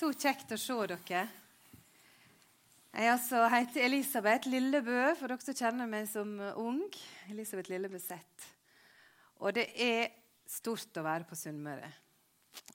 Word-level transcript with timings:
Så 0.00 0.08
kjekt 0.16 0.48
å 0.54 0.56
se 0.56 0.74
dere. 0.88 1.26
Jeg 2.88 3.08
altså 3.12 3.42
heter 3.52 3.84
Elisabeth 3.84 4.48
Lillebø, 4.48 5.10
for 5.18 5.28
dere 5.28 5.44
som 5.44 5.58
kjenner 5.58 5.90
meg 5.90 6.06
som 6.08 6.30
ung. 6.56 6.78
Elisabeth 7.28 7.68
Lillebø 7.68 8.00
Sett. 8.00 8.46
Og 9.44 9.52
det 9.58 9.66
er 9.76 10.08
stort 10.48 10.96
å 10.96 11.04
være 11.04 11.28
på 11.28 11.36
Sunnmøre. 11.36 11.92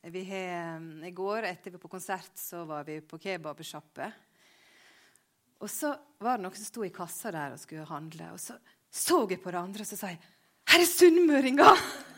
I 0.05 1.13
går 1.17 1.49
etter 1.49 1.71
vi 1.71 1.79
var 1.79 1.85
på 1.87 1.93
konsert, 1.95 2.37
så 2.37 2.61
var 2.69 2.85
vi 2.85 3.01
på 3.01 3.17
kebabsjappe. 3.25 4.13
Og 5.65 5.71
så 5.73 5.95
var 6.21 6.37
det 6.37 6.45
noen 6.45 6.61
som 6.61 6.69
sto 6.69 6.85
i 6.85 6.93
kassa 6.93 7.33
der 7.33 7.57
og 7.57 7.63
skulle 7.63 7.89
handle. 7.89 8.35
Og 8.37 8.43
så 8.43 8.61
så 8.93 9.23
jeg 9.25 9.41
på 9.41 9.49
det 9.49 9.65
andre 9.65 9.81
og 9.81 9.89
så 9.89 9.97
sa 9.97 10.13
jeg, 10.13 10.21
'Her 10.69 10.79
er 10.79 10.93
sunnmøringer!' 10.93 12.13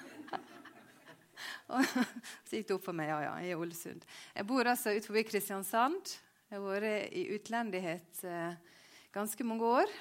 Og 1.74 1.84
så 2.48 2.58
gikk 2.58 2.70
det 2.70 2.76
opp 2.78 2.86
for 2.88 2.98
meg. 2.98 3.12
Ja, 3.12 3.20
ja, 3.26 3.36
jeg 3.44 3.52
er 3.52 3.58
i 3.58 3.60
Ålesund. 3.60 4.08
Jeg 4.36 4.48
bor 4.48 4.72
altså 4.72 4.96
ut 4.96 5.08
forbi 5.08 5.26
Kristiansand. 5.28 6.14
Jeg 6.48 6.60
har 6.62 6.64
vært 6.64 7.16
i 7.18 7.26
utlendighet 7.36 8.22
eh, 8.24 8.76
ganske 9.16 9.48
mange 9.48 9.68
år 9.82 9.96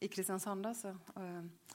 i 0.00 0.08
Kristiansand. 0.12 0.66
altså. 0.66 0.94
Og, 1.14 1.74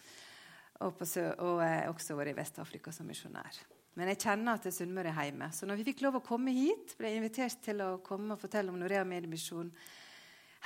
og, 0.79 0.93
på, 0.97 1.07
og 1.45 1.61
har 1.61 1.91
også 1.91 2.17
vært 2.17 2.33
i 2.33 2.37
Vest-Afrika 2.39 2.93
som 2.93 3.09
misjonær. 3.09 3.61
Men 3.97 4.11
jeg 4.11 4.21
kjenner 4.27 4.57
at 4.57 4.65
Sunnmøre 4.73 5.09
er 5.09 5.29
hjemme. 5.29 5.49
Så 5.53 5.65
når 5.65 5.79
vi 5.79 5.87
fikk 5.89 6.03
lov 6.05 6.19
å 6.19 6.25
komme 6.25 6.53
hit, 6.53 6.93
ble 6.99 7.09
jeg 7.09 7.21
invitert 7.21 7.63
til 7.65 7.81
å 7.81 7.95
komme 8.05 8.35
og 8.35 8.41
fortelle 8.41 8.73
om 8.73 8.77
Norea 8.77 9.01
Mediemisjon 9.07 9.71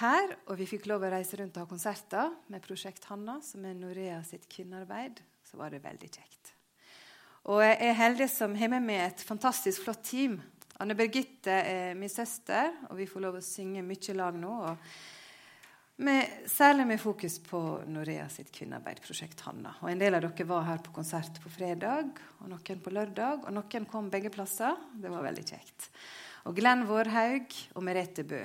her. 0.01 0.35
Og 0.49 0.59
vi 0.59 0.67
fikk 0.67 0.89
lov 0.91 1.05
å 1.07 1.11
reise 1.13 1.39
rundt 1.39 1.55
og 1.55 1.63
ha 1.63 1.69
konserter 1.69 2.33
med 2.51 2.63
Prosjekt 2.65 3.07
Hanna, 3.07 3.39
som 3.45 3.67
er 3.67 3.77
Norea 3.79 4.19
sitt 4.27 4.49
kvinnearbeid. 4.51 5.23
Så 5.47 5.59
var 5.59 5.71
det 5.71 5.83
veldig 5.83 6.11
kjekt. 6.11 6.50
Og 7.49 7.63
jeg 7.63 7.77
er 7.81 7.97
heldig 7.97 8.27
som 8.29 8.53
har 8.53 8.69
med 8.69 8.83
meg 8.85 8.99
et 9.07 9.23
fantastisk 9.25 9.87
flott 9.87 10.03
team. 10.05 10.35
Anne 10.81 10.93
Birgitte 10.97 11.55
er 11.65 11.95
min 11.97 12.09
søster, 12.09 12.69
og 12.89 12.99
vi 12.99 13.07
får 13.09 13.23
lov 13.23 13.39
å 13.39 13.45
synge 13.45 13.81
mye 13.85 14.13
lag 14.17 14.37
nå. 14.37 14.53
Med, 16.01 16.29
særlig 16.49 16.85
med 16.89 17.01
fokus 17.01 17.39
på 17.45 17.59
Norea 17.89 18.27
sitt 18.33 18.49
kvinnearbeidprosjekt 18.53 19.41
Hanna. 19.45 19.73
Og 19.81 19.89
En 19.89 20.01
del 20.01 20.17
av 20.17 20.25
dere 20.25 20.47
var 20.49 20.67
her 20.69 20.83
på 20.85 20.93
konsert 20.93 21.41
på 21.41 21.49
fredag, 21.53 22.21
og 22.41 22.49
noen 22.49 22.81
på 22.81 22.93
lørdag. 22.93 23.47
Og 23.47 23.57
noen 23.57 23.89
kom 23.89 24.09
begge 24.13 24.33
plasser. 24.33 24.77
Det 24.93 25.09
var 25.13 25.25
veldig 25.25 25.45
kjekt. 25.45 25.89
Og 26.45 26.57
Glenn 26.57 26.85
Vårhaug 26.89 27.57
og 27.73 27.85
Merete 27.85 28.25
Bø. 28.25 28.43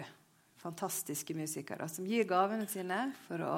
Fantastiske 0.60 1.36
musikere 1.36 1.88
som 1.92 2.08
gir 2.08 2.28
gavene 2.28 2.68
sine 2.68 3.10
for 3.28 3.44
å 3.44 3.54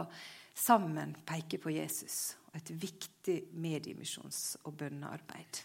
sammen 0.58 1.14
peke 1.26 1.62
på 1.62 1.74
Jesus 1.74 2.36
og 2.48 2.56
et 2.56 2.70
viktig 2.82 3.38
mediemisjons- 3.52 4.56
og 4.64 4.72
bønnearbeid. 4.80 5.60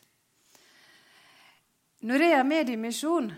Norea 2.04 2.44
Mediemisjon, 2.44 3.32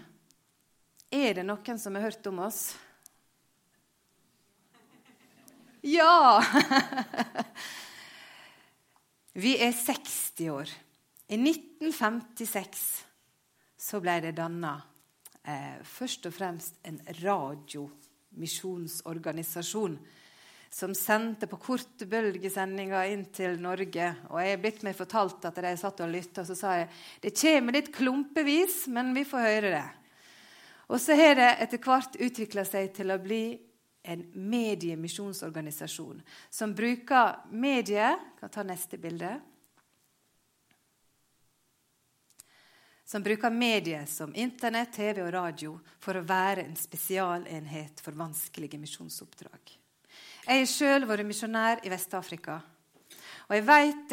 er 1.14 1.34
det 1.38 1.46
noen 1.46 1.80
som 1.80 1.96
har 1.96 2.08
hørt 2.08 2.28
om 2.28 2.40
oss? 2.48 2.74
Ja! 5.86 6.42
Vi 9.36 9.58
er 9.62 9.72
60 9.76 10.50
år. 10.50 10.70
I 11.30 11.38
1956 11.38 13.06
så 13.78 14.00
ble 14.02 14.22
det 14.24 14.38
danna 14.40 14.82
eh, 15.46 15.78
først 15.86 16.26
og 16.26 16.34
fremst 16.34 16.76
en 16.90 16.98
radiomisjonsorganisasjon 17.22 20.00
som 20.70 20.96
sendte 20.96 21.48
på 21.48 21.60
korte 21.62 22.08
bølgesendinger 22.10 23.12
inn 23.12 23.26
til 23.36 23.60
Norge. 23.62 24.10
Og 24.32 24.40
jeg 24.42 24.56
er 24.56 24.64
blitt 24.64 24.82
meg 24.88 24.98
fortalt 24.98 25.46
at 25.48 25.62
de 25.64 25.76
satt 25.80 26.04
og 26.04 26.12
lytta, 26.12 26.44
og 26.44 26.50
så 26.50 26.58
sa 26.58 26.74
jeg 26.80 26.90
det 27.24 27.36
kommer 27.40 27.78
litt 27.78 27.94
klumpevis, 27.96 28.86
men 28.92 29.14
vi 29.16 29.26
får 29.28 29.48
høre 29.48 29.76
det. 29.78 29.86
Og 30.88 31.02
så 31.02 31.18
har 31.18 31.38
det 31.40 31.52
etter 31.66 31.82
hvert 31.82 32.20
utvikla 32.22 32.66
seg 32.68 32.92
til 32.94 33.14
å 33.14 33.22
bli 33.22 33.44
en 34.06 34.22
mediemisjonsorganisasjon 34.34 36.22
som 36.54 36.76
bruker 36.78 37.40
medier 37.50 38.20
Kan 38.40 38.52
ta 38.54 38.64
neste 38.64 39.00
bilde. 39.02 39.32
Som 43.06 43.24
bruker 43.24 43.50
medier 43.50 44.06
som 44.06 44.36
Internett, 44.36 44.94
TV 44.94 45.24
og 45.24 45.34
radio 45.34 45.74
for 46.02 46.18
å 46.18 46.26
være 46.26 46.66
en 46.66 46.78
spesialenhet 46.78 48.02
for 48.02 48.18
vanskelige 48.18 48.78
misjonsoppdrag. 48.82 49.85
Jeg 50.46 50.62
har 50.62 50.68
sjøl 50.70 51.08
vært 51.10 51.26
misjonær 51.26 51.80
i 51.82 51.90
Vest-Afrika. 51.90 52.60
Og 53.50 53.54
jeg 53.56 53.64
veit 53.66 54.12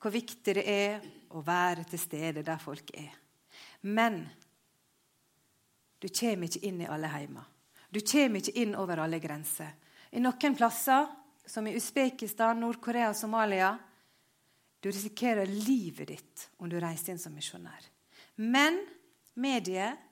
hvor 0.00 0.12
viktig 0.12 0.54
det 0.58 0.64
er 0.68 1.06
å 1.32 1.40
være 1.44 1.86
til 1.88 2.00
stede 2.02 2.42
der 2.44 2.60
folk 2.60 2.92
er. 2.92 3.14
Men 3.88 4.18
du 6.00 6.08
kommer 6.08 6.50
ikke 6.50 6.66
inn 6.68 6.82
i 6.84 6.88
alle 6.88 7.08
heimer. 7.12 7.46
Du 7.88 8.00
kommer 8.04 8.42
ikke 8.42 8.60
inn 8.60 8.76
over 8.76 9.00
alle 9.00 9.20
grenser. 9.24 9.72
I 10.12 10.20
noen 10.20 10.56
plasser, 10.58 11.08
som 11.48 11.64
i 11.66 11.72
Usbekistan, 11.76 12.60
Nord-Korea 12.60 13.08
og 13.10 13.16
Somalia, 13.16 13.72
du 14.80 14.88
risikerer 14.90 15.48
livet 15.48 16.12
ditt 16.12 16.46
om 16.60 16.68
du 16.68 16.76
reiser 16.80 17.14
inn 17.14 17.22
som 17.24 17.32
misjonær. 17.32 17.88
Men 18.36 18.82
mediet 19.40 20.09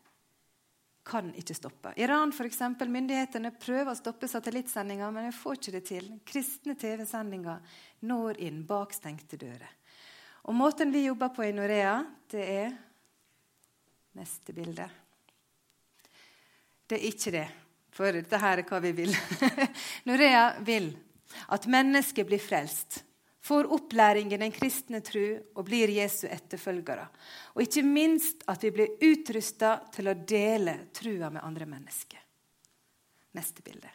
kan 1.09 1.31
ikke 1.41 1.57
stoppe. 1.57 1.93
Iran 1.97 2.33
for 2.37 2.49
eksempel, 2.49 2.91
Myndighetene 2.93 3.55
prøver 3.57 3.93
å 3.93 3.99
stoppe 3.99 4.29
satellittsendinger, 4.29 5.13
men 5.15 5.29
de 5.29 5.37
får 5.37 5.59
ikke 5.59 5.75
det 5.79 5.85
til. 5.89 6.11
Kristne 6.29 6.77
TV-sendinger 6.79 7.81
når 8.09 8.41
inn 8.45 8.61
bak 8.69 8.93
stengte 8.97 9.41
dører. 9.41 9.71
Og 10.49 10.57
Måten 10.57 10.93
vi 10.93 11.07
jobber 11.07 11.33
på 11.35 11.47
i 11.49 11.55
Norea, 11.57 12.03
det 12.31 12.45
er 12.45 12.77
Neste 14.19 14.51
bilde. 14.51 14.83
Det 16.89 16.97
er 16.97 17.05
ikke 17.07 17.31
det, 17.31 17.45
for 17.95 18.17
dette 18.17 18.41
her 18.43 18.59
er 18.59 18.67
hva 18.67 18.81
vi 18.83 18.91
vil. 18.97 19.13
Norea 20.09 20.49
vil 20.67 20.89
at 21.55 21.69
mennesket 21.71 22.27
blir 22.27 22.43
frelst 22.43 23.03
får 23.49 23.73
opplæring 23.73 24.33
i 24.33 24.37
den 24.37 24.53
kristne 24.53 25.01
tru 25.01 25.39
og 25.57 25.65
blir 25.65 25.89
Jesu 25.89 26.27
etterfølgere. 26.29 27.07
Og 27.57 27.63
ikke 27.65 27.85
minst 27.87 28.45
at 28.53 28.65
vi 28.67 28.73
blir 28.77 29.07
utrusta 29.09 29.79
til 29.95 30.11
å 30.11 30.19
dele 30.21 30.75
trua 30.93 31.31
med 31.33 31.45
andre 31.45 31.69
mennesker. 31.71 32.21
Neste 33.39 33.65
bilde. 33.65 33.93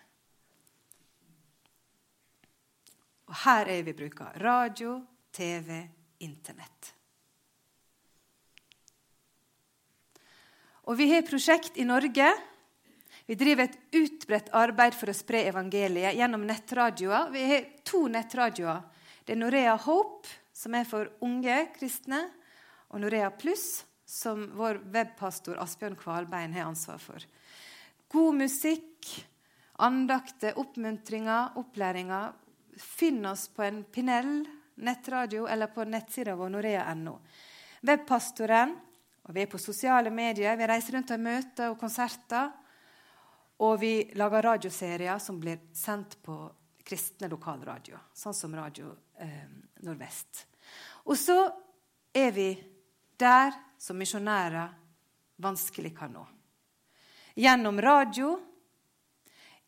Og 3.29 3.35
her 3.43 3.69
er 3.75 3.85
vi 3.85 3.93
bruka 3.97 4.31
radio, 4.41 4.97
TV, 5.33 5.83
Internett. 6.25 6.93
Og 10.89 10.97
vi 10.97 11.07
har 11.13 11.25
prosjekt 11.27 11.77
i 11.77 11.85
Norge. 11.87 12.31
Vi 13.25 13.37
driver 13.39 13.69
et 13.69 13.77
utbredt 14.01 14.49
arbeid 14.57 14.97
for 14.97 15.13
å 15.13 15.15
spre 15.15 15.45
evangeliet 15.47 16.17
gjennom 16.17 16.43
nettradioer. 16.47 17.29
Vi 17.31 17.45
har 17.51 17.69
to 17.87 18.05
nettradioer 18.11 18.81
det 19.25 19.35
er 19.35 19.39
Norea 19.39 19.75
Hope, 19.85 20.27
som 20.53 20.75
er 20.75 20.87
for 20.87 21.09
unge 21.23 21.55
kristne, 21.77 22.25
og 22.93 23.01
Norea 23.01 23.31
Pluss, 23.33 23.83
som 24.05 24.45
vår 24.57 24.81
webpastor 24.93 25.57
Asbjørn 25.63 25.95
Kvalbein 25.97 26.53
har 26.53 26.67
ansvar 26.69 26.99
for. 27.01 27.23
God 28.13 28.37
musikk, 28.43 29.07
andakter, 29.81 30.59
oppmuntringer, 30.59 31.55
opplæringer. 31.57 32.33
Finn 32.77 33.25
oss 33.25 33.47
på 33.53 33.63
en 33.65 33.83
Pinell 33.83 34.43
nettradio 34.75 35.47
eller 35.47 35.67
på 35.73 35.85
nettsida 35.85 36.35
vår 36.35 36.49
norea.no. 36.53 37.15
Webpastoren, 37.81 38.75
og 39.23 39.35
vi 39.35 39.43
er 39.43 39.49
på 39.49 39.61
sosiale 39.61 40.11
medier. 40.11 40.57
Vi 40.57 40.67
reiser 40.67 40.97
rundt 40.97 41.13
og 41.15 41.23
møter 41.23 41.71
og 41.71 41.79
konserter. 41.79 42.51
Og 43.63 43.77
vi 43.79 43.93
lager 44.19 44.43
radioserier 44.43 45.21
som 45.21 45.39
blir 45.39 45.61
sendt 45.77 46.17
på 46.25 46.35
kristne 46.83 47.29
lokalradio, 47.31 47.97
sånn 48.13 48.35
som 48.35 48.55
Radio 48.55 48.91
eh, 49.17 49.47
Nordvest. 49.83 50.45
Og 51.07 51.17
så 51.19 51.37
er 52.13 52.31
vi 52.35 52.49
der 53.19 53.53
som 53.79 53.97
misjonærer 53.99 54.71
vanskelig 55.43 55.93
kan 55.97 56.13
nå. 56.13 56.23
Gjennom 57.35 57.79
radio 57.81 58.35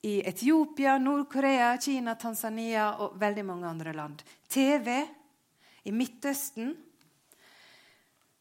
i 0.05 0.19
Etiopia, 0.21 0.97
Nord-Korea, 1.01 1.77
Kina, 1.81 2.15
Tanzania 2.15 2.91
og 3.01 3.15
veldig 3.19 3.45
mange 3.45 3.67
andre 3.67 3.93
land. 3.93 4.21
TV 4.47 4.99
i 5.83 5.91
Midtøsten. 5.91 6.75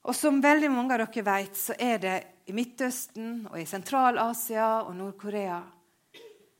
Og 0.05 0.17
som 0.17 0.43
veldig 0.45 0.69
mange 0.69 0.99
av 0.99 1.07
dere 1.07 1.25
vet, 1.25 1.57
så 1.57 1.79
er 1.81 2.03
det 2.03 2.19
i 2.53 2.53
Midtøsten 2.53 3.47
og 3.49 3.57
i 3.57 3.65
Sentral-Asia 3.67 4.69
og 4.85 4.93
Nord-Korea 4.99 5.63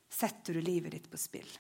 setter 0.09 0.57
du 0.57 0.65
livet 0.65 0.97
ditt 0.97 1.11
på 1.11 1.21
spill 1.21 1.53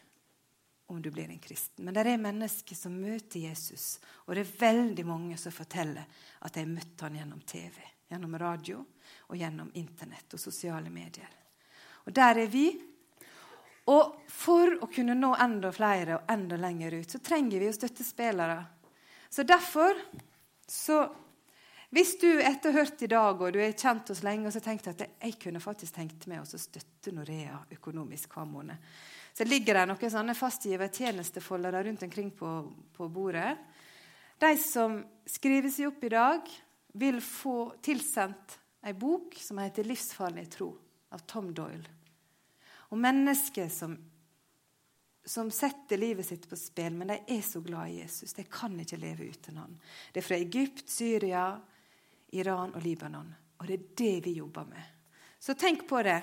om 0.86 1.02
du 1.02 1.10
blir 1.10 1.28
en 1.28 1.38
kristen. 1.38 1.84
Men 1.84 1.94
det 1.94 2.04
er 2.04 2.20
mennesker 2.20 2.76
som 2.76 2.96
møter 3.00 3.40
Jesus, 3.46 3.98
og 4.26 4.34
det 4.34 4.44
er 4.44 4.56
veldig 4.60 5.06
mange 5.08 5.38
som 5.40 5.54
forteller 5.54 6.04
at 6.40 6.54
de 6.54 6.64
har 6.64 6.72
møtt 6.72 7.04
han 7.06 7.16
gjennom 7.19 7.40
TV, 7.48 7.78
gjennom 8.10 8.36
radio 8.38 8.82
og 9.28 9.36
gjennom 9.40 9.70
Internett 9.81 10.36
og 10.36 10.42
sosiale 10.42 10.92
medier. 10.92 11.31
Og 12.04 12.12
der 12.12 12.44
er 12.44 12.50
vi. 12.52 12.69
Og 13.88 14.28
for 14.28 14.76
å 14.84 14.88
kunne 14.92 15.16
nå 15.16 15.34
enda 15.40 15.72
flere 15.72 16.19
og 16.19 16.31
enda 16.32 16.56
lenger 16.60 17.00
ut, 17.00 17.10
så 17.10 17.20
trenger 17.25 17.60
vi 17.60 17.69
jo 17.69 17.76
støttespillere. 17.76 18.58
Så 19.28 19.44
derfor 19.44 19.98
så 20.69 21.02
Hvis 21.94 22.17
du 22.19 22.26
etter 22.43 22.75
hørt 22.75 23.02
i 23.06 23.06
dag 23.06 23.38
og 23.38 23.52
du 23.55 23.61
har 23.61 23.75
kjent 23.79 24.08
oss 24.11 24.25
lenge 24.26 24.49
og 24.49 24.55
så 24.56 24.58
tenkte 24.64 24.91
at 24.91 25.02
jeg 25.06 25.37
kunne 25.38 25.61
faktisk 25.62 25.94
tenkt 25.94 26.25
meg 26.26 26.41
å 26.43 26.58
støtte 26.58 27.12
Norea 27.14 27.61
økonomisk 27.76 28.32
hver 28.35 28.49
måned, 28.50 28.88
så 29.35 29.46
ligger 29.46 29.79
det 29.79 29.85
noen 29.93 30.11
sånne 30.11 30.35
fastgivertjenestefoldere 30.35 31.85
rundt 31.87 32.02
omkring 32.02 32.32
på, 32.35 32.50
på 32.96 33.06
bordet. 33.14 33.52
De 34.43 34.50
som 34.58 34.96
skriver 35.31 35.70
seg 35.70 35.93
opp 35.93 36.02
i 36.02 36.11
dag, 36.11 36.50
vil 36.99 37.20
få 37.23 37.58
tilsendt 37.82 38.56
ei 38.87 38.94
bok 38.99 39.37
som 39.38 39.61
heter 39.62 39.87
'Livsfarlig 39.87 40.49
tro' 40.50 40.75
av 41.14 41.23
Tom 41.31 41.52
Doyle. 41.55 41.93
Og 42.90 42.99
mennesker 42.99 43.69
som, 43.70 43.94
som 45.25 45.50
setter 45.50 45.99
livet 45.99 46.26
sitt 46.26 46.49
på 46.50 46.58
spill, 46.58 46.94
men 46.99 47.14
de 47.14 47.20
er 47.37 47.43
så 47.43 47.62
glad 47.62 47.90
i 47.90 48.00
Jesus. 48.00 48.35
De 48.35 48.44
kan 48.50 48.75
ikke 48.81 48.99
leve 48.99 49.31
uten 49.31 49.62
han. 49.62 49.79
Det 50.12 50.23
er 50.23 50.26
fra 50.26 50.40
Egypt, 50.43 50.90
Syria, 50.90 51.47
Iran 52.34 52.75
og 52.75 52.82
Libanon. 52.82 53.32
Og 53.60 53.66
det 53.69 53.76
er 53.76 53.86
det 53.96 54.14
vi 54.26 54.38
jobber 54.40 54.66
med. 54.69 54.92
Så 55.38 55.54
tenk 55.58 55.86
på 55.88 56.02
det. 56.02 56.19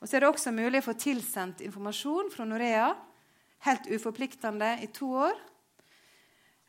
Og 0.00 0.08
så 0.08 0.16
er 0.16 0.24
det 0.24 0.32
også 0.32 0.52
mulig 0.54 0.80
å 0.82 0.86
få 0.88 0.96
tilsendt 0.98 1.62
informasjon 1.62 2.30
fra 2.32 2.46
Norea. 2.48 2.88
Helt 3.66 3.86
uforpliktende 3.90 4.74
i 4.82 4.88
to 4.94 5.12
år. 5.28 5.36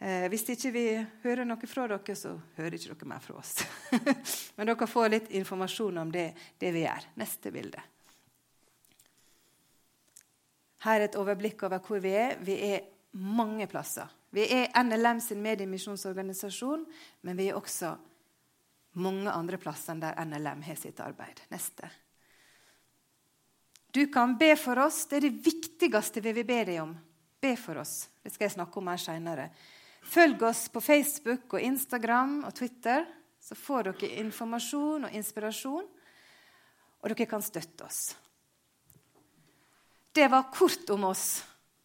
Eh, 0.03 0.27
hvis 0.29 0.44
ikke 0.51 0.71
vi 0.75 0.85
hører 1.23 1.47
noe 1.47 1.69
fra 1.69 1.88
dere, 1.88 2.15
så 2.17 2.35
hører 2.57 2.75
ikke 2.77 2.91
dere 2.91 3.09
mer 3.09 3.23
fra 3.23 3.39
oss. 3.39 3.55
Men 4.57 4.69
dere 4.69 4.89
får 4.89 5.09
litt 5.13 5.31
informasjon 5.39 6.01
om 6.03 6.11
det, 6.13 6.27
det 6.59 6.73
vi 6.75 6.83
gjør. 6.83 7.07
Neste 7.21 7.53
bilde. 7.56 7.85
Her 10.83 10.99
er 10.99 11.07
et 11.07 11.15
overblikk 11.15 11.63
over 11.63 11.79
hvor 11.85 12.03
vi 12.03 12.11
er. 12.19 12.35
Vi 12.44 12.57
er 12.67 12.83
mange 13.15 13.69
plasser. 13.71 14.11
Vi 14.33 14.47
er 14.50 14.71
NLM 14.83 15.19
sin 15.21 15.44
mediemisjonsorganisasjon, 15.45 16.88
men 17.21 17.38
vi 17.38 17.51
er 17.51 17.57
også 17.59 17.91
mange 18.97 19.30
andre 19.30 19.59
plasser 19.62 20.00
der 20.01 20.18
NLM 20.25 20.63
har 20.65 20.80
sitt 20.80 21.01
arbeid. 21.06 21.44
Neste. 21.53 21.89
Du 23.94 24.07
kan 24.09 24.33
be 24.38 24.56
for 24.57 24.81
oss. 24.81 25.03
Det 25.06 25.19
er 25.19 25.27
det 25.27 25.45
viktigste 25.45 26.21
vi 26.25 26.33
vil 26.33 26.47
be 26.50 26.59
deg 26.65 26.81
om. 26.81 26.95
Be 27.41 27.53
for 27.59 27.77
oss. 27.83 28.07
Det 28.24 28.33
skal 28.33 28.47
jeg 28.47 28.56
snakke 28.56 28.81
om 28.81 28.89
her 28.89 29.01
seinere. 29.01 29.47
Følg 30.03 30.41
oss 30.50 30.65
på 30.74 30.81
Facebook 30.81 31.53
og 31.53 31.62
Instagram 31.62 32.39
og 32.47 32.56
Twitter, 32.57 33.06
så 33.39 33.56
får 33.56 33.91
dere 33.91 34.18
informasjon 34.24 35.06
og 35.06 35.15
inspirasjon. 35.15 35.85
Og 37.03 37.12
dere 37.12 37.30
kan 37.30 37.44
støtte 37.45 37.85
oss. 37.85 38.01
Det 40.13 40.25
var 40.30 40.50
kort 40.53 40.89
om 40.94 41.09
oss, 41.09 41.44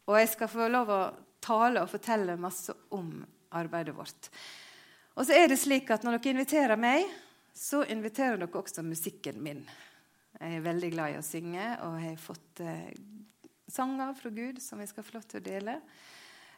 og 0.08 0.16
jeg 0.16 0.32
skal 0.32 0.50
få 0.52 0.66
lov 0.72 0.90
å 0.92 1.02
tale 1.48 1.82
og 1.82 1.90
fortelle 1.90 2.36
masse 2.40 2.74
om 2.94 3.22
arbeidet 3.56 3.96
vårt. 3.96 4.30
Og 5.18 5.26
så 5.26 5.34
er 5.34 5.48
det 5.50 5.58
slik 5.58 5.90
at 5.90 6.04
Når 6.06 6.18
dere 6.18 6.36
inviterer 6.36 6.78
meg, 6.78 7.08
så 7.56 7.82
inviterer 7.90 8.38
dere 8.38 8.60
også 8.60 8.84
musikken 8.86 9.40
min. 9.42 9.64
Jeg 10.38 10.60
er 10.60 10.62
veldig 10.62 10.90
glad 10.92 11.14
i 11.14 11.18
å 11.18 11.24
synge, 11.26 11.64
og 11.82 11.96
jeg 11.98 12.12
har 12.12 12.20
fått 12.22 12.60
eh, 12.62 12.92
sanger 13.68 14.14
fra 14.14 14.30
Gud 14.30 14.60
som 14.62 14.78
vi 14.78 14.86
skal 14.86 15.06
få 15.06 15.16
lov 15.16 15.26
til 15.26 15.40
å 15.40 15.46
dele. 15.48 15.74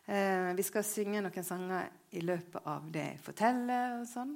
Eh, 0.05 0.51
vi 0.59 0.67
skal 0.67 0.85
synge 0.85 1.23
noen 1.25 1.47
sanger 1.47 1.89
i 2.19 2.21
løpet 2.25 2.69
av 2.69 2.91
det 2.93 3.07
jeg 3.07 3.23
forteller. 3.25 4.01
og 4.03 4.09
sånn. 4.11 4.35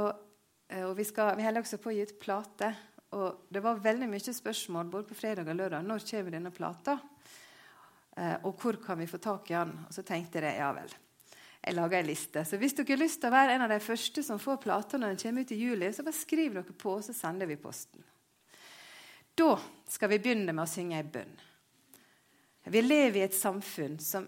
Og, 0.00 0.24
eh, 0.68 0.82
og 0.88 0.96
vi, 0.98 1.06
skal, 1.06 1.36
vi 1.38 1.46
holder 1.46 1.62
også 1.62 1.78
på 1.82 1.92
å 1.92 1.94
gi 1.94 2.08
ut 2.08 2.18
plate. 2.18 2.72
Og 3.14 3.46
det 3.48 3.62
var 3.64 3.84
veldig 3.84 4.08
mye 4.10 4.34
spørsmål 4.40 4.90
både 4.90 5.08
på 5.12 5.20
fredag 5.22 5.48
og 5.48 5.60
lørdag. 5.60 5.86
Når 5.86 6.08
kommer 6.10 6.34
denne 6.34 6.52
plata? 6.52 6.98
Eh, 8.18 8.38
og 8.42 8.58
hvor 8.58 8.78
kan 8.82 8.98
vi 8.98 9.06
få 9.06 9.20
tak 9.22 9.50
i 9.50 9.58
han? 9.58 9.74
Og 9.86 9.94
så 9.94 10.02
tenkte 10.02 10.42
jeg 10.42 10.58
ja 10.58 10.72
vel. 10.74 10.90
Jeg 11.58 11.74
lager 11.74 11.98
ei 11.98 12.06
liste. 12.06 12.44
Så 12.46 12.58
hvis 12.58 12.74
dere 12.74 12.94
har 12.94 13.02
lyst 13.02 13.20
til 13.22 13.30
å 13.30 13.34
være 13.34 13.54
en 13.54 13.66
av 13.66 13.72
de 13.72 13.80
første 13.82 14.22
som 14.24 14.40
får 14.42 14.60
plata 14.62 14.98
når 14.98 15.14
den 15.14 15.20
kommer 15.22 15.44
ut 15.44 15.52
i 15.54 15.60
juli, 15.60 15.90
så 15.92 16.06
bare 16.06 16.16
skriv 16.16 16.56
dere 16.56 16.78
på, 16.84 16.96
og 16.98 17.04
så 17.06 17.14
sender 17.16 17.50
vi 17.50 17.58
posten. 17.60 18.04
Da 19.38 19.52
skal 19.88 20.10
vi 20.10 20.20
begynne 20.22 20.54
med 20.54 20.64
å 20.64 20.70
synge 20.70 20.98
ei 20.98 21.06
bønn. 21.06 21.34
Vi 22.68 22.82
lever 22.82 23.20
i 23.20 23.24
et 23.24 23.36
samfunn 23.36 23.96
som, 24.02 24.26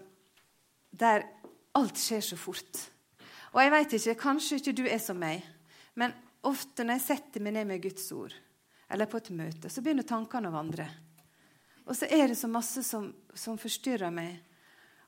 der 0.89 1.27
alt 1.77 1.99
skjer 1.99 2.23
så 2.25 2.37
fort. 2.39 2.85
Og 3.51 3.59
jeg 3.61 3.73
vet 3.73 3.95
ikke, 3.97 4.19
Kanskje 4.23 4.59
ikke 4.59 4.77
du 4.79 4.85
er 4.87 5.01
som 5.03 5.19
meg, 5.19 5.43
men 5.99 6.15
ofte 6.47 6.85
når 6.85 6.97
jeg 6.97 7.07
setter 7.09 7.43
meg 7.43 7.57
ned 7.57 7.69
med 7.69 7.83
Guds 7.83 8.07
ord, 8.15 8.33
eller 8.91 9.07
på 9.07 9.19
et 9.19 9.31
møte, 9.35 9.69
så 9.69 9.83
begynner 9.83 10.07
tankene 10.07 10.49
å 10.49 10.55
vandre. 10.55 10.87
Og 11.85 11.95
så 11.97 12.05
er 12.05 12.27
det 12.27 12.37
så 12.37 12.47
masse 12.47 12.83
som, 12.85 13.09
som 13.33 13.57
forstyrrer 13.59 14.13
meg. 14.13 14.37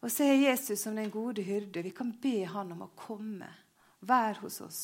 Og 0.04 0.12
så 0.12 0.26
er 0.28 0.50
Jesus 0.50 0.82
som 0.84 0.96
den 0.96 1.12
gode 1.14 1.46
hyrde. 1.46 1.84
Vi 1.86 1.94
kan 1.96 2.12
be 2.22 2.44
han 2.50 2.74
om 2.76 2.88
å 2.88 2.94
komme, 2.96 3.52
Vær 4.04 4.36
hos 4.42 4.60
oss. 4.60 4.82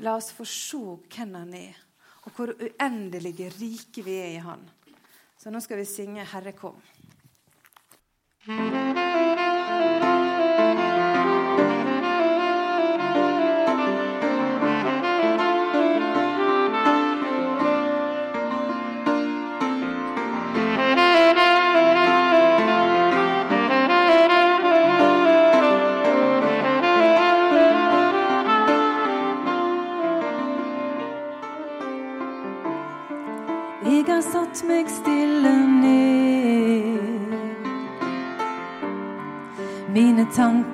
La 0.00 0.14
oss 0.16 0.30
få 0.32 0.46
se 0.48 0.78
hvem 1.12 1.34
han 1.36 1.52
er, 1.58 1.76
og 2.24 2.32
hvor 2.32 2.54
uendelige 2.56 3.50
rike 3.58 4.00
vi 4.06 4.16
er 4.16 4.30
i 4.32 4.40
han. 4.40 4.64
Så 5.36 5.52
nå 5.52 5.60
skal 5.60 5.82
vi 5.82 5.84
synge 5.84 6.24
'Herre, 6.24 6.56
kom'. 6.56 6.80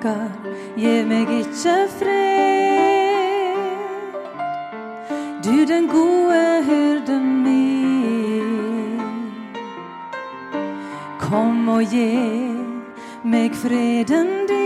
Tanker 0.01 0.29
gir 0.75 1.05
meg 1.05 1.29
ikke 1.29 1.87
fred. 1.99 3.57
Du 5.43 5.65
den 5.65 5.87
gode 5.87 6.63
hyrden 6.65 7.43
min. 7.43 9.01
Kom 11.19 11.69
og 11.69 11.83
gi 11.83 12.17
meg 13.23 13.55
freden 13.55 14.47
meg 14.47 14.60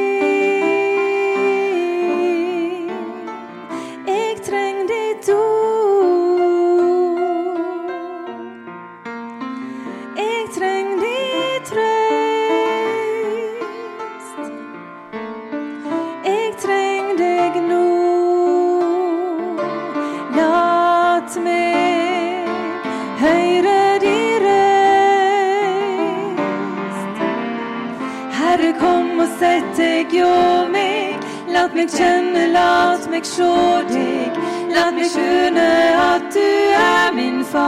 meg 33.15 33.23
sjå 33.23 33.55
deg. 33.87 34.35
Lat 34.75 34.93
meg 34.95 35.07
skjønne 35.07 35.67
at 36.01 36.25
du 36.35 36.51
er 36.75 37.13
min 37.15 37.43
far. 37.47 37.63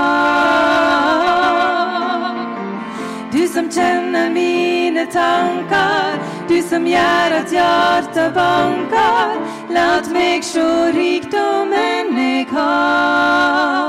Du 3.31 3.47
som 3.47 3.69
kjenner 3.71 4.29
mine 4.33 5.05
tanker, 5.13 6.19
du 6.49 6.61
som 6.69 6.87
gjør 6.87 7.39
at 7.39 7.51
hjertet 7.53 8.33
banker. 8.35 9.35
Lat 9.71 10.11
meg 10.11 10.43
sjå 10.43 10.69
rikdommen 10.95 12.17
jeg 12.17 12.47
har 12.51 13.86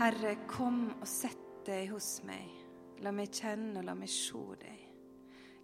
Herre, 0.00 0.36
kom 0.48 0.90
og 1.00 1.08
sett 1.08 1.36
deg 1.66 1.90
hos 1.92 2.20
meg. 2.28 2.48
La 3.00 3.12
meg 3.16 3.32
kjenne 3.32 3.80
og 3.80 3.86
la 3.88 3.96
meg 3.96 4.08
se 4.12 4.44
deg. 4.60 4.89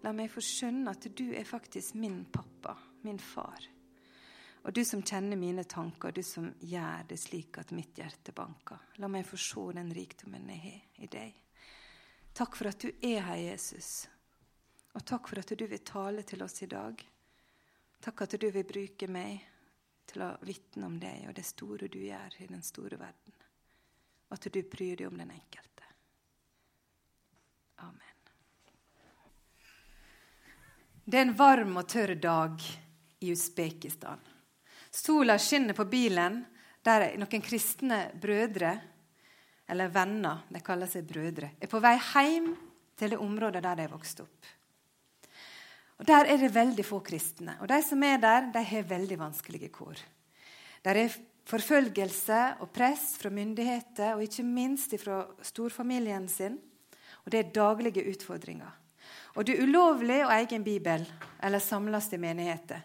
La 0.07 0.13
meg 0.15 0.31
få 0.31 0.43
skjønne 0.45 0.93
at 0.95 1.09
du 1.19 1.25
er 1.35 1.47
faktisk 1.47 1.97
min 1.99 2.21
pappa, 2.31 2.77
min 3.03 3.19
far. 3.19 3.65
Og 4.63 4.75
du 4.75 4.85
som 4.87 5.03
kjenner 5.03 5.39
mine 5.39 5.65
tanker, 5.67 6.15
du 6.15 6.23
som 6.23 6.47
gjør 6.63 7.09
det 7.11 7.19
slik 7.19 7.59
at 7.59 7.75
mitt 7.75 7.99
hjerte 7.99 8.35
banker. 8.35 8.85
La 9.03 9.11
meg 9.11 9.27
få 9.27 9.39
se 9.39 9.65
den 9.75 9.91
rikdommen 9.95 10.47
jeg 10.55 10.63
har 10.63 11.03
i 11.03 11.11
deg. 11.11 11.43
Takk 12.37 12.55
for 12.59 12.71
at 12.71 12.87
du 12.87 12.91
er 13.09 13.27
her, 13.27 13.41
Jesus. 13.41 14.07
Og 14.95 15.03
takk 15.07 15.29
for 15.31 15.43
at 15.43 15.55
du 15.59 15.67
vil 15.67 15.83
tale 15.87 16.23
til 16.23 16.43
oss 16.47 16.63
i 16.63 16.71
dag. 16.71 17.03
Takk 18.07 18.23
at 18.27 18.39
du 18.39 18.47
vil 18.51 18.67
bruke 18.69 19.11
meg 19.11 19.43
til 20.07 20.23
å 20.23 20.37
vitne 20.47 20.87
om 20.87 21.01
deg 21.03 21.27
og 21.27 21.35
det 21.35 21.47
store 21.47 21.91
du 21.91 21.99
gjør 22.05 22.39
i 22.43 22.51
den 22.51 22.63
store 22.63 22.99
verden 23.01 23.37
at 24.29 24.53
du 24.53 24.63
bryr 24.63 24.97
deg 24.97 25.09
om 25.09 25.19
den 25.19 25.31
enkelte. 25.31 25.76
Det 31.07 31.21
er 31.21 31.23
en 31.23 31.37
varm 31.39 31.77
og 31.79 31.87
tørr 31.87 32.17
dag 32.19 32.63
i 33.23 33.29
Usbekistan. 33.31 34.19
Sola 34.91 35.37
skinner 35.39 35.77
på 35.79 35.85
bilen 35.87 36.41
der 36.83 37.13
noen 37.15 37.43
kristne 37.45 37.99
brødre, 38.19 38.73
eller 39.71 39.93
venner, 39.95 40.41
de 40.51 40.63
kaller 40.67 40.91
seg 40.91 41.07
brødre, 41.07 41.53
er 41.63 41.71
på 41.71 41.79
vei 41.83 41.93
hjem 41.95 42.49
til 42.99 43.15
det 43.15 43.21
området 43.23 43.63
der 43.63 43.79
de 43.79 43.87
vokste 43.93 44.25
opp. 44.25 44.49
Og 46.01 46.09
Der 46.11 46.27
er 46.27 46.41
det 46.43 46.51
veldig 46.55 46.85
få 46.85 46.99
kristne. 47.07 47.55
Og 47.61 47.69
de 47.71 47.79
som 47.87 48.03
er 48.03 48.19
der, 48.19 48.51
de 48.51 48.63
har 48.67 48.89
veldig 48.91 49.19
vanskelige 49.19 49.71
kår. 49.71 50.03
Der 50.83 50.99
er 51.05 51.15
forfølgelse 51.47 52.41
og 52.61 52.73
press 52.75 53.15
fra 53.17 53.31
myndigheter, 53.31 54.17
og 54.17 54.27
ikke 54.27 54.43
minst 54.43 54.99
fra 54.99 55.23
storfamilien 55.43 56.27
sin. 56.29 56.59
Og 57.25 57.31
det 57.33 57.39
er 57.39 57.55
daglige 57.55 58.05
utfordringer. 58.11 58.75
Og 59.37 59.45
det 59.45 59.57
er 59.57 59.69
ulovlig 59.69 60.23
å 60.25 60.31
eie 60.33 60.49
en 60.57 60.65
bibel 60.65 61.05
eller 61.45 61.61
samles 61.61 62.09
i 62.17 62.21
menigheter. 62.21 62.81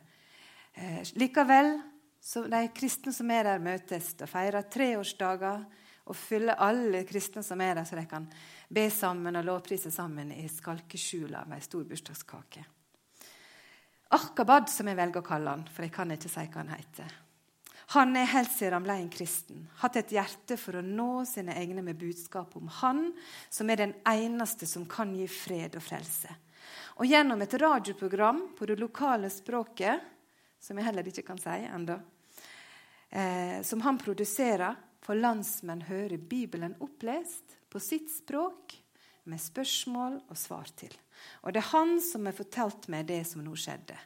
Eh, 0.73 1.01
likevel 1.15 1.77
så 2.21 2.43
de 2.45 2.67
kristne 2.75 3.13
som 3.13 3.31
er 3.33 3.47
der, 3.47 3.63
møtes 3.63 4.11
og 4.21 4.29
feirer 4.29 4.67
treårsdager 4.69 5.63
og 6.05 6.17
fyller 6.17 6.59
alle 6.61 7.01
kristne 7.09 7.41
som 7.45 7.61
er 7.63 7.79
der, 7.79 7.87
så 7.87 7.97
de 7.97 8.05
kan 8.09 8.27
be 8.69 8.83
sammen 8.93 9.39
og 9.39 9.47
lovprise 9.47 9.89
sammen 9.93 10.33
i 10.35 10.45
skalkeskjula 10.49 11.45
med 11.49 11.57
ei 11.57 11.65
stor 11.65 11.87
bursdagskake. 11.89 12.63
Arkabad, 14.11 14.69
som 14.69 14.89
jeg 14.91 14.99
velger 14.99 15.23
å 15.23 15.25
kalle 15.25 15.55
han, 15.55 15.67
for 15.71 15.87
jeg 15.87 15.95
kan 15.95 16.11
ikke 16.13 16.29
si 16.29 16.45
hva 16.45 16.61
han 16.61 16.73
heter. 16.75 17.20
Han 17.91 18.15
er 18.15 18.29
helt 18.31 18.51
siden 18.53 18.77
han 18.77 18.85
ble 18.85 18.93
en 19.01 19.09
kristen, 19.11 19.65
hatt 19.81 19.97
et 19.99 20.13
hjerte 20.15 20.55
for 20.55 20.77
å 20.79 20.83
nå 20.85 21.25
sine 21.27 21.57
egne 21.59 21.81
med 21.83 21.97
budskap 21.99 22.53
om 22.55 22.69
Han, 22.79 23.09
som 23.51 23.67
er 23.67 23.81
den 23.81 23.93
eneste 24.07 24.67
som 24.69 24.85
kan 24.87 25.09
gi 25.11 25.25
fred 25.27 25.75
og 25.75 25.83
frelse. 25.83 26.31
Og 27.03 27.09
gjennom 27.09 27.41
et 27.43 27.55
radioprogram 27.59 28.45
på 28.55 28.67
det 28.69 28.77
lokale 28.79 29.27
språket, 29.33 30.05
som 30.61 30.79
jeg 30.79 30.87
heller 30.87 31.09
ikke 31.09 31.25
kan 31.27 31.41
si 31.41 31.57
ennå, 31.67 31.97
eh, 33.09 33.59
som 33.67 33.83
han 33.83 33.99
produserer, 33.99 34.77
får 35.01 35.17
landsmenn 35.17 35.81
høre 35.89 36.17
Bibelen 36.17 36.77
opplest 36.79 37.57
på 37.67 37.81
sitt 37.81 38.07
språk 38.13 38.77
med 39.27 39.41
spørsmål 39.41 40.15
og 40.29 40.37
svar 40.39 40.71
til. 40.77 40.93
Og 41.43 41.51
det 41.51 41.59
er 41.59 41.73
han 41.73 41.97
som 41.99 42.29
har 42.29 42.37
fortalt 42.37 42.87
meg 42.87 43.09
det 43.09 43.25
som 43.27 43.43
nå 43.43 43.51
skjedde. 43.51 43.97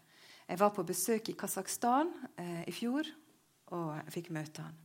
Jeg 0.47 0.57
var 0.57 0.73
på 0.73 0.87
besøk 0.87 1.29
i 1.29 1.37
Kasakhstan 1.37 2.09
eh, 2.39 2.65
i 2.65 2.73
fjor 2.73 3.11
og 3.73 3.93
jeg 3.97 4.13
fikk 4.19 4.33
møte 4.35 4.65
han. 4.65 4.75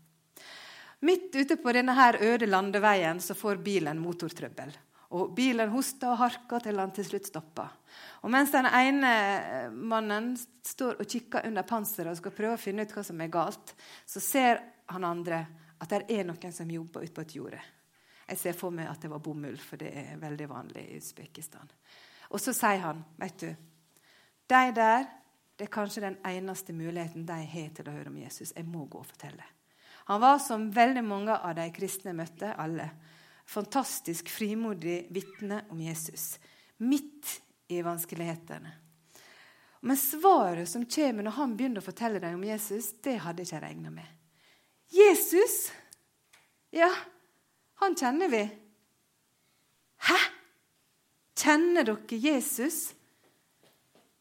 Midt 1.01 1.35
ute 1.35 1.57
på 1.57 1.73
denne 1.73 1.95
her 1.97 2.19
øde 2.21 2.49
landeveien 2.49 3.21
så 3.25 3.35
får 3.37 3.63
bilen 3.65 4.01
motortrøbbel. 4.03 4.73
Og 5.11 5.33
Bilen 5.35 5.73
hoster 5.73 6.13
og 6.13 6.21
harker 6.21 6.63
til 6.63 6.79
han 6.79 6.93
til 6.95 7.07
slutt 7.09 7.27
stopper. 7.27 7.71
Og 8.23 8.31
Mens 8.31 8.53
den 8.55 8.69
ene 8.69 9.71
mannen 9.75 10.37
står 10.39 11.01
og 11.03 11.09
kikker 11.09 11.49
under 11.49 11.67
panseret 11.67 12.13
og 12.13 12.21
skal 12.21 12.35
prøve 12.37 12.55
å 12.55 12.61
finne 12.61 12.85
ut 12.87 12.95
hva 12.95 13.03
som 13.07 13.19
er 13.21 13.33
galt, 13.33 13.75
så 14.07 14.23
ser 14.23 14.63
han 14.93 15.07
andre 15.09 15.41
at 15.81 15.91
det 15.91 16.05
er 16.15 16.29
noen 16.29 16.55
som 16.55 16.71
jobber 16.71 17.03
ute 17.03 17.17
på 17.17 17.25
et 17.25 17.35
jorde. 17.41 17.63
Jeg 18.31 18.39
ser 18.39 18.55
for 18.55 18.71
meg 18.71 18.87
at 18.87 19.03
det 19.03 19.11
var 19.11 19.23
bomull, 19.25 19.59
for 19.59 19.81
det 19.81 19.91
er 19.91 20.21
veldig 20.21 20.47
vanlig 20.53 20.85
i 20.87 21.01
Usbekistan. 21.01 21.73
Og 22.31 22.39
så 22.39 22.55
sier 22.55 22.85
han, 22.85 23.03
vet 23.19 23.43
du, 23.43 23.49
de 24.51 24.63
der 24.77 25.09
det 25.61 25.67
er 25.67 25.75
kanskje 25.75 26.01
den 26.01 26.15
eneste 26.25 26.73
muligheten 26.73 27.27
de 27.29 27.35
har 27.53 27.73
til 27.77 27.89
å 27.91 27.93
høre 27.93 28.09
om 28.09 28.17
Jesus. 28.17 28.55
Jeg 28.57 28.65
må 28.65 28.87
gå 28.89 29.03
og 29.03 29.09
fortelle. 29.11 29.45
Han 30.09 30.23
var 30.23 30.39
som 30.41 30.71
veldig 30.73 31.03
mange 31.05 31.35
av 31.37 31.53
de 31.59 31.67
kristne 31.77 32.15
møtte, 32.17 32.55
alle, 32.57 32.87
fantastisk 33.45 34.31
frimodig 34.33 35.03
vitne 35.13 35.59
om 35.69 35.83
Jesus. 35.85 36.39
Midt 36.81 37.35
i 37.69 37.83
vanskelighetene. 37.85 38.73
Men 39.85 40.01
svaret 40.01 40.69
som 40.69 40.87
kommer 40.89 41.27
når 41.29 41.37
han 41.37 41.53
begynner 41.59 41.85
å 41.85 41.89
fortelle 41.91 42.23
dem 42.25 42.39
om 42.39 42.47
Jesus, 42.49 42.95
det 43.05 43.19
hadde 43.21 43.45
jeg 43.45 43.51
ikke 43.51 43.61
regna 43.67 43.93
med. 43.93 44.09
Jesus? 44.97 45.59
Ja, 46.73 46.89
han 47.85 47.99
kjenner 48.01 48.33
vi. 48.33 48.47
Hæ? 50.09 50.19
Kjenner 51.37 51.93
dere 51.93 52.23
Jesus? 52.25 52.81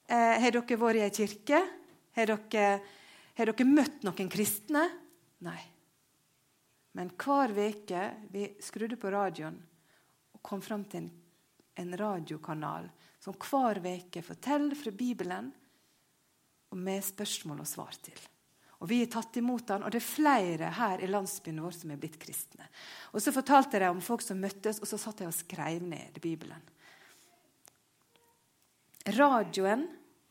Eh, 0.10 0.39
har 0.42 0.56
dere 0.56 0.78
vært 0.82 0.98
i 0.98 1.04
ei 1.06 1.13
kirke? 1.13 1.60
Har 2.18 2.32
dere, 2.32 2.70
har 3.38 3.51
dere 3.51 3.66
møtt 3.70 4.06
noen 4.08 4.32
kristne? 4.32 4.88
Nei. 5.46 5.60
Men 6.98 7.12
hver 7.13 7.54
uke 7.54 8.06
vi 8.34 8.48
skrudde 8.66 8.98
på 8.98 9.12
radioen 9.13 9.60
og 10.34 10.42
kom 10.42 10.63
fram 10.66 10.88
til 10.89 11.04
en, 11.04 11.12
en 11.78 11.94
radiokanal 12.01 12.89
som 13.22 13.38
hver 13.38 13.78
uke 13.86 14.24
forteller 14.25 14.80
fra 14.80 14.96
Bibelen 14.98 15.51
og 16.74 16.82
med 16.82 17.06
spørsmål 17.06 17.62
og 17.62 17.70
svar 17.70 18.01
til. 18.01 18.18
Og 18.80 18.89
Vi 18.89 19.01
har 19.01 19.12
tatt 19.12 19.38
imot 19.38 19.70
han, 19.74 19.84
og 19.84 19.92
det 19.92 20.00
er 20.00 20.08
flere 20.08 20.72
her 20.78 21.01
i 21.04 21.10
landsbyen 21.12 21.60
vår 21.62 21.75
som 21.75 21.92
er 21.92 22.00
blitt 22.00 22.18
kristne. 22.18 22.66
Og 23.13 23.22
Så 23.22 23.36
fortalte 23.36 23.78
de 23.78 23.89
om 23.92 24.01
folk 24.01 24.24
som 24.25 24.39
møttes, 24.39 24.80
og 24.80 24.88
så 24.88 24.98
satt 24.98 25.20
de 25.20 25.28
og 25.28 25.36
skrev 25.36 25.84
ned 25.84 26.18
Bibelen. 26.24 26.63
Radioen 29.10 29.88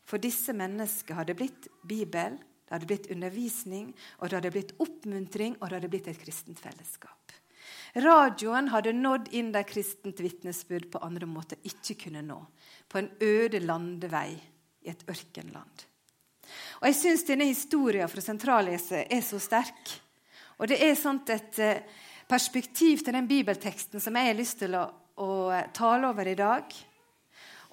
for 0.09 0.21
disse 0.21 0.55
menneskene 0.57 1.21
hadde 1.21 1.37
blitt 1.37 1.67
Bibel, 1.85 2.39
det 2.69 2.75
hadde 2.75 2.89
blitt 2.89 3.09
undervisning, 3.13 3.91
og 4.19 4.29
det 4.29 4.39
hadde 4.39 4.53
blitt 4.53 4.75
oppmuntring, 4.81 5.55
og 5.59 5.69
det 5.69 5.79
hadde 5.79 5.91
blitt 5.93 6.09
et 6.09 6.21
kristent 6.21 6.61
fellesskap. 6.61 7.33
Radioen 7.97 8.69
hadde 8.69 8.93
nådd 8.93 9.31
inn 9.37 9.49
der 9.53 9.65
kristent 9.65 10.21
vitnesbyrd 10.21 10.89
på 10.93 11.01
andre 11.05 11.25
måter 11.29 11.57
ikke 11.65 11.95
kunne 12.05 12.21
nå. 12.25 12.37
På 12.89 13.01
en 13.01 13.09
øde 13.21 13.61
landevei 13.63 14.35
i 14.85 14.91
et 14.91 15.01
ørkenland. 15.09 15.85
Og 16.81 16.85
Jeg 16.87 16.97
syns 16.97 17.25
denne 17.25 17.49
historien 17.49 18.09
fra 18.09 18.21
Sentralleset 18.21 19.09
er 19.09 19.25
så 19.25 19.41
sterk. 19.41 19.95
Og 20.59 20.69
det 20.69 20.77
er 20.83 20.95
sånt 20.97 21.29
et 21.33 21.59
eh, 21.63 21.81
perspektiv 22.29 23.01
til 23.01 23.15
den 23.17 23.27
bibelteksten 23.29 24.01
som 24.01 24.17
jeg 24.17 24.29
har 24.29 24.37
lyst 24.37 24.59
til 24.61 24.77
å, 24.77 24.85
å 25.17 25.31
tale 25.73 26.09
over 26.09 26.29
i 26.29 26.37
dag. 26.37 26.69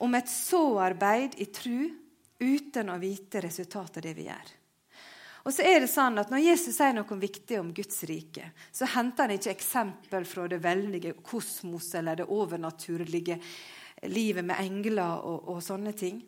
Om 0.01 0.17
et 0.17 0.33
såarbeid 0.33 1.37
i 1.41 1.49
tru 1.53 2.06
uten 2.39 2.93
å 2.93 3.01
vite 3.01 3.41
resultatet 3.45 4.01
av 4.01 4.07
det 4.09 4.15
vi 4.17 4.29
gjør. 4.29 4.55
Og 5.47 5.55
så 5.55 5.63
er 5.63 5.79
det 5.85 5.91
sånn 5.91 6.19
at 6.19 6.31
Når 6.33 6.43
Jesus 6.43 6.75
sier 6.75 6.95
noe 6.97 7.19
viktig 7.23 7.61
om 7.61 7.69
Guds 7.75 8.03
rike, 8.11 8.51
så 8.75 8.89
henter 8.97 9.29
han 9.29 9.37
ikke 9.37 9.55
eksempel 9.55 10.27
fra 10.27 10.49
det 10.51 10.59
veldige 10.65 11.15
kosmos 11.23 11.93
eller 11.95 12.19
det 12.19 12.27
overnaturlige 12.35 13.39
livet 14.11 14.45
med 14.45 14.59
engler 14.59 15.23
og, 15.23 15.47
og 15.55 15.63
sånne 15.63 15.95
ting. 15.97 16.19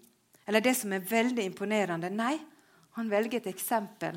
Eller 0.46 0.62
det 0.64 0.76
som 0.78 0.94
er 0.94 1.04
veldig 1.04 1.44
imponerende. 1.50 2.12
Nei, 2.14 2.38
han 2.96 3.10
velger 3.10 3.42
et 3.42 3.50
eksempel 3.50 4.16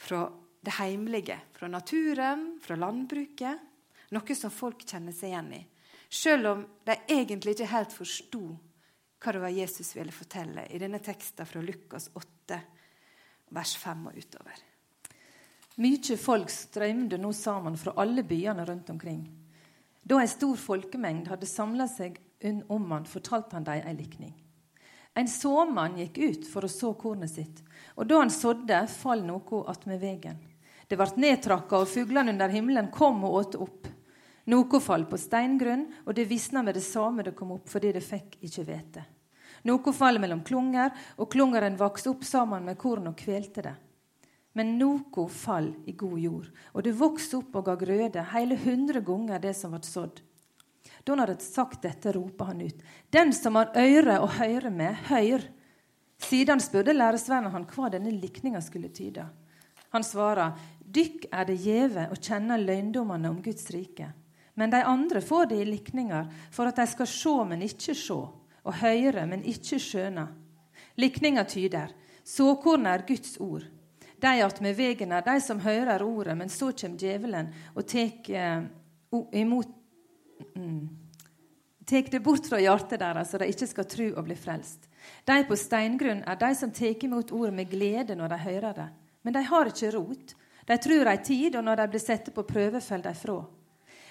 fra 0.00 0.24
det 0.64 0.78
heimlige. 0.80 1.36
Fra 1.52 1.68
naturen, 1.68 2.48
fra 2.64 2.80
landbruket. 2.80 3.70
Noe 4.16 4.36
som 4.36 4.52
folk 4.52 4.86
kjenner 4.88 5.14
seg 5.14 5.34
igjen 5.34 5.52
i. 5.60 5.62
Selv 6.08 6.50
om 6.50 6.64
de 6.86 6.96
egentlig 7.10 7.54
ikke 7.54 7.72
helt 7.74 7.92
forsto 7.92 8.46
hva 9.24 9.32
det 9.32 9.42
var 9.42 9.56
Jesus 9.56 9.94
ville 9.96 10.12
fortelle 10.12 10.66
i 10.68 10.78
denne 10.78 11.00
teksten 11.00 11.48
fra 11.48 11.62
Lukas 11.64 12.10
8, 12.12 12.60
vers 13.56 13.74
5 13.80 14.06
og 14.10 14.18
utover. 14.20 14.62
Mykje 15.80 16.16
folk 16.20 16.52
strømde 16.52 17.18
nå 17.18 17.32
sammen 17.34 17.76
fra 17.80 17.96
alle 17.98 18.22
byene 18.22 18.66
rundt 18.68 18.92
omkring. 18.92 19.24
Da 20.04 20.20
en 20.20 20.30
stor 20.30 20.58
folkemengd 20.60 21.30
hadde 21.32 21.48
samla 21.48 21.88
seg 21.90 22.20
om 22.68 22.90
han, 22.92 23.06
fortalte 23.08 23.56
han 23.56 23.64
dem 23.64 23.80
en 23.88 23.96
likning. 23.96 24.34
En 25.14 25.30
såmann 25.30 25.96
gikk 25.98 26.18
ut 26.18 26.46
for 26.50 26.66
å 26.66 26.70
så 26.70 26.92
kornet 26.98 27.32
sitt, 27.32 27.62
og 27.94 28.08
da 28.10 28.20
han 28.20 28.32
sådde, 28.34 28.84
fall 28.90 29.22
noe 29.24 29.62
attmed 29.70 30.02
vegen. 30.02 30.40
Det 30.90 30.98
ble 31.00 31.06
nedtrakka, 31.22 31.80
og 31.80 31.88
fuglene 31.88 32.34
under 32.34 32.52
himmelen 32.52 32.90
kom 32.92 33.22
og 33.24 33.38
åt 33.40 33.56
opp. 33.56 33.88
Noe 34.52 34.80
fall 34.84 35.06
på 35.08 35.18
steingrunn, 35.18 35.86
og 36.04 36.14
det 36.18 36.28
visna 36.28 36.62
med 36.62 36.76
det 36.76 36.84
samme 36.84 37.24
det 37.24 37.32
kom 37.38 37.54
opp, 37.56 37.70
fordi 37.72 37.94
det 37.96 38.04
fikk 38.04 38.36
ikke 38.44 38.66
hvete. 38.68 39.04
Noe 39.64 39.92
fall 39.96 40.20
mellom 40.20 40.42
klunger, 40.44 40.92
og 41.16 41.30
klungeren 41.32 41.78
vokste 41.80 42.12
opp 42.12 42.24
sammen 42.28 42.66
med 42.68 42.78
korn 42.80 43.08
og 43.08 43.16
kvelte 43.16 43.64
det. 43.64 43.74
Men 44.54 44.76
noe 44.78 45.24
fall 45.32 45.72
i 45.88 45.96
god 45.98 46.18
jord, 46.20 46.50
og 46.72 46.84
det 46.86 46.94
vokste 46.94 47.40
opp 47.40 47.56
og 47.58 47.66
ga 47.66 47.74
grøde, 47.80 48.22
hele 48.34 48.58
hundre 48.60 49.00
ganger 49.02 49.40
det 49.42 49.54
som 49.58 49.74
ble 49.74 49.82
sådd. 49.82 50.20
Da 51.04 51.12
han 51.12 51.24
hadde 51.24 51.40
sagt 51.42 51.82
dette, 51.82 52.12
ropa 52.14 52.50
han 52.52 52.62
ut, 52.62 52.82
Den 53.10 53.32
som 53.32 53.56
har 53.56 53.72
øre 53.76 54.20
å 54.20 54.28
høre 54.38 54.70
med, 54.70 54.94
høyr. 55.08 55.42
Siden 56.20 56.60
spurte 56.62 56.94
læresvennen 56.94 57.52
han 57.52 57.66
hva 57.68 57.90
denne 57.92 58.12
likninga 58.14 58.60
skulle 58.64 58.92
tyde. 58.94 59.26
Han 59.92 60.04
svarer, 60.04 60.54
Dykk 60.94 61.26
er 61.32 61.48
det 61.48 61.58
gjeve 61.58 62.06
å 62.12 62.16
kjenne 62.20 62.60
løgndommene 62.60 63.30
om 63.32 63.40
Guds 63.42 63.66
rike. 63.74 64.12
Men 64.54 64.70
de 64.70 64.84
andre 64.86 65.20
får 65.24 65.50
det 65.50 65.58
i 65.58 65.66
likninger 65.66 66.28
for 66.54 66.70
at 66.70 66.78
de 66.78 66.86
skal 66.86 67.08
se, 67.10 67.34
men 67.48 67.64
ikke 67.66 67.96
se, 67.98 68.18
og 68.64 68.80
høre, 68.80 69.26
men 69.28 69.44
ikke 69.44 69.78
skjønne. 69.82 70.26
Likninga 71.00 71.44
tyder 71.48 71.92
såkornet 72.24 72.92
er 72.92 73.06
Guds 73.06 73.36
ord. 73.40 73.64
De 74.20 74.32
attmed 74.44 74.76
vegen 74.78 75.12
er 75.12 75.24
de 75.26 75.38
som 75.42 75.60
hører 75.60 76.02
ordet, 76.02 76.36
men 76.38 76.48
så 76.48 76.70
kommer 76.72 76.98
djevelen 76.98 77.50
og 77.74 77.86
tek, 77.86 78.30
uh, 78.32 79.24
imot 79.32 79.68
mm, 80.56 81.00
Tek 81.84 82.06
det 82.08 82.22
bort 82.24 82.46
fra 82.48 82.56
hjertet 82.56 82.96
deres, 82.96 83.28
så 83.28 83.36
de 83.36 83.46
ikke 83.52 83.66
skal 83.68 83.84
tro 83.84 84.04
og 84.14 84.24
bli 84.24 84.34
frelst. 84.40 84.86
De 85.28 85.34
på 85.44 85.56
steingrunn 85.60 86.22
er 86.24 86.38
de 86.40 86.48
som 86.56 86.70
tar 86.72 87.04
imot 87.04 87.28
ordet 87.36 87.52
med 87.52 87.68
glede 87.68 88.16
når 88.16 88.32
de 88.32 88.38
hører 88.40 88.78
det. 88.78 88.86
Men 89.20 89.36
de 89.36 89.42
har 89.44 89.68
ikke 89.68 89.90
rot. 89.92 90.32
De 90.64 90.78
tror 90.80 91.10
ei 91.12 91.18
tid, 91.20 91.58
og 91.60 91.66
når 91.66 91.82
de 91.82 91.86
blir 91.92 92.00
satt 92.00 92.30
på 92.32 92.46
prøve, 92.48 92.80
faller 92.80 93.10
de 93.10 93.20
fra. 93.20 93.36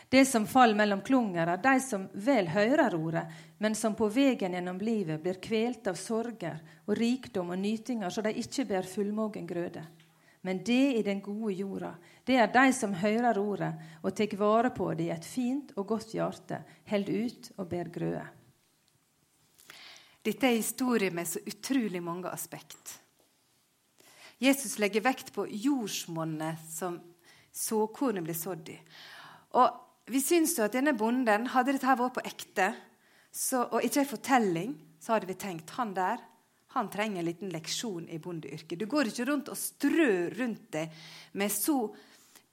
Det 0.10 0.26
som 0.26 0.46
faller 0.48 0.78
mellom 0.78 1.02
klunger, 1.02 1.48
er 1.48 1.62
de 1.64 1.80
som 1.82 2.06
vel 2.14 2.48
hører 2.54 2.96
ordet, 2.96 3.24
men 3.58 3.76
som 3.76 3.96
på 3.96 4.10
veien 4.14 4.54
gjennom 4.54 4.80
livet 4.84 5.22
blir 5.24 5.40
kvelt 5.42 5.88
av 5.90 5.98
sorger 5.98 6.60
og 6.86 6.98
rikdom 6.98 7.54
og 7.56 7.62
nytinger, 7.62 8.10
så 8.10 8.22
de 8.22 8.36
ikke 8.44 8.68
ber 8.70 8.88
fullmogen 8.88 9.48
grøde. 9.50 9.86
Men 10.44 10.60
det 10.64 10.96
i 11.00 11.04
den 11.04 11.22
gode 11.24 11.54
jorda, 11.56 11.94
det 12.28 12.36
er 12.36 12.50
de 12.52 12.74
som 12.76 12.94
hører 13.00 13.40
ordet 13.40 13.72
og 14.04 14.12
tar 14.16 14.36
vare 14.36 14.74
på 14.76 14.90
det 14.94 15.06
i 15.08 15.14
et 15.16 15.26
fint 15.26 15.72
og 15.78 15.88
godt 15.94 16.12
hjerte, 16.18 16.60
holder 16.90 17.30
ut 17.30 17.52
og 17.56 17.70
ber 17.72 17.92
grøde. 17.96 18.26
Dette 20.24 20.48
er 20.48 20.60
historie 20.60 21.12
med 21.12 21.28
så 21.28 21.40
utrolig 21.48 22.04
mange 22.04 22.32
aspekt. 22.32 23.00
Jesus 24.40 24.78
legger 24.80 25.04
vekt 25.04 25.32
på 25.36 25.46
jordsmonnet 25.48 26.60
som 26.68 27.00
såkornet 27.54 28.24
blir 28.26 28.36
sådd 28.36 28.72
i. 28.74 28.78
Og 29.60 29.80
Vi 30.12 30.20
syns 30.20 30.58
jo 30.58 30.66
at 30.66 30.76
denne 30.76 30.96
bonden, 30.98 31.48
hadde 31.54 31.76
dette 31.76 31.96
vært 31.96 32.18
på 32.18 32.26
ekte 32.28 32.74
så, 33.32 33.64
og 33.72 33.84
ikke 33.86 34.04
en 34.04 34.10
fortelling, 34.10 34.74
så 35.00 35.16
hadde 35.16 35.30
vi 35.30 35.40
tenkt 35.40 35.74
han 35.78 35.94
der 35.96 36.22
han 36.74 36.90
trenger 36.90 37.22
en 37.22 37.28
liten 37.28 37.52
leksjon 37.54 38.08
i 38.10 38.18
bondeyrket. 38.18 38.80
Du 38.80 38.88
går 38.90 39.12
ikke 39.12 39.28
rundt 39.30 39.52
og 39.54 39.60
strør 39.60 40.34
rundt 40.40 40.72
deg 40.74 40.96
med 41.38 41.54
så 41.54 41.78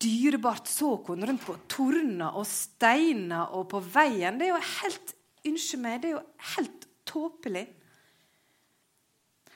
dyrebart 0.00 0.68
såkorn 0.68 1.24
rundt 1.24 1.44
på 1.46 1.56
torner 1.70 2.36
og 2.36 2.44
steiner 2.48 3.54
og 3.56 3.64
på 3.72 3.80
veien. 3.80 4.36
Det 4.36 4.48
er 4.48 4.54
jo 4.54 4.62
helt 4.82 5.16
Unnskyld 5.40 5.80
meg, 5.80 6.02
det 6.02 6.10
er 6.10 6.18
jo 6.18 6.48
helt 6.50 6.82
tåpelig. 7.08 7.62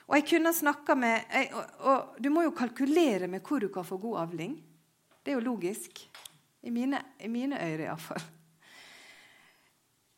Og 0.07 0.15
jeg 0.17 0.23
kunne 0.31 0.53
snakka 0.57 0.95
med 0.97 1.27
jeg, 1.29 1.51
og, 1.53 1.75
og, 1.85 2.15
Du 2.17 2.31
må 2.33 2.41
jo 2.41 2.55
kalkulere 2.57 3.29
med 3.29 3.45
hvor 3.45 3.61
du 3.61 3.67
kan 3.69 3.85
få 3.85 3.99
god 4.01 4.23
avling. 4.23 4.55
Det 5.21 5.29
er 5.29 5.37
jo 5.37 5.45
logisk. 5.45 6.01
I 6.65 6.73
mine, 6.73 7.01
i 7.21 7.29
mine 7.29 7.59
øyne, 7.61 7.85
iallfall. 7.85 8.23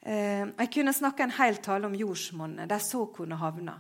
Eh, 0.07 0.47
jeg 0.47 0.69
kunne 0.71 0.93
snakke 0.95 1.25
en 1.25 1.36
hel 1.36 1.57
tale 1.60 1.89
om 1.89 1.95
jordsmonnet, 1.97 2.69
der 2.69 2.79
så 2.79 3.05
kunne 3.12 3.36
havna. 3.36 3.75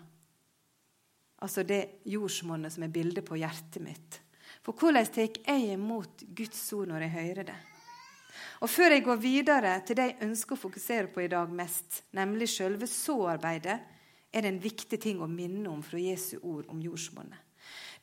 Altså 1.39 1.63
det 1.63 2.01
jordsmonnet 2.09 2.73
som 2.73 2.83
er 2.83 2.91
bildet 2.91 3.23
på 3.25 3.37
hjertet 3.39 3.79
mitt. 3.83 4.19
For 4.65 4.75
hvordan 4.75 5.07
tar 5.13 5.29
jeg 5.29 5.73
imot 5.73 6.25
Guds 6.35 6.61
ord 6.75 6.89
når 6.91 7.05
jeg 7.05 7.15
hører 7.15 7.49
det? 7.51 7.57
Og 8.61 8.69
Før 8.69 8.91
jeg 8.91 9.03
går 9.05 9.19
videre 9.21 9.75
til 9.85 9.97
det 9.97 10.07
jeg 10.09 10.25
ønsker 10.27 10.57
å 10.57 10.63
fokusere 10.65 11.11
på 11.13 11.21
i 11.23 11.29
dag 11.31 11.51
mest, 11.53 12.01
nemlig 12.17 12.49
selve 12.49 12.89
såarbeidet, 12.89 13.77
er 14.33 14.43
det 14.43 14.49
en 14.51 14.61
viktig 14.61 14.99
ting 14.99 15.21
å 15.21 15.29
minne 15.29 15.69
om 15.69 15.83
fra 15.85 15.99
Jesu 16.01 16.37
ord 16.41 16.67
om 16.73 16.81
jordsmonnet. 16.81 17.39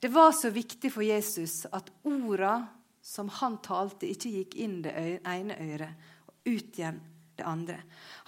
Det 0.00 0.10
var 0.12 0.32
så 0.36 0.50
viktig 0.52 0.90
for 0.92 1.04
Jesus 1.04 1.64
at 1.72 1.90
orda 2.06 2.56
som 3.04 3.28
han 3.28 3.58
talte, 3.60 4.08
ikke 4.08 4.30
gikk 4.38 4.54
inn 4.64 4.78
det 4.84 4.94
ene 5.28 5.58
øret 5.60 6.06
og 6.24 6.48
ut 6.48 6.78
igjen 6.78 7.02
det 7.36 7.44
andre. 7.44 7.76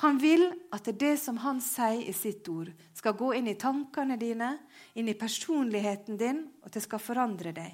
Han 0.03 0.19
vil 0.21 0.51
at 0.75 0.91
det 1.01 1.15
som 1.23 1.39
han 1.41 1.63
sier 1.65 2.03
i 2.05 2.13
sitt 2.13 2.49
ord, 2.53 2.69
skal 2.93 3.17
gå 3.17 3.33
inn 3.39 3.49
i 3.49 3.57
tankene 3.57 4.19
dine, 4.21 4.51
inn 4.99 5.09
i 5.09 5.17
personligheten 5.17 6.19
din, 6.21 6.43
og 6.61 6.69
at 6.69 6.77
det 6.77 6.85
skal 6.85 7.01
forandre 7.01 7.55
deg. 7.57 7.73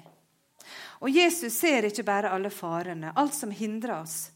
Og 1.03 1.11
Jesus 1.11 1.57
ser 1.57 1.89
ikke 1.89 2.05
bare 2.07 2.31
alle 2.31 2.53
farene, 2.53 3.11
alt 3.19 3.35
som 3.35 3.51
hindrer 3.51 3.97
oss, 3.97 4.29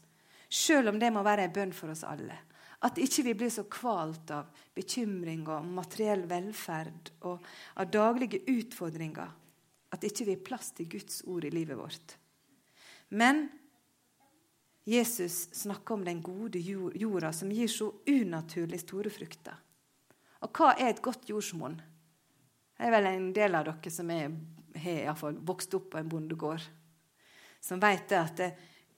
sjøl 0.50 0.92
om 0.92 1.00
det 1.00 1.12
må 1.14 1.24
være 1.24 1.48
en 1.48 1.54
bønn 1.54 1.74
for 1.76 1.94
oss 1.94 2.04
alle. 2.04 2.36
At 2.84 3.00
ikke 3.00 3.24
vi 3.30 3.34
blir 3.38 3.50
så 3.50 3.64
kvalt 3.70 4.30
av 4.34 4.52
bekymring 4.76 5.46
og 5.48 5.66
materiell 5.80 6.28
velferd 6.30 7.14
og 7.26 7.48
av 7.80 7.88
daglige 7.90 8.44
utfordringer. 8.52 9.32
At 9.88 10.04
ikke 10.04 10.28
vi 10.28 10.36
har 10.36 10.46
plass 10.46 10.74
til 10.76 10.90
Guds 10.92 11.22
ord 11.26 11.48
i 11.48 11.54
livet 11.54 11.78
vårt. 11.78 12.17
Men 13.08 13.46
Jesus 14.88 15.48
snakker 15.54 15.94
om 15.94 16.04
den 16.04 16.22
gode 16.24 16.60
jorda 16.60 17.32
som 17.32 17.52
gir 17.52 17.68
så 17.68 17.90
unaturlig 18.06 18.80
store 18.80 19.12
frukter. 19.12 19.56
Og 20.44 20.54
hva 20.54 20.72
er 20.78 20.92
et 20.92 21.02
godt 21.04 21.28
jordsmonn? 21.28 21.76
Det 22.78 22.86
er 22.86 22.94
vel 22.94 23.08
en 23.10 23.28
del 23.34 23.58
av 23.58 23.66
dere 23.66 23.92
som 23.92 24.10
er, 24.14 24.32
har 24.78 25.38
vokst 25.44 25.74
opp 25.76 25.90
på 25.92 26.00
en 26.00 26.08
bondegård, 26.08 26.62
som 27.60 27.82
vet 27.82 28.14
at 28.14 28.44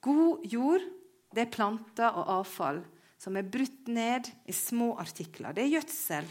god 0.05 0.45
jord 0.47 0.85
det 1.31 1.47
er 1.47 1.53
planter 1.55 2.19
og 2.19 2.33
avfall 2.41 2.83
som 3.21 3.37
er 3.37 3.49
brutt 3.49 3.89
ned 3.93 4.31
i 4.49 4.55
små 4.57 4.95
artikler. 5.01 5.55
Det 5.55 5.65
er 5.65 5.75
gjødsel. 5.75 6.29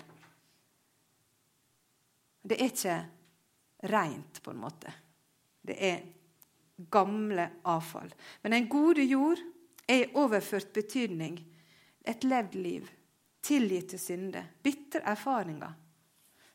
Det 2.42 2.58
er 2.58 2.72
ikke 2.72 2.96
rent, 3.92 4.40
på 4.44 4.54
en 4.54 4.62
måte. 4.64 4.94
Det 5.62 5.76
er 5.76 6.00
gamle 6.92 7.50
avfall. 7.68 8.12
Men 8.42 8.56
den 8.56 8.70
gode 8.72 9.04
jord 9.04 9.42
er 9.90 10.04
i 10.04 10.10
overført 10.20 10.72
betydning 10.74 11.40
et 12.08 12.24
levd 12.24 12.56
liv, 12.56 12.90
tilgitte 13.46 14.00
synder, 14.02 14.48
bitre 14.64 15.02
erfaringer, 15.08 15.74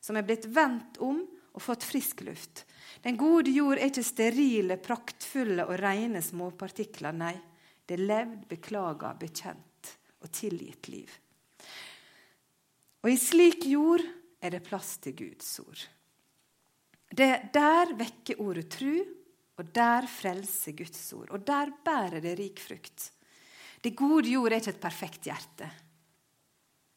som 0.00 0.16
er 0.16 0.26
blitt 0.26 0.46
vendt 0.52 1.00
om 1.04 1.22
og 1.54 1.62
fått 1.62 1.86
frisk 1.86 2.24
luft. 2.26 2.64
Den 3.04 3.18
gode 3.20 3.52
jord 3.54 3.78
er 3.78 3.90
ikke 3.90 4.04
sterile, 4.06 4.78
praktfulle 4.82 5.66
og 5.68 5.78
rene 5.80 6.22
småpartikler. 6.24 7.14
Nei, 7.14 7.34
det 7.86 7.98
er 7.98 8.08
levd, 8.08 8.46
beklaga, 8.50 9.12
bekjent 9.18 9.94
og 10.24 10.32
tilgitt 10.34 10.88
liv. 10.90 11.10
Og 13.04 13.12
i 13.12 13.18
slik 13.20 13.66
jord 13.68 14.02
er 14.40 14.54
det 14.56 14.64
plass 14.64 14.96
til 15.04 15.14
Guds 15.18 15.50
ord. 15.60 15.82
Det, 17.14 17.28
der 17.54 17.92
vekker 17.94 18.40
ordet 18.42 18.66
tru, 18.72 18.96
og 19.58 19.70
der 19.74 20.08
frelser 20.10 20.74
Guds 20.76 21.12
ord. 21.14 21.30
Og 21.30 21.44
der 21.46 21.70
bærer 21.84 22.20
det 22.24 22.34
rik 22.38 22.62
frukt. 22.62 23.10
Det 23.84 23.94
gode 23.96 24.32
jord 24.32 24.52
er 24.52 24.62
ikke 24.62 24.74
et 24.74 24.82
perfekt 24.82 25.28
hjerte. 25.28 25.68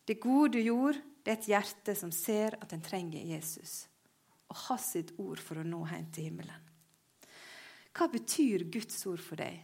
Det 0.07 0.17
gode 0.23 0.61
jord 0.63 0.97
det 1.23 1.33
er 1.33 1.39
et 1.41 1.49
hjerte 1.51 1.93
som 1.99 2.11
ser 2.15 2.55
at 2.61 2.71
en 2.73 2.83
trenger 2.83 3.25
Jesus 3.35 3.83
og 4.47 4.55
har 4.69 4.79
sitt 4.79 5.11
ord 5.19 5.41
for 5.43 5.59
å 5.59 5.65
nå 5.67 5.81
hjem 5.89 6.05
til 6.15 6.29
himmelen. 6.29 6.67
Hva 7.91 8.07
betyr 8.13 8.63
Guds 8.71 9.01
ord 9.09 9.19
for 9.19 9.41
deg? 9.41 9.57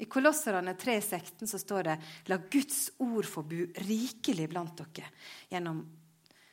I 0.00 0.06
Kolosserne 0.08 0.76
3,16 0.78 1.48
så 1.50 1.58
står 1.60 1.88
det 1.88 1.96
La 2.30 2.38
Guds 2.38 2.92
ord 3.02 3.26
få 3.26 3.42
bo 3.48 3.66
rikelig 3.88 4.46
blant 4.52 4.78
dere. 4.78 5.10
Gjennom 5.50 5.82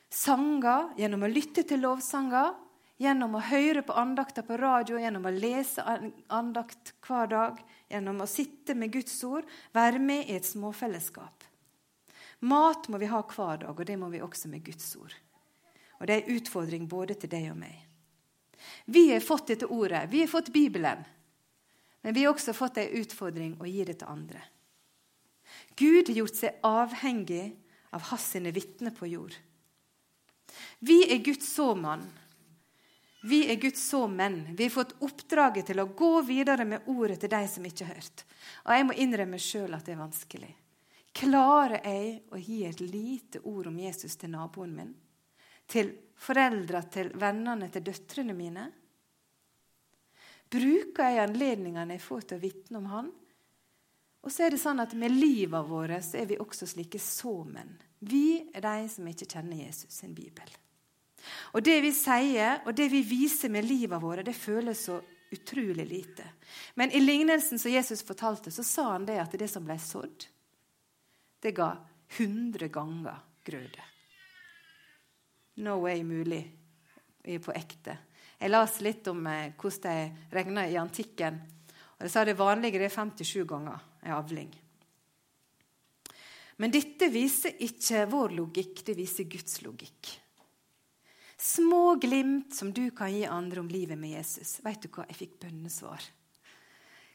sanger, 0.10 0.96
gjennom 0.98 1.28
å 1.28 1.30
lytte 1.32 1.64
til 1.68 1.84
lovsanger, 1.84 2.56
gjennom 2.98 3.38
å 3.38 3.44
høre 3.50 3.84
på 3.86 3.96
andakter 3.98 4.46
på 4.46 4.58
radio, 4.58 4.98
gjennom 5.00 5.28
å 5.30 5.34
lese 5.34 5.84
andakt 6.34 6.94
hver 7.06 7.30
dag, 7.32 7.60
gjennom 7.92 8.24
å 8.24 8.30
sitte 8.30 8.76
med 8.76 8.94
Guds 8.94 9.18
ord, 9.28 9.46
være 9.74 10.02
med 10.02 10.26
i 10.28 10.38
et 10.38 10.48
småfellesskap. 10.48 11.46
Mat 12.40 12.90
må 12.90 13.00
vi 13.02 13.10
ha 13.10 13.22
hver 13.22 13.64
dag, 13.64 13.74
og 13.74 13.86
det 13.86 13.98
må 13.98 14.10
vi 14.14 14.22
også 14.22 14.50
med 14.50 14.66
Guds 14.66 14.90
ord. 15.00 15.14
Og 15.98 16.08
det 16.08 16.16
er 16.16 16.24
en 16.24 16.38
utfordring 16.38 16.90
både 16.90 17.18
til 17.18 17.32
deg 17.32 17.52
og 17.52 17.62
meg. 17.62 17.78
Vi 18.86 19.08
har 19.12 19.24
fått 19.24 19.50
dette 19.54 19.70
ordet. 19.74 20.06
Vi 20.12 20.22
har 20.22 20.30
fått 20.30 20.54
Bibelen. 20.54 21.02
Men 22.02 22.14
vi 22.14 22.24
har 22.24 22.34
også 22.34 22.54
fått 22.54 22.78
en 22.78 22.94
utfordring 23.02 23.58
å 23.62 23.70
gi 23.70 23.86
det 23.88 24.00
til 24.02 24.12
andre. 24.12 24.44
Gud 25.78 26.10
har 26.10 26.20
gjort 26.22 26.38
seg 26.38 26.62
avhengig 26.66 27.56
av 27.96 28.06
hans 28.12 28.30
sine 28.34 28.54
vitner 28.54 28.94
på 28.94 29.10
jord. 29.10 29.34
Vi 30.80 31.02
er 31.10 31.24
Guds 31.26 31.50
såmann. 31.54 32.06
Vi 33.28 33.42
er 33.52 33.60
Guds 33.60 33.82
såmenn. 33.90 34.56
Vi 34.56 34.64
har 34.64 34.72
fått 34.72 34.96
oppdraget 35.04 35.68
til 35.68 35.82
å 35.84 35.90
gå 35.92 36.22
videre 36.24 36.64
med 36.66 36.86
ordet 36.88 37.20
til 37.20 37.32
de 37.34 37.42
som 37.52 37.66
ikke 37.68 37.88
har 37.88 37.98
hørt. 38.00 38.24
Og 38.64 38.72
jeg 38.72 38.86
må 38.88 38.96
innrømme 38.96 39.40
sjøl 39.42 39.76
at 39.76 39.84
det 39.88 39.96
er 39.98 40.00
vanskelig. 40.00 40.54
Klarer 41.18 41.82
jeg 41.82 42.12
å 42.32 42.40
gi 42.40 42.62
et 42.68 42.82
lite 42.84 43.42
ord 43.50 43.68
om 43.72 43.80
Jesus 43.82 44.16
til 44.22 44.32
naboen 44.32 44.76
min? 44.78 44.94
Til 45.68 45.90
foreldra, 46.16 46.84
til 46.88 47.10
vennene, 47.20 47.68
til 47.74 47.84
døtrene 47.90 48.36
mine? 48.38 48.68
Bruker 50.48 51.10
jeg 51.12 51.24
anledningene 51.26 51.98
jeg 51.98 52.06
får 52.06 52.30
til 52.30 52.40
å 52.40 52.44
vitne 52.46 52.80
om 52.80 52.88
Han? 52.94 53.10
Og 54.24 54.32
så 54.32 54.46
er 54.46 54.56
det 54.56 54.62
sånn 54.62 54.80
at 54.84 54.96
Med 54.96 55.12
livet 55.12 55.68
vårt 55.68 56.06
så 56.06 56.22
er 56.22 56.30
vi 56.32 56.40
også 56.40 56.70
slike 56.70 57.02
såmenn. 57.02 57.76
Vi 58.08 58.54
er 58.54 58.64
de 58.64 58.88
som 58.94 59.08
ikke 59.10 59.28
kjenner 59.28 59.66
Jesus 59.66 60.00
sin 60.00 60.16
bibel. 60.16 60.48
Og 61.54 61.64
Det 61.64 61.82
vi 61.82 61.92
sier 61.96 62.62
og 62.66 62.76
det 62.76 62.90
vi 62.92 63.02
viser 63.02 63.50
med 63.50 63.66
livet 63.66 64.02
vårt, 64.02 64.26
det 64.26 64.36
føles 64.36 64.86
så 64.90 65.02
utrolig 65.32 65.86
lite. 65.88 66.24
Men 66.76 66.92
i 66.92 67.00
lignelsen 67.00 67.60
som 67.60 67.72
Jesus 67.72 68.04
fortalte, 68.04 68.52
så 68.52 68.64
sa 68.64 68.92
han 68.92 69.06
det 69.06 69.20
at 69.20 69.36
det 69.40 69.50
som 69.52 69.66
ble 69.66 69.76
sådd, 69.80 70.28
det 71.44 71.52
ga 71.56 71.74
100 72.18 72.68
ganger 72.74 73.20
grøde. 73.46 73.84
No 75.58 75.82
way 75.82 76.04
mulig 76.04 76.44
på 77.44 77.54
ekte. 77.56 77.98
Jeg 78.38 78.54
las 78.54 78.78
litt 78.86 79.08
om 79.10 79.26
eh, 79.28 79.54
hvordan 79.58 79.82
de 79.84 80.36
regna 80.36 80.68
i 80.70 80.78
antikken. 80.78 81.40
Og 81.98 82.06
de 82.06 82.12
sa 82.14 82.24
det 82.26 82.38
vanlige 82.38 82.78
det 82.78 82.92
er 82.92 82.94
57 82.94 83.46
ganger 83.50 83.82
en 84.06 84.14
avling. 84.14 84.52
Men 86.58 86.74
dette 86.74 87.10
viser 87.14 87.58
ikke 87.66 88.06
vår 88.10 88.36
logikk, 88.38 88.84
det 88.86 88.96
viser 88.98 89.30
Guds 89.30 89.62
logikk. 89.66 90.14
Små 91.38 91.96
glimt 91.96 92.56
som 92.56 92.74
du 92.74 92.90
kan 92.92 93.14
gi 93.14 93.26
andre 93.26 93.62
om 93.62 93.68
livet 93.70 93.98
med 93.98 94.16
Jesus. 94.18 94.58
Vet 94.66 94.82
du 94.82 94.90
hva? 94.90 95.06
Jeg 95.10 95.20
fikk 95.20 95.36
bønnesvar. 95.46 96.06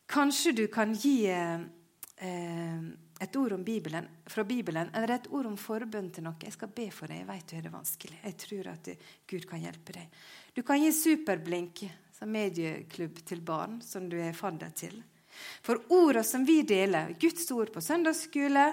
Kanskje 0.06 0.52
du 0.54 0.66
kan 0.70 0.92
gi 0.94 1.26
eh, 1.26 1.64
et 3.22 3.36
ord 3.36 3.56
Bibelen, 3.64 4.06
fra 4.26 4.44
Bibelen 4.44 4.90
eller 4.94 5.16
et 5.16 5.26
ord 5.30 5.48
om 5.50 5.56
forbønn 5.58 6.10
til 6.14 6.26
noe. 6.26 6.38
Jeg 6.42 6.54
skal 6.54 6.70
be 6.74 6.86
for 6.94 7.10
deg. 7.10 7.22
Jeg 7.22 7.30
vet 7.32 7.48
du 7.48 7.56
har 7.56 7.66
det 7.66 7.74
vanskelig. 7.74 8.20
Jeg 8.22 8.38
tror 8.44 8.70
at 8.72 8.92
Gud 9.30 9.48
kan 9.50 9.62
hjelpe 9.62 9.96
deg. 9.98 10.22
Du 10.54 10.62
kan 10.66 10.82
gi 10.82 10.92
Superblink 10.94 11.84
som 12.14 12.30
medieklubb 12.30 13.24
til 13.26 13.42
barn 13.42 13.80
som 13.82 14.06
du 14.10 14.20
er 14.22 14.36
fadder 14.38 14.70
til. 14.70 15.00
For 15.64 15.82
ordene 15.90 16.22
som 16.28 16.46
vi 16.46 16.60
deler, 16.62 17.16
Guds 17.18 17.50
ord 17.50 17.72
på 17.74 17.82
søndagsskole, 17.82 18.66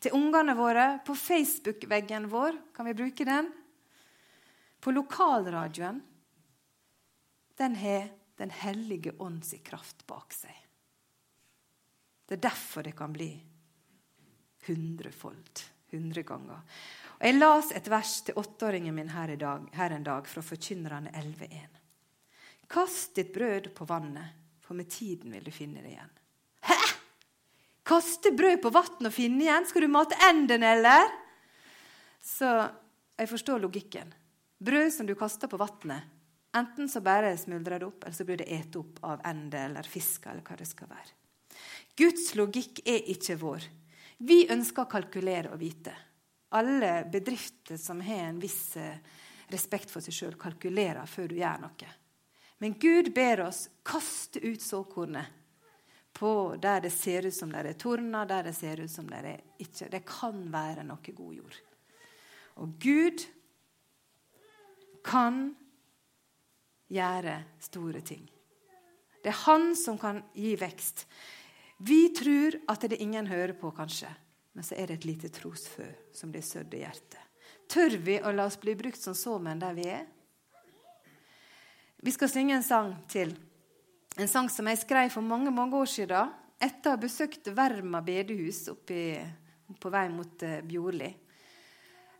til 0.00 0.12
ungene 0.14 0.54
våre, 0.56 1.00
på 1.04 1.16
Facebook-veggen 1.16 2.28
vår, 2.30 2.56
kan 2.76 2.86
vi 2.86 2.96
bruke 2.96 3.24
den? 3.26 3.48
På 4.86 4.92
lokalradioen, 4.92 6.02
den 7.56 7.74
har 7.76 8.08
Den 8.36 8.50
hellige 8.50 9.12
ånds 9.18 9.54
kraft 9.64 10.06
bak 10.06 10.34
seg. 10.36 10.54
Det 12.28 12.36
er 12.36 12.42
derfor 12.44 12.84
det 12.84 12.92
kan 12.94 13.10
bli 13.12 13.30
hundrefold. 14.66 15.62
Hundre 15.90 16.22
ganger. 16.22 16.60
Og 17.16 17.24
Jeg 17.26 17.34
las 17.34 17.72
et 17.72 17.88
vers 17.90 18.12
til 18.22 18.38
åtteåringen 18.38 18.94
min 18.94 19.10
her, 19.10 19.32
dag, 19.36 19.64
her 19.72 19.90
en 19.90 20.04
dag 20.06 20.28
fra 20.28 20.42
Forkynnerne 20.42 21.10
11.1. 21.10 21.80
Kast 22.68 23.16
ditt 23.16 23.32
brød 23.34 23.72
på 23.74 23.84
vannet, 23.90 24.36
for 24.60 24.74
med 24.74 24.86
tiden 24.90 25.32
vil 25.32 25.44
du 25.44 25.50
finne 25.50 25.82
det 25.82 25.96
igjen. 25.96 26.12
Hæ?! 26.60 26.76
Kaste 27.82 28.30
brød 28.36 28.62
på 28.62 28.70
vann 28.70 29.10
og 29.10 29.12
finne 29.12 29.42
igjen? 29.48 29.66
Skal 29.66 29.82
du 29.82 29.88
mate 29.88 30.20
enden, 30.30 30.62
eller? 30.62 31.10
Så 32.22 32.52
jeg 33.18 33.28
forstår 33.28 33.58
logikken. 33.66 34.14
Brød 34.58 34.92
som 34.92 35.06
du 35.06 35.14
kaster 35.14 35.50
på 35.52 35.58
vannet, 35.60 36.02
enten 36.56 36.88
så 36.88 37.02
bare 37.04 37.36
smuldrer 37.36 37.80
det 37.80 37.86
opp, 37.86 38.04
eller 38.04 38.16
så 38.16 38.24
blir 38.24 38.40
det 38.40 38.48
et 38.52 38.76
opp 38.76 39.02
av 39.04 39.20
ende 39.28 39.60
eller 39.68 39.88
fisk, 39.88 40.26
eller 40.26 40.44
hva 40.46 40.56
det 40.56 40.68
skal 40.68 40.88
være. 40.88 41.12
Guds 41.96 42.30
logikk 42.36 42.80
er 42.88 43.04
ikke 43.12 43.36
vår. 43.40 43.68
Vi 44.18 44.46
ønsker 44.52 44.84
å 44.84 44.90
kalkulere 44.90 45.52
og 45.52 45.60
vite. 45.60 45.92
Alle 46.56 47.04
bedrifter 47.12 47.76
som 47.80 48.00
har 48.00 48.30
en 48.30 48.40
viss 48.40 48.76
eh, 48.80 48.96
respekt 49.52 49.92
for 49.92 50.04
seg 50.04 50.16
sjøl, 50.16 50.36
kalkulerer 50.40 51.08
før 51.10 51.28
du 51.28 51.36
gjør 51.40 51.64
noe. 51.66 51.94
Men 52.64 52.78
Gud 52.80 53.12
ber 53.14 53.44
oss 53.44 53.66
kaste 53.84 54.40
ut 54.40 54.62
såkornet 54.64 55.34
på 56.16 56.56
der 56.56 56.80
det 56.86 56.94
ser 56.96 57.26
ut 57.28 57.36
som 57.36 57.50
det 57.52 57.60
er 57.60 57.76
torner, 57.76 58.24
der 58.24 58.48
det 58.48 58.54
ser 58.56 58.80
ut 58.80 58.90
som 58.90 59.08
det 59.10 59.18
er 59.20 59.42
ikke. 59.60 59.90
Det 59.92 60.00
kan 60.08 60.46
være 60.52 60.86
noe 60.88 61.12
god 61.12 61.34
jord. 61.36 61.58
Og 62.64 62.78
Gud 62.80 63.26
kan 65.06 65.54
gjøre 66.90 67.38
store 67.62 68.02
ting. 68.06 68.26
Det 69.22 69.32
er 69.32 69.42
han 69.46 69.72
som 69.78 69.98
kan 69.98 70.20
gi 70.34 70.54
vekst. 70.58 71.06
Vi 71.82 72.08
tror 72.14 72.56
at 72.70 72.86
det 72.88 73.00
ingen 73.02 73.26
hører 73.26 73.56
på, 73.58 73.70
kanskje, 73.74 74.10
men 74.54 74.64
så 74.64 74.76
er 74.78 74.88
det 74.88 75.00
et 75.00 75.08
lite 75.08 75.30
trosfø 75.34 75.86
som 76.14 76.30
blir 76.32 76.44
sødd 76.46 76.74
i 76.74 76.84
hjertet. 76.84 77.22
Tør 77.66 77.98
vi 77.98 78.20
å 78.22 78.30
la 78.32 78.46
oss 78.46 78.58
bli 78.62 78.76
brukt 78.78 79.02
som 79.02 79.16
såmenn 79.18 79.60
der 79.60 79.74
vi 79.76 79.88
er? 79.90 80.06
Vi 82.06 82.14
skal 82.14 82.30
synge 82.30 82.54
en 82.54 82.64
sang 82.66 82.92
til. 83.10 83.34
En 84.16 84.30
sang 84.30 84.48
som 84.52 84.68
jeg 84.70 84.80
skrev 84.84 85.10
for 85.12 85.26
mange 85.26 85.50
mange 85.50 85.76
år 85.76 85.90
siden 85.90 86.30
etter 86.62 86.92
å 86.92 86.94
ha 86.94 87.00
besøkt 87.00 87.50
Verma 87.52 88.00
bedehus 88.04 88.62
oppi, 88.72 89.18
på 89.80 89.90
vei 89.92 90.06
mot 90.08 90.44
uh, 90.46 90.60
Bjorli. 90.64 91.10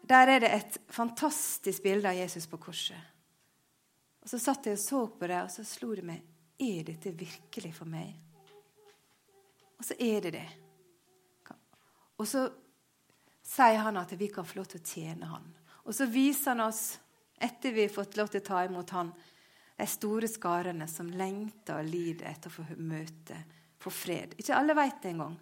Der 0.07 0.31
er 0.31 0.41
det 0.41 0.53
et 0.55 0.79
fantastisk 0.95 1.83
bilde 1.83 2.09
av 2.09 2.15
Jesus 2.15 2.47
på 2.47 2.61
korset. 2.63 2.99
Og 4.23 4.31
Så 4.31 4.39
satt 4.43 4.67
jeg 4.67 4.79
og 4.79 4.83
så 4.83 5.01
på 5.07 5.27
det, 5.27 5.41
og 5.43 5.51
så 5.51 5.65
slo 5.67 5.95
det 5.95 6.05
meg 6.07 6.23
er 6.59 6.87
dette 6.89 7.13
virkelig 7.13 7.73
for 7.77 7.91
meg. 7.91 8.15
Og 9.77 9.85
så 9.85 9.97
er 10.01 10.21
det 10.25 10.33
det. 10.39 10.47
Og 12.17 12.29
så 12.29 12.47
sier 13.45 13.83
han 13.85 13.99
at 14.01 14.15
vi 14.17 14.31
kan 14.33 14.47
få 14.47 14.61
lov 14.61 14.71
til 14.73 14.81
å 14.81 14.89
tjene 14.89 15.29
han. 15.31 15.51
Og 15.85 15.95
så 15.95 16.09
viser 16.11 16.55
han 16.55 16.65
oss, 16.65 16.99
etter 17.37 17.75
vi 17.77 17.85
har 17.85 17.93
fått 17.93 18.17
lov 18.17 18.33
til 18.33 18.41
å 18.41 18.47
ta 18.47 18.65
imot 18.65 18.95
han, 18.97 19.13
de 19.77 19.87
store 19.87 20.31
skarene 20.33 20.89
som 20.89 21.11
lengter 21.13 21.83
og 21.83 21.91
lider 21.91 22.31
etter 22.31 22.49
å 22.49 22.57
få 22.57 22.79
møte, 22.81 23.37
få 23.79 23.93
fred. 23.93 24.39
Ikke 24.41 24.57
alle 24.57 24.75
vet 24.79 25.03
det 25.03 25.13
engang. 25.13 25.37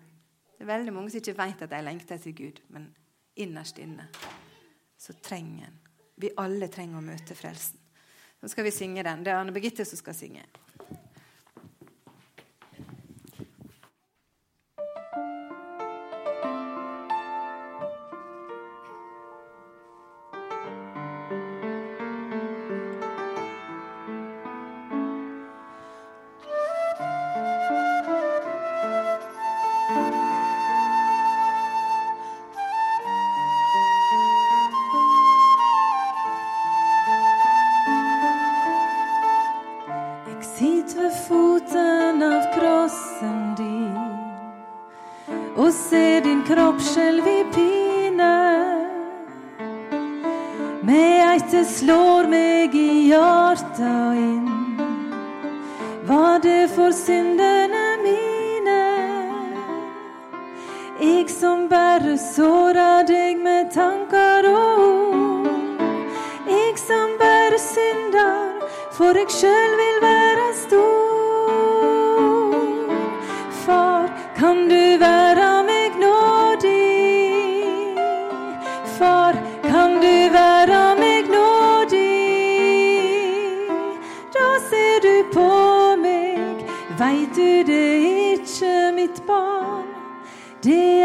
Det 0.59 0.67
er 0.67 0.73
veldig 0.75 0.97
mange 0.97 1.15
som 1.15 1.23
ikke 1.23 1.39
vet 1.39 1.63
at 1.63 1.71
de 1.71 1.85
lengter 1.87 2.19
til 2.19 2.35
Gud, 2.35 2.65
men 2.75 2.91
innerst 3.39 3.79
inne 3.83 4.11
så 5.05 5.13
trenger 5.21 5.67
en 5.69 5.81
Vi 6.17 6.31
alle 6.39 6.69
trenger 6.71 7.01
å 7.01 7.05
møte 7.05 7.35
frelsen. 7.35 7.81
Nå 8.39 8.49
skal 8.49 8.65
vi 8.69 8.71
synge 8.71 9.03
den. 9.03 9.25
Det 9.27 9.33
er 9.33 9.41
Anne 9.41 9.53
Birgitte 9.53 9.83
som 9.89 9.99
skal 9.99 10.15
synge. 10.15 10.45
Det 90.65 91.04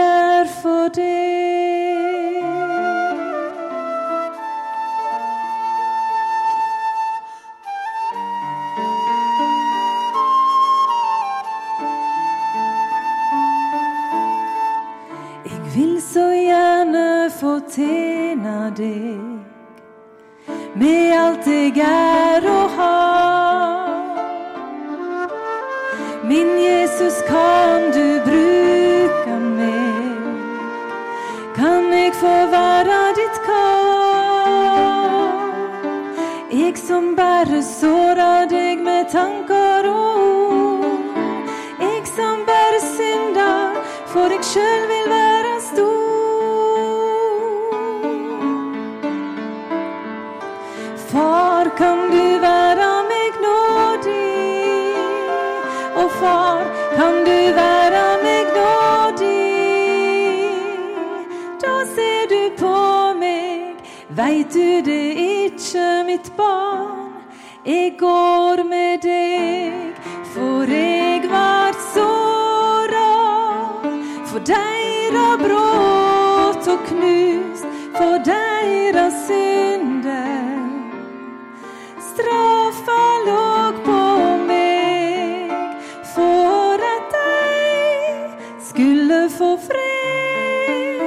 skulle 88.69 89.29
få 89.29 89.57
fred. 89.57 90.99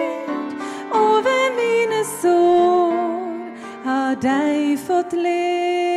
Over 0.91 1.51
mine 1.59 2.05
sår 2.05 2.93
har 3.85 4.15
deg 4.23 4.79
fått 4.87 5.13
lekedom. 5.13 5.93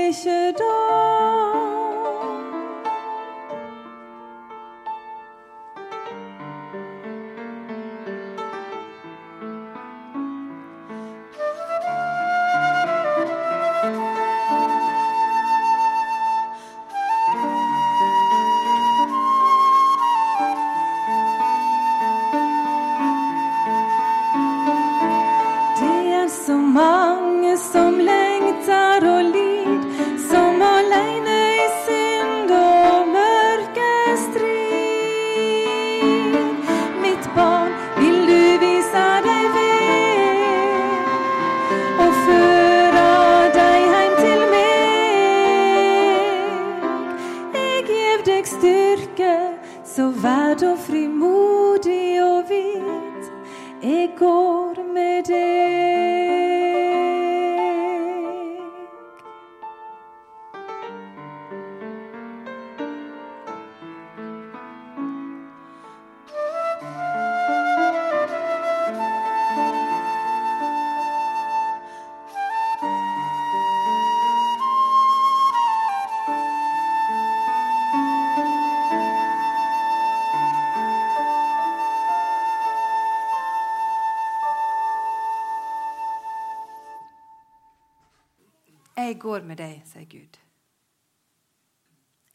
Deg, 89.66 89.84
sier 89.90 90.08
Gud. 90.10 90.42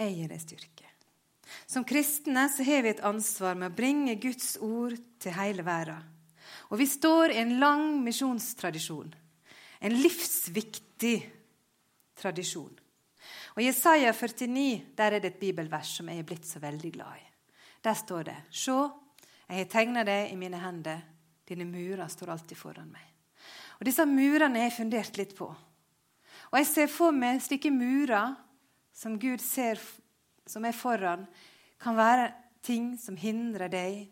Jeg 0.01 0.17
gir 0.17 0.33
deg 0.33 0.43
styrke. 0.43 0.91
Som 1.67 1.85
kristne 1.87 2.47
så 2.51 2.65
har 2.67 2.85
vi 2.85 2.93
et 2.93 3.03
ansvar 3.07 3.59
med 3.59 3.73
å 3.73 3.77
bringe 3.77 4.19
Guds 4.23 4.57
ord 4.63 4.97
til 5.23 5.35
hele 5.37 5.65
verden. 5.67 6.03
Og 6.71 6.79
vi 6.79 6.87
står 6.87 7.35
i 7.35 7.41
en 7.43 7.57
lang 7.63 7.99
misjonstradisjon. 8.05 9.11
En 9.81 9.97
livsviktig 9.97 11.17
tradisjon. 12.21 12.73
Og 13.55 13.63
I 13.63 13.69
Jesaja 13.69 14.13
49 14.15 14.95
der 14.97 15.17
er 15.17 15.23
det 15.23 15.35
et 15.35 15.41
bibelvers 15.43 15.97
som 15.99 16.11
jeg 16.11 16.23
er 16.23 16.27
blitt 16.27 16.47
så 16.47 16.63
veldig 16.63 16.93
glad 16.95 17.19
i. 17.19 17.27
Der 17.83 17.97
står 17.97 18.27
det 18.29 18.37
Se, 18.51 18.77
jeg 19.49 19.65
har 19.65 19.71
tegna 19.73 20.05
deg 20.07 20.31
i 20.31 20.39
mine 20.39 20.61
hender. 20.63 21.01
Dine 21.49 21.67
murer 21.67 22.07
står 22.09 22.37
alltid 22.37 22.59
foran 22.59 22.93
meg. 22.93 23.07
Og 23.81 23.87
Disse 23.89 24.05
murene 24.07 24.61
har 24.61 24.69
jeg 24.69 24.77
fundert 24.77 25.19
litt 25.19 25.35
på. 25.35 25.49
Og 26.51 26.59
jeg 26.59 26.69
ser 26.71 26.91
for 26.91 27.15
meg 27.15 27.43
slike 27.45 27.71
murer 27.71 28.35
som 28.97 29.19
Gud 29.21 29.43
ser 29.43 29.79
som 30.51 30.65
er 30.67 30.75
foran, 30.75 31.27
kan 31.81 31.97
være 31.97 32.33
ting 32.67 32.97
som 32.99 33.17
hindrer 33.17 33.71
deg 33.73 34.09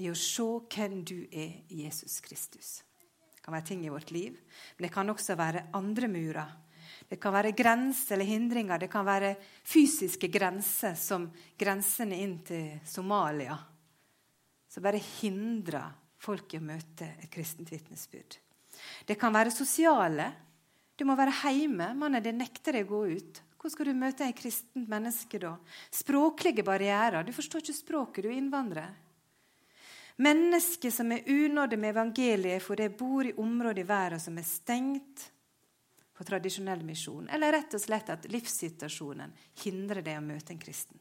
i 0.00 0.08
å 0.08 0.16
se 0.16 0.46
hvem 0.72 1.02
du 1.04 1.18
er 1.28 1.60
i 1.68 1.84
Jesus 1.84 2.18
Kristus. 2.24 2.80
Det 3.36 3.44
kan 3.44 3.54
være 3.54 3.68
ting 3.68 3.84
i 3.84 3.92
vårt 3.92 4.10
liv, 4.14 4.38
men 4.76 4.86
det 4.86 4.92
kan 4.94 5.12
også 5.12 5.36
være 5.36 5.68
andre 5.76 6.08
murer. 6.08 6.56
Det 7.08 7.18
kan 7.20 7.34
være 7.34 7.54
grenser 7.56 8.16
eller 8.16 8.28
hindringer. 8.28 8.78
Det 8.78 8.90
kan 8.90 9.06
være 9.06 9.34
fysiske 9.66 10.28
grenser, 10.32 10.96
som 10.98 11.28
grensene 11.58 12.18
inn 12.22 12.38
til 12.46 12.80
Somalia, 12.86 13.56
som 14.70 14.84
bare 14.84 15.00
hindrer 15.20 15.92
folk 16.20 16.54
i 16.54 16.60
å 16.60 16.64
møte 16.64 17.14
et 17.18 17.30
kristent 17.32 17.70
vitnesbyrd. 17.72 18.36
Det 19.06 19.16
kan 19.20 19.34
være 19.34 19.52
sosiale. 19.52 20.28
Du 21.00 21.06
må 21.08 21.16
være 21.16 21.32
hjemme. 21.56 21.94
Mannen 21.96 22.20
din 22.20 22.36
nekter 22.36 22.76
deg 22.76 22.84
å 22.84 22.92
gå 22.92 23.04
ut. 23.16 23.40
Hvordan 23.56 23.72
skal 23.72 23.88
du 23.88 23.96
møte 23.96 24.26
et 24.26 24.36
kristent 24.36 24.88
menneske 24.88 25.40
da? 25.40 25.54
Språklige 25.92 26.64
barrierer. 26.64 27.24
Du 27.24 27.32
forstår 27.32 27.64
ikke 27.64 27.76
språket, 27.76 28.24
du 28.24 28.28
er 28.28 28.36
innvandrer. 28.36 28.90
Mennesker 30.20 30.92
som 30.92 31.12
er 31.12 31.24
unådde 31.24 31.78
med 31.80 31.94
evangeliet 31.94 32.60
fordi 32.60 32.88
de 32.88 32.96
bor 32.96 33.24
i 33.24 33.32
områder 33.40 33.80
i 33.80 33.88
verden 33.88 34.20
som 34.20 34.36
er 34.36 34.44
stengt 34.44 35.30
på 36.12 36.26
tradisjonell 36.28 36.82
misjon, 36.84 37.30
eller 37.32 37.54
rett 37.56 37.76
og 37.78 37.80
slett 37.80 38.10
at 38.12 38.26
livssituasjonen 38.28 39.32
hindrer 39.62 40.04
deg 40.04 40.18
å 40.20 40.24
møte 40.24 40.52
en 40.52 40.60
kristen. 40.60 41.00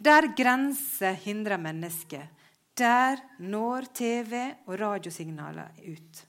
Der 0.00 0.30
grenser 0.36 1.18
hindrer 1.24 1.60
mennesket, 1.60 2.48
der 2.76 3.20
når 3.44 3.90
TV 3.96 4.40
og 4.64 4.72
radiosignaler 4.80 5.76
ut. 5.84 6.25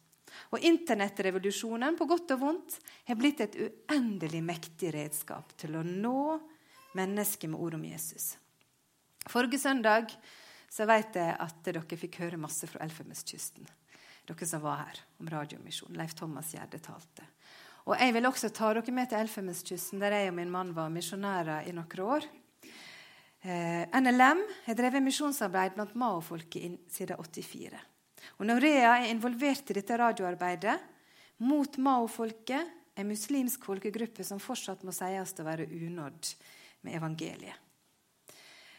Og 0.56 0.64
Internettrevolusjonen, 0.64 1.98
på 2.00 2.08
godt 2.08 2.32
og 2.38 2.42
vondt, 2.42 2.78
har 3.08 3.20
blitt 3.20 3.42
et 3.44 3.58
uendelig 3.60 4.42
mektig 4.46 4.94
redskap 4.96 5.52
til 5.60 5.76
å 5.76 5.84
nå 5.84 6.38
mennesker 6.98 7.52
med 7.52 7.60
ord 7.60 7.76
om 7.78 7.84
Jesus. 7.88 8.36
Forrige 9.28 9.60
søndag 9.60 10.14
så 10.72 10.88
vet 10.88 11.16
jeg 11.20 11.36
at 11.36 11.60
dere 11.66 12.00
fikk 12.00 12.22
høre 12.24 12.40
masse 12.40 12.68
fra 12.70 12.84
Elfenbenskysten. 12.86 13.68
Dere 14.28 14.48
som 14.48 14.64
var 14.64 14.84
her 14.86 15.02
om 15.22 15.30
Radiomisjonen. 15.32 15.98
Leif 16.00 16.16
Thomas 16.16 16.54
Gjerde 16.56 16.80
talte. 16.84 17.28
Og 17.88 17.96
Jeg 17.96 18.14
vil 18.14 18.28
også 18.28 18.50
ta 18.52 18.74
dere 18.76 18.92
med 18.92 19.08
til 19.08 19.22
Elfenbenskysten, 19.24 20.00
der 20.00 20.16
jeg 20.18 20.32
og 20.32 20.36
min 20.36 20.52
mann 20.52 20.74
var 20.76 20.92
misjonærer 20.92 21.70
i 21.70 21.76
noen 21.76 22.04
år. 22.04 22.28
Eh, 23.48 23.86
NLM 24.02 24.42
har 24.66 24.76
drevet 24.76 25.04
misjonsarbeid 25.06 25.78
blant 25.78 25.96
Mao-folket 25.96 26.82
siden 26.92 27.16
84. 27.16 27.80
Og 28.38 28.48
Norea 28.50 28.98
er 29.00 29.12
involvert 29.12 29.72
i 29.72 29.78
dette 29.78 29.98
radioarbeidet 29.98 30.76
mot 31.48 31.78
Mao-folket, 31.78 32.74
en 32.98 33.08
muslimsk 33.08 33.68
folkegruppe 33.70 34.26
som 34.26 34.42
fortsatt 34.42 34.84
må 34.84 34.94
sies 34.96 35.36
å 35.38 35.46
være 35.46 35.70
unådd 35.70 36.34
med 36.86 36.98
evangeliet. 36.98 37.64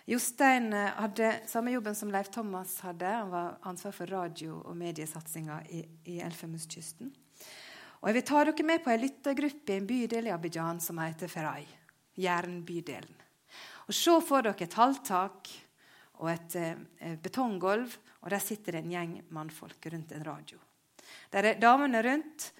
Jostein 0.08 0.72
hadde 0.72 1.34
samme 1.46 1.74
jobben 1.74 1.94
som 1.94 2.08
Leif 2.08 2.30
Thomas 2.32 2.78
hadde. 2.80 3.04
Han 3.04 3.28
var 3.30 3.58
ansvar 3.68 3.92
for 3.92 4.08
radio- 4.08 4.62
og 4.64 4.76
mediesatsinga 4.80 5.58
i, 5.68 5.82
i 6.08 6.16
Elfenbenskysten. 6.24 7.12
Jeg 7.98 8.14
vil 8.14 8.24
ta 8.24 8.44
dere 8.46 8.64
med 8.64 8.80
på 8.84 8.92
ei 8.94 9.02
lyttergruppe 9.02 9.74
i 9.74 9.80
en 9.82 9.87
bydel 9.88 10.30
i 10.30 10.32
Abidjan 10.32 10.80
som 10.80 11.00
heter 11.02 11.28
Ferai. 11.28 11.66
Jernbydelen. 12.18 13.14
Og 13.88 13.94
Se 13.94 14.14
for 14.24 14.44
dere 14.44 14.64
et 14.64 14.76
halvtak 14.78 15.50
og 16.18 16.30
et 16.32 16.56
eh, 16.56 17.16
betonggulv, 17.22 17.92
og 18.22 18.31
der 18.31 18.42
sitter 18.42 18.76
det 18.76 18.85
en 18.85 18.94
gjeng 18.94 19.18
mannfolk 19.35 19.87
rundt 19.92 20.12
en 20.12 20.26
radio. 20.26 20.59
Der 21.33 21.52
er 21.52 21.61
damene 21.61 22.02
rundt 22.04 22.50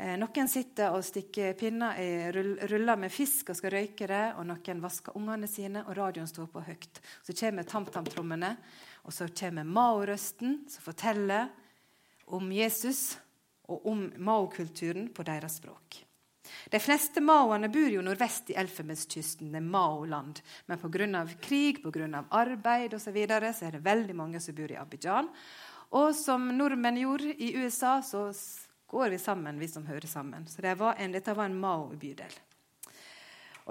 Eh, 0.00 0.14
noen 0.16 0.48
sitter 0.48 0.94
og 0.94 1.02
stikker 1.04 1.56
pinner 1.58 1.98
i 2.00 2.10
ruller 2.32 2.96
med 2.96 3.12
fisk 3.12 3.50
og 3.50 3.58
skal 3.58 3.74
røyke 3.74 4.06
det. 4.08 4.26
og 4.38 4.46
Noen 4.48 4.82
vasker 4.82 5.16
ungene 5.18 5.48
sine, 5.50 5.84
og 5.86 5.96
radioen 5.98 6.30
står 6.30 6.48
på 6.52 6.62
høyt. 6.64 7.00
Så 7.26 7.36
kommer 7.36 7.66
tamtamtrommene, 7.68 8.54
og 9.04 9.12
så 9.12 9.28
kommer 9.28 9.66
Mao-røsten, 9.66 10.62
som 10.70 10.86
forteller 10.86 11.50
om 12.26 12.52
Jesus 12.52 13.18
og 13.68 13.86
om 13.90 14.06
Mao-kulturen 14.16 15.10
på 15.12 15.26
deres 15.26 15.58
språk. 15.60 16.04
De 16.70 16.80
fleste 16.80 17.22
maoene 17.24 17.70
bor 17.72 17.88
jo 17.90 18.02
nordvest 18.04 18.52
i 18.52 18.58
Elfenbenskysten, 18.60 19.52
det 19.52 19.60
er 19.60 19.66
Mao-land. 19.66 20.40
Men 20.66 20.78
pga. 20.78 21.26
krig, 21.40 21.82
på 21.82 21.90
grunn 21.90 22.14
av 22.14 22.30
arbeid 22.30 22.94
osv. 22.94 23.10
Så, 23.10 23.14
videre, 23.14 23.52
så 23.52 23.66
er 23.66 23.72
det 23.72 23.84
veldig 23.84 24.14
mange 24.14 24.40
som 24.40 24.54
bor 24.54 24.70
i 24.70 24.78
Abidjan. 24.78 25.28
Og 25.90 26.14
som 26.14 26.46
nordmenn 26.54 27.00
gjorde 27.00 27.34
i 27.42 27.54
USA, 27.56 28.02
så 28.02 28.30
går 28.90 29.10
vi 29.10 29.18
sammen, 29.18 29.58
vi 29.58 29.68
som 29.68 29.86
hører 29.86 30.06
sammen. 30.06 30.46
Så 30.46 30.62
det 30.62 30.76
var 30.78 30.94
en, 30.98 31.12
dette 31.12 31.34
var 31.34 31.50
en 31.50 31.58
Mao-bydel. 31.58 32.38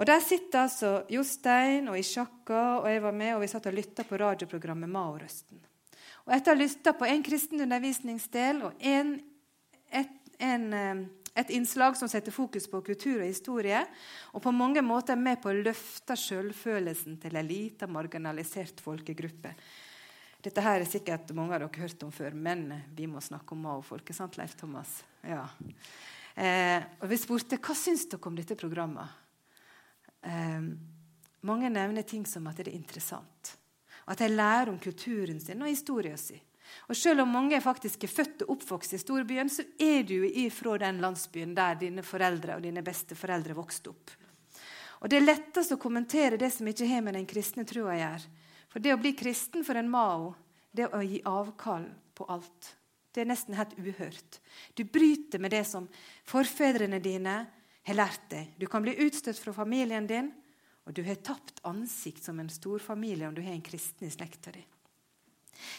Og 0.00 0.06
Der 0.06 0.20
sitter 0.20 0.62
altså 0.62 0.90
Jostein 1.12 1.88
og 1.88 1.98
Ishaka 1.98 2.78
og 2.80 2.86
jeg 2.88 3.02
var 3.02 3.12
med, 3.12 3.34
og 3.34 3.42
vi 3.42 3.50
satt 3.52 3.66
og 3.68 3.74
lytta 3.76 4.04
på 4.08 4.16
radioprogrammet 4.16 4.88
Mao-røsten. 4.88 5.60
Og 6.24 6.32
Etter 6.32 6.54
å 6.54 6.56
ha 6.56 6.60
lytta 6.60 6.94
på 6.96 7.08
en 7.08 7.24
kristen 7.26 7.60
undervisningsdel 7.60 8.62
og 8.64 8.80
en, 8.80 9.10
et, 9.92 10.16
en, 10.38 10.64
eh, 10.72 11.02
et, 11.34 11.50
innslag 11.54 11.96
som 11.96 12.08
setter 12.10 12.34
fokus 12.34 12.66
på 12.70 12.80
kultur 12.86 13.20
og 13.20 13.28
historie, 13.28 13.84
og 14.34 14.42
på 14.42 14.52
mange 14.54 14.82
måter 14.82 15.14
er 15.14 15.22
med 15.22 15.40
på 15.42 15.52
å 15.52 15.60
løfte 15.60 16.16
selvfølelsen 16.18 17.20
til 17.22 17.38
en 17.38 17.48
liten, 17.48 17.92
marginalisert 17.92 18.82
folkegruppe, 18.82 19.54
dette 20.40 20.62
her 20.64 20.80
er 20.80 20.88
sikkert 20.88 21.34
mange 21.36 21.52
av 21.52 21.66
dere 21.66 21.82
hørt 21.82 22.02
om 22.06 22.12
før, 22.14 22.32
men 22.32 22.70
vi 22.96 23.04
må 23.10 23.20
snakke 23.20 23.52
om 23.52 23.60
Mao-folket. 23.66 24.16
sant, 24.16 24.38
Leif 24.40 24.54
Thomas? 24.56 25.02
Ja. 25.20 25.44
Eh, 26.34 26.80
og 27.00 27.08
Vi 27.10 27.18
spurte 27.20 27.58
hva 27.60 27.76
syns 27.76 28.06
dere 28.08 28.24
om 28.26 28.36
dette 28.36 28.56
programmet. 28.56 29.08
Eh, 30.22 30.62
mange 31.42 31.68
nevner 31.68 32.02
ting 32.08 32.24
som 32.24 32.46
at 32.46 32.56
det 32.56 32.68
er 32.68 32.78
interessant. 32.78 33.56
Og 34.06 34.12
at 34.14 34.18
de 34.24 34.28
lærer 34.28 34.70
om 34.72 34.78
kulturen 34.78 35.40
sin 35.40 35.60
og 35.60 35.68
historien 35.68 36.16
sin. 36.16 36.40
Og 36.88 36.96
Selv 36.96 37.22
om 37.22 37.32
mange 37.32 37.60
faktisk 37.60 38.04
er 38.04 38.12
født 38.12 38.42
og 38.44 38.56
oppvokst 38.56 38.94
i 38.94 38.98
storbyen, 38.98 39.48
så 39.48 39.64
er 39.78 40.02
du 40.02 40.24
ifra 40.24 40.78
den 40.78 41.00
landsbyen 41.00 41.54
der 41.54 41.78
dine 41.80 42.02
foreldre 42.02 42.56
og 42.56 42.62
dine 42.62 42.82
besteforeldre 42.82 43.54
vokste 43.54 43.90
opp. 43.90 44.10
Og 45.00 45.08
Det 45.08 45.16
er 45.16 45.24
lettest 45.26 45.72
å 45.72 45.80
kommentere 45.80 46.36
det 46.36 46.50
som 46.52 46.68
ikke 46.68 46.88
har 46.90 47.04
med 47.04 47.16
den 47.16 47.28
kristne 47.28 47.64
trua 47.64 47.94
å 47.94 48.00
gjøre. 48.00 48.36
For 48.70 48.82
det 48.82 48.94
å 48.94 49.00
bli 49.00 49.14
kristen 49.18 49.64
for 49.66 49.78
en 49.80 49.90
Mao, 49.90 50.34
det 50.70 50.90
å 50.94 51.00
gi 51.02 51.22
avkall 51.26 51.88
på 52.14 52.26
alt, 52.30 52.74
det 53.10 53.24
er 53.24 53.30
nesten 53.32 53.56
helt 53.58 53.72
uhørt. 53.78 54.38
Du 54.78 54.84
bryter 54.84 55.42
med 55.42 55.50
det 55.50 55.64
som 55.66 55.88
forfedrene 56.28 57.00
dine 57.02 57.40
har 57.88 57.96
lært 57.96 58.28
deg. 58.30 58.52
Du 58.60 58.68
kan 58.70 58.84
bli 58.84 58.94
utstøtt 59.02 59.40
fra 59.40 59.54
familien 59.56 60.06
din, 60.06 60.30
og 60.86 60.94
du 60.94 61.02
har 61.06 61.18
tapt 61.24 61.58
ansikt 61.66 62.22
som 62.24 62.38
en 62.40 62.52
storfamilie 62.52 63.26
om 63.26 63.34
du 63.34 63.42
har 63.42 63.56
en 63.56 63.64
kristen 63.66 64.06
i 64.06 64.12
slekta 64.14 64.54
di. 64.54 64.62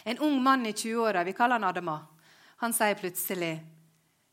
En 0.03 0.19
ung 0.19 0.37
mann 0.43 0.65
i 0.65 0.73
20-åra, 0.73 1.23
vi 1.23 1.33
kaller 1.33 1.59
han 1.59 1.69
Adama, 1.69 1.97
han 2.61 2.73
sier 2.73 2.95
plutselig 2.95 3.55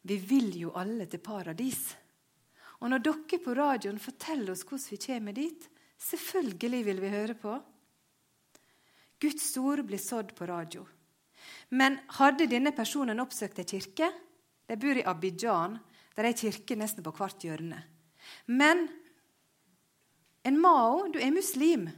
Vi 0.02 0.16
vil 0.16 0.52
jo 0.56 0.74
alle 0.76 1.06
til 1.06 1.20
paradis. 1.20 1.96
Og 2.80 2.90
når 2.92 3.02
dere 3.02 3.40
på 3.42 3.54
radioen 3.56 3.98
forteller 3.98 4.52
oss 4.52 4.62
hvordan 4.64 4.90
vi 4.92 4.98
kommer 5.02 5.34
dit, 5.36 5.64
selvfølgelig 5.98 6.84
vil 6.86 7.00
vi 7.02 7.10
høre 7.12 7.34
på. 7.34 7.56
Guds 9.18 9.50
ord 9.58 9.82
blir 9.82 9.98
sådd 9.98 10.34
på 10.38 10.46
radio. 10.46 10.86
Men 11.74 11.98
hadde 12.20 12.46
denne 12.50 12.72
personen 12.76 13.20
oppsøkt 13.20 13.58
ei 13.58 13.66
kirke? 13.66 14.12
De 14.68 14.76
bor 14.78 15.00
i 15.00 15.04
Abidjan, 15.04 15.78
der 16.14 16.28
er 16.28 16.36
kirke 16.38 16.76
nesten 16.78 17.04
på 17.04 17.12
hvert 17.16 17.42
hjørne. 17.44 17.80
Men 18.46 18.86
en 20.44 20.60
Mao, 20.60 21.08
du 21.12 21.18
er 21.18 21.34
muslim. 21.34 21.88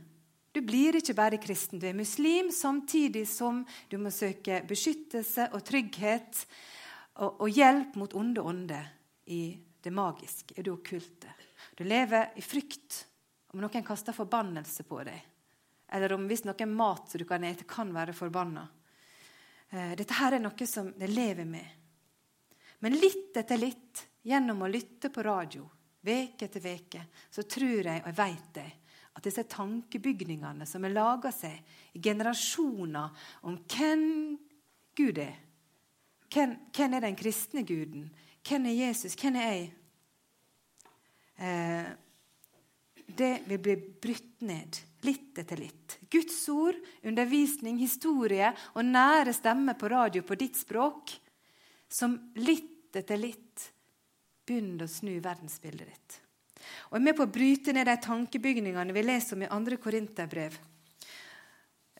Du 0.53 0.61
blir 0.67 0.99
ikke 0.99 1.15
bare 1.15 1.39
kristen. 1.43 1.79
Du 1.79 1.87
er 1.87 1.97
muslim 1.97 2.51
samtidig 2.55 3.27
som 3.31 3.63
du 3.89 3.99
må 4.03 4.11
søke 4.11 4.63
beskyttelse 4.67 5.51
og 5.55 5.65
trygghet 5.67 6.45
og, 7.23 7.43
og 7.45 7.49
hjelp 7.49 7.99
mot 8.01 8.15
onde 8.19 8.43
ånder 8.43 8.91
i 9.31 9.43
det 9.81 9.93
magiske, 9.95 10.57
i 10.59 10.65
det 10.67 10.73
okkulte. 10.73 11.31
Du 11.79 11.85
lever 11.87 12.35
i 12.37 12.45
frykt 12.45 13.05
om 13.55 13.63
noen 13.63 13.87
kaster 13.87 14.17
forbannelse 14.17 14.87
på 14.87 15.03
deg 15.07 15.31
eller 15.91 16.13
om 16.13 16.27
hvis 16.31 16.45
noen 16.47 16.75
mat 16.75 17.15
du 17.19 17.25
kan 17.27 17.45
ete, 17.45 17.67
kan 17.67 17.91
være 17.95 18.15
forbanna. 18.15 18.63
Eh, 19.71 19.93
dette 19.99 20.15
her 20.21 20.37
er 20.37 20.43
noe 20.43 20.67
som 20.67 20.93
de 20.97 21.09
lever 21.11 21.49
med. 21.49 21.67
Men 22.81 22.97
litt 22.97 23.37
etter 23.37 23.59
litt, 23.59 24.07
gjennom 24.23 24.63
å 24.63 24.71
lytte 24.71 25.11
på 25.11 25.25
radio, 25.25 25.67
veke 26.07 26.47
etter 26.47 26.63
veke, 26.63 27.03
så 27.31 27.43
tror 27.43 27.91
jeg 27.91 28.05
og 28.05 28.07
jeg 28.07 28.19
vet 28.21 28.61
jeg, 28.63 28.77
at 29.17 29.27
disse 29.27 29.45
tankebygningene 29.51 30.67
som 30.69 30.85
er 30.87 30.95
laga 30.95 31.33
seg 31.35 31.97
i 31.97 32.03
generasjoner 32.03 33.25
om 33.49 33.59
hvem 33.71 34.05
Gud 34.97 35.19
er 35.23 35.39
hvem, 36.31 36.55
hvem, 36.71 36.95
er 36.95 37.05
den 37.05 37.19
kristne 37.19 37.65
guden? 37.67 38.07
Hvem 38.47 38.69
er 38.71 38.77
Jesus? 38.87 39.17
Hvem 39.19 39.37
er 39.37 39.49
jeg? 39.51 39.67
Eh, 41.41 41.91
det 43.19 43.33
vil 43.49 43.59
bli 43.59 43.75
brutt 43.77 44.45
ned 44.47 44.79
litt 45.07 45.41
etter 45.41 45.59
litt. 45.59 45.99
Guds 46.13 46.39
ord, 46.53 46.79
undervisning, 47.03 47.81
historie 47.81 48.53
og 48.77 48.87
nære 48.87 49.35
stemmer 49.35 49.79
på 49.81 49.91
radio 49.91 50.23
på 50.27 50.39
ditt 50.39 50.61
språk, 50.61 51.17
som 51.91 52.15
litt 52.39 52.95
etter 52.95 53.19
litt 53.19 53.71
begynner 54.47 54.87
å 54.87 54.91
snu 54.91 55.17
verdensbildet 55.23 55.91
ditt. 55.91 56.20
Og 56.91 56.99
er 56.99 57.07
med 57.07 57.17
på 57.19 57.23
å 57.27 57.31
bryte 57.31 57.73
ned 57.75 57.87
de 57.87 57.95
tankebygningene 58.03 58.95
vi 58.95 59.07
leser 59.07 59.37
om 59.37 59.45
i 59.47 59.51
2. 59.51 59.79
Korinterbrev. 59.83 60.57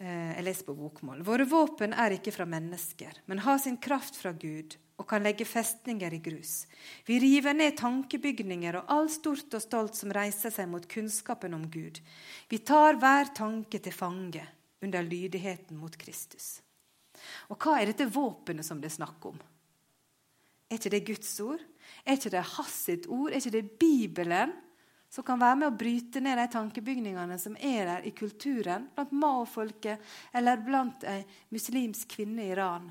Eh, 0.01 0.31
jeg 0.35 0.47
leser 0.47 0.67
på 0.67 0.75
bokmål. 0.75 1.21
Våre 1.23 1.47
våpen 1.47 1.95
er 1.95 2.17
ikke 2.17 2.33
fra 2.35 2.47
mennesker, 2.49 3.21
men 3.31 3.43
har 3.45 3.61
sin 3.63 3.79
kraft 3.79 4.19
fra 4.19 4.33
Gud 4.33 4.75
og 5.01 5.07
kan 5.09 5.23
legge 5.25 5.47
festninger 5.49 6.13
i 6.13 6.21
grus. 6.25 6.65
Vi 7.07 7.19
river 7.23 7.55
ned 7.57 7.77
tankebygninger 7.79 8.81
og 8.81 8.91
all 8.93 9.11
stort 9.13 9.55
og 9.57 9.63
stolt 9.63 9.97
som 9.97 10.13
reiser 10.13 10.53
seg 10.53 10.69
mot 10.69 10.89
kunnskapen 10.91 11.55
om 11.57 11.69
Gud. 11.71 12.01
Vi 12.51 12.59
tar 12.59 12.99
hver 13.01 13.31
tanke 13.37 13.79
til 13.81 13.95
fange 13.95 14.43
under 14.83 15.07
lydigheten 15.07 15.79
mot 15.79 15.95
Kristus. 16.01 16.59
Og 17.53 17.61
hva 17.61 17.79
er 17.79 17.93
dette 17.93 18.09
våpenet 18.11 18.67
som 18.67 18.81
det 18.81 18.91
er 18.91 18.99
snakk 18.99 19.31
om? 19.31 19.39
Er 20.71 20.79
ikke 20.79 20.93
det 20.93 21.07
Guds 21.07 21.33
ord? 21.45 21.63
Er 22.05 22.17
ikke 22.19 22.33
det 22.35 22.45
hans 22.57 22.77
sitt 22.89 23.09
ord? 23.11 23.31
Er 23.31 23.41
ikke 23.41 23.57
det 23.57 23.79
Bibelen? 23.81 24.53
Som 25.11 25.27
kan 25.27 25.41
være 25.43 25.59
med 25.59 25.73
å 25.73 25.75
bryte 25.75 26.21
ned 26.23 26.39
de 26.39 26.47
tankebygningene 26.53 27.39
som 27.43 27.57
er 27.59 27.89
der 27.89 28.05
i 28.07 28.13
kulturen, 28.15 28.87
blant 28.95 29.13
Mao-folket 29.13 29.99
eller 30.39 30.63
blant 30.63 31.03
ei 31.11 31.25
muslimsk 31.51 32.15
kvinne 32.15 32.47
i 32.47 32.53
Iran 32.55 32.87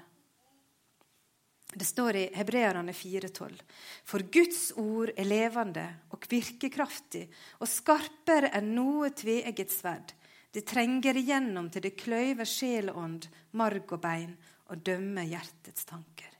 Det 1.70 1.86
står 1.86 2.16
i 2.16 2.24
Hebreerne 2.34 2.92
4,12.: 2.92 3.62
For 4.04 4.26
Guds 4.34 4.72
ord 4.76 5.14
er 5.16 5.30
levende 5.30 5.86
og 6.12 6.26
virkekraftig 6.28 7.28
og 7.62 7.70
skarpere 7.70 8.52
enn 8.58 8.74
noe 8.76 9.14
tveegget 9.16 9.72
sverd. 9.72 10.12
Det 10.52 10.66
trenger 10.66 11.16
igjennom 11.16 11.70
til 11.70 11.86
det 11.86 11.94
kløyver 11.96 12.46
sjel 12.50 12.90
og 12.90 12.98
ånd, 13.04 13.30
marg 13.52 13.94
og 13.94 14.02
bein, 14.02 14.34
og 14.74 14.82
dømmer 14.84 15.30
hjertets 15.30 15.86
tanker. 15.86 16.34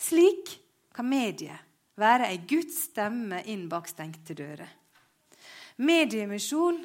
Slik 0.00 0.56
kan 0.96 1.06
mediet 1.06 1.68
være 2.00 2.32
ei 2.32 2.40
Guds 2.48 2.86
stemme 2.88 3.44
inn 3.52 3.68
bak 3.68 3.88
stengte 3.90 4.34
dører. 4.34 4.68
Mediemisjon 5.78 6.80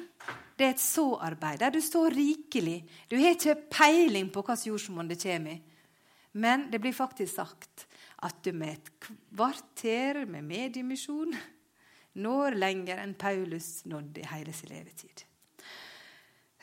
det 0.54 0.66
er 0.66 0.74
et 0.76 0.82
så-arbeid 0.82 1.58
der 1.64 1.72
du 1.74 1.80
står 1.82 2.14
rikelig. 2.14 2.84
Du 3.10 3.16
har 3.18 3.34
ikke 3.34 3.56
peiling 3.70 4.30
på 4.30 4.42
hvilken 4.42 4.70
jordsmonn 4.70 5.10
det 5.10 5.18
kommer 5.22 5.56
i. 5.56 5.62
Men 6.34 6.68
det 6.70 6.80
blir 6.82 6.94
faktisk 6.94 7.34
sagt 7.34 7.86
at 8.26 8.38
du 8.42 8.52
med 8.52 8.72
et 8.72 8.88
kvarter 9.02 10.24
med 10.26 10.46
mediemisjon 10.46 11.34
når 12.22 12.56
lenger 12.58 13.02
enn 13.02 13.14
Paulus 13.18 13.84
nådde 13.90 14.22
i 14.22 14.30
hele 14.30 14.54
sin 14.54 14.70
levetid. 14.70 15.24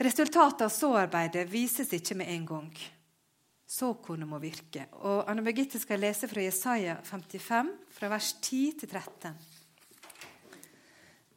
Resultatet 0.02 0.66
av 0.66 0.74
så-arbeidet 0.74 1.46
vises 1.52 1.92
ikke 1.94 2.18
med 2.20 2.32
en 2.34 2.46
gang. 2.48 2.72
Såkornet 3.68 4.28
må 4.28 4.40
virke. 4.44 4.88
Og 5.04 5.28
Anne 5.30 5.44
Birgitte 5.46 5.80
skal 5.80 6.02
lese 6.02 6.28
fra 6.32 6.44
Jesaja 6.44 6.98
55, 7.08 7.70
fra 7.96 8.10
vers 8.12 8.34
10 8.42 8.80
til 8.82 8.90
13. 8.90 9.36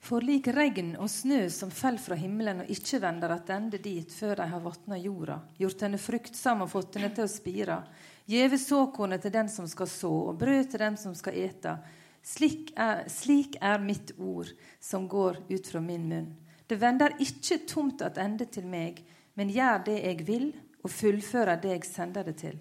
For 0.05 0.20
lik 0.20 0.50
regn 0.52 0.90
og 1.00 1.09
snø 1.09 1.46
som 1.48 1.70
fell 1.72 1.96
fra 1.96 2.16
himmelen 2.20 2.59
og 2.61 2.72
ikke 2.72 2.98
vender 3.00 3.32
attende 3.32 3.78
dit 3.80 4.11
før 4.12 4.36
de 4.42 4.48
har 4.50 4.61
vatna 4.61 4.98
jorda, 5.00 5.38
gjort 5.57 5.84
henne 5.86 6.00
fruktsam 6.00 6.61
og 6.66 6.68
fått 6.74 6.98
henne 6.98 7.09
til 7.16 7.24
å 7.24 7.32
spire, 7.32 7.78
gjeve 8.28 8.59
såkornet 8.61 9.24
til 9.24 9.32
den 9.32 9.48
som 9.48 9.68
skal 9.70 9.88
så, 9.88 10.11
og 10.28 10.36
brød 10.42 10.68
til 10.74 10.84
den 10.84 10.98
som 11.00 11.14
skal 11.16 11.38
ete. 11.46 11.78
Slik 12.20 12.74
er, 12.76 13.07
slik 13.09 13.57
er 13.64 13.80
mitt 13.80 14.12
ord 14.20 14.52
som 14.76 15.09
går 15.09 15.40
ut 15.48 15.72
fra 15.72 15.80
min 15.80 16.05
munn. 16.11 16.28
Det 16.68 16.76
vender 16.80 17.16
ikke 17.24 17.62
tomt 17.68 18.05
attende 18.05 18.44
til 18.52 18.68
meg, 18.68 19.00
men 19.40 19.52
gjør 19.57 19.88
det 19.88 19.98
jeg 20.02 20.28
vil, 20.28 20.46
og 20.84 20.92
fullfører 20.92 21.64
det 21.64 21.78
jeg 21.78 21.88
sender 21.88 22.28
det 22.28 22.36
til. 22.44 22.61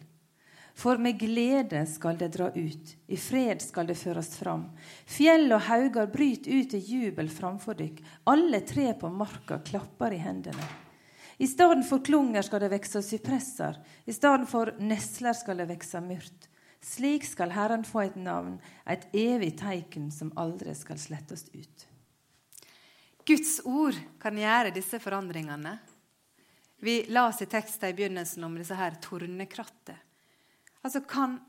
For 0.73 0.97
med 0.97 1.19
glede 1.21 1.83
skal 1.85 2.17
det 2.17 2.31
dra 2.33 2.49
ut, 2.49 2.93
i 3.07 3.17
fred 3.17 3.61
skal 3.61 3.87
det 3.87 3.97
føres 3.99 4.31
fram. 4.39 4.65
Fjell 5.05 5.51
og 5.53 5.61
hauger 5.67 6.09
bryter 6.09 6.49
ut 6.49 6.73
i 6.73 6.81
jubel 6.81 7.29
framfor 7.29 7.77
dykk. 7.77 8.01
Alle 8.29 8.63
tre 8.65 8.89
på 8.97 9.11
marka 9.13 9.59
klapper 9.65 10.15
i 10.17 10.21
hendene. 10.23 10.65
I 11.37 11.47
stedet 11.49 11.85
for 11.89 12.01
klunger 12.05 12.45
skal 12.45 12.61
det 12.63 12.71
vekse 12.73 13.01
sypresser, 13.05 13.77
i 14.05 14.13
stedet 14.13 14.49
for 14.49 14.73
nesler 14.79 15.33
skal 15.37 15.61
det 15.61 15.69
vekse 15.71 16.01
myrt. 16.01 16.49
Slik 16.83 17.25
skal 17.25 17.53
Herren 17.55 17.85
få 17.87 18.03
et 18.03 18.15
navn, 18.19 18.57
et 18.85 19.05
evig 19.15 19.53
teiken 19.61 20.09
som 20.11 20.33
aldri 20.37 20.75
skal 20.75 20.99
slettes 20.99 21.47
ut. 21.53 21.87
Guds 23.23 23.61
ord 23.63 23.95
kan 24.19 24.35
gjøre 24.35 24.73
disse 24.75 24.99
forandringene. 24.99 25.77
Vi 26.83 27.05
las 27.15 27.39
i 27.41 27.47
teksten 27.47 27.93
i 27.93 27.95
begynnelsen 27.95 28.43
om 28.43 28.57
disse 28.59 28.75
her 28.75 28.97
tornekrattet. 29.01 29.95
Altså 30.83 31.01
kan 31.07 31.39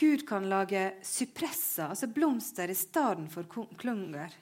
Gud 0.00 0.24
kan 0.26 0.48
lage 0.48 0.80
sypresser, 1.04 1.92
altså 1.92 2.08
blomster, 2.08 2.70
i 2.70 2.74
stedet 2.74 3.28
for 3.30 3.68
klunger. 3.78 4.32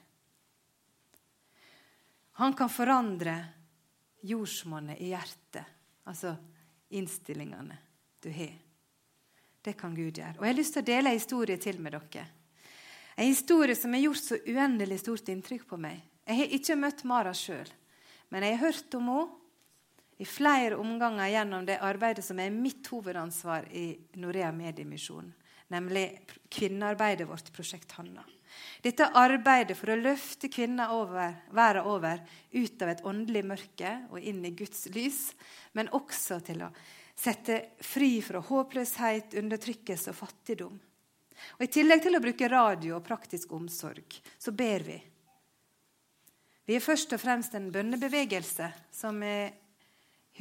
Han 2.39 2.55
kan 2.57 2.71
forandre 2.71 3.35
jordsmonnet 4.25 5.01
i 5.01 5.11
hjertet, 5.11 5.67
altså 6.07 6.33
innstillingene 6.89 7.77
du 8.23 8.29
har. 8.33 8.55
Det 9.61 9.75
kan 9.77 9.93
Gud 9.95 10.17
gjøre. 10.17 10.39
Og 10.39 10.45
Jeg 10.45 10.53
har 10.53 10.57
lyst 10.57 10.73
til 10.73 10.81
å 10.81 10.89
dele 10.89 11.11
en 11.11 11.19
historie 11.19 11.61
til 11.61 11.81
med 11.83 11.93
dere. 11.93 12.25
En 13.19 13.27
historie 13.27 13.75
som 13.75 13.93
har 13.93 14.01
gjort 14.01 14.23
så 14.23 14.39
uendelig 14.47 15.01
stort 15.03 15.29
inntrykk 15.29 15.67
på 15.69 15.77
meg. 15.77 15.99
Jeg 16.25 16.39
har 16.39 16.55
ikke 16.57 16.79
møtt 16.79 17.03
Mara 17.05 17.33
sjøl, 17.35 17.69
men 18.31 18.47
jeg 18.47 18.57
har 18.57 18.71
hørt 18.71 18.97
om 18.97 19.11
henne 19.11 19.40
i 20.21 20.25
flere 20.25 20.75
omganger 20.77 21.31
gjennom 21.33 21.65
det 21.65 21.79
arbeidet 21.81 22.21
som 22.21 22.37
er 22.39 22.53
mitt 22.53 22.85
hovedansvar 22.93 23.65
i 23.73 23.87
Norea 24.21 24.51
Mediemisjon, 24.53 25.31
nemlig 25.73 26.03
kvinnearbeidet 26.53 27.25
vårt, 27.25 27.49
Prosjekt 27.55 27.95
Hanna. 27.97 28.21
Dette 28.85 29.07
arbeidet 29.17 29.73
for 29.79 29.89
å 29.89 29.97
løfte 29.97 30.51
kvinner 30.53 30.93
over, 30.93 31.33
verden 31.57 31.89
over 31.89 32.21
ut 32.51 32.83
av 32.85 32.91
et 32.91 33.01
åndelig 33.07 33.41
mørke 33.49 33.93
og 34.11 34.19
inn 34.21 34.43
i 34.45 34.53
Guds 34.53 34.85
lys, 34.93 35.31
men 35.73 35.89
også 35.89 36.37
til 36.45 36.61
å 36.67 36.69
sette 37.17 37.57
fri 37.81 38.19
fra 38.21 38.43
håpløshet, 38.45 39.33
undertrykkelse 39.41 40.13
og 40.13 40.19
fattigdom. 40.19 40.75
Og 41.57 41.65
I 41.65 41.71
tillegg 41.79 42.05
til 42.05 42.13
å 42.13 42.21
bruke 42.21 42.51
radio 42.53 42.99
og 42.99 43.07
praktisk 43.09 43.57
omsorg, 43.57 44.21
så 44.37 44.53
ber 44.53 44.85
vi. 44.85 44.99
Vi 46.69 46.77
er 46.77 46.85
først 46.85 47.17
og 47.17 47.25
fremst 47.25 47.57
en 47.57 47.71
bønnebevegelse 47.73 48.69
som 48.93 49.17
er 49.25 49.57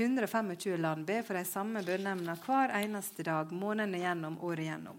125 0.01 0.77
land 0.81 1.07
ber 1.07 1.23
for 1.27 1.37
de 1.39 1.45
samme 1.45 1.83
bønneemnene 1.85 2.37
hver 2.45 2.73
eneste 2.81 3.25
dag, 3.27 3.53
månedene 3.53 4.01
gjennom, 4.03 4.39
året 4.47 4.69
gjennom. 4.71 4.99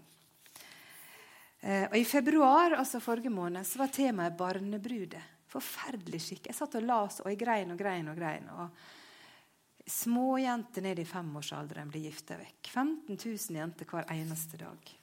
Eh, 1.60 1.84
og 1.90 1.96
I 1.96 2.04
februar 2.04 2.78
altså 2.78 3.00
forrige 3.00 3.30
måned, 3.30 3.66
så 3.66 3.82
var 3.82 3.92
temaet 3.94 4.38
barnebrudet. 4.38 5.22
Forferdelig 5.52 6.22
skikk. 6.24 6.48
Jeg 6.48 6.56
satt 6.56 6.78
og 6.80 6.86
las, 6.86 7.20
og 7.20 7.28
jeg 7.30 7.38
grein 7.42 7.74
og 7.74 7.78
grein 7.78 8.08
og 8.08 8.16
grein. 8.18 8.48
og 8.56 8.70
Småjenter 9.86 10.82
ned 10.82 11.02
i 11.02 11.04
femårsalderen 11.04 11.90
blir 11.90 12.06
gifta 12.06 12.38
vekk. 12.38 12.70
15 12.70 13.18
000 13.18 13.58
jenter 13.58 13.88
hver 13.90 14.08
eneste 14.14 14.60
dag. 14.62 14.94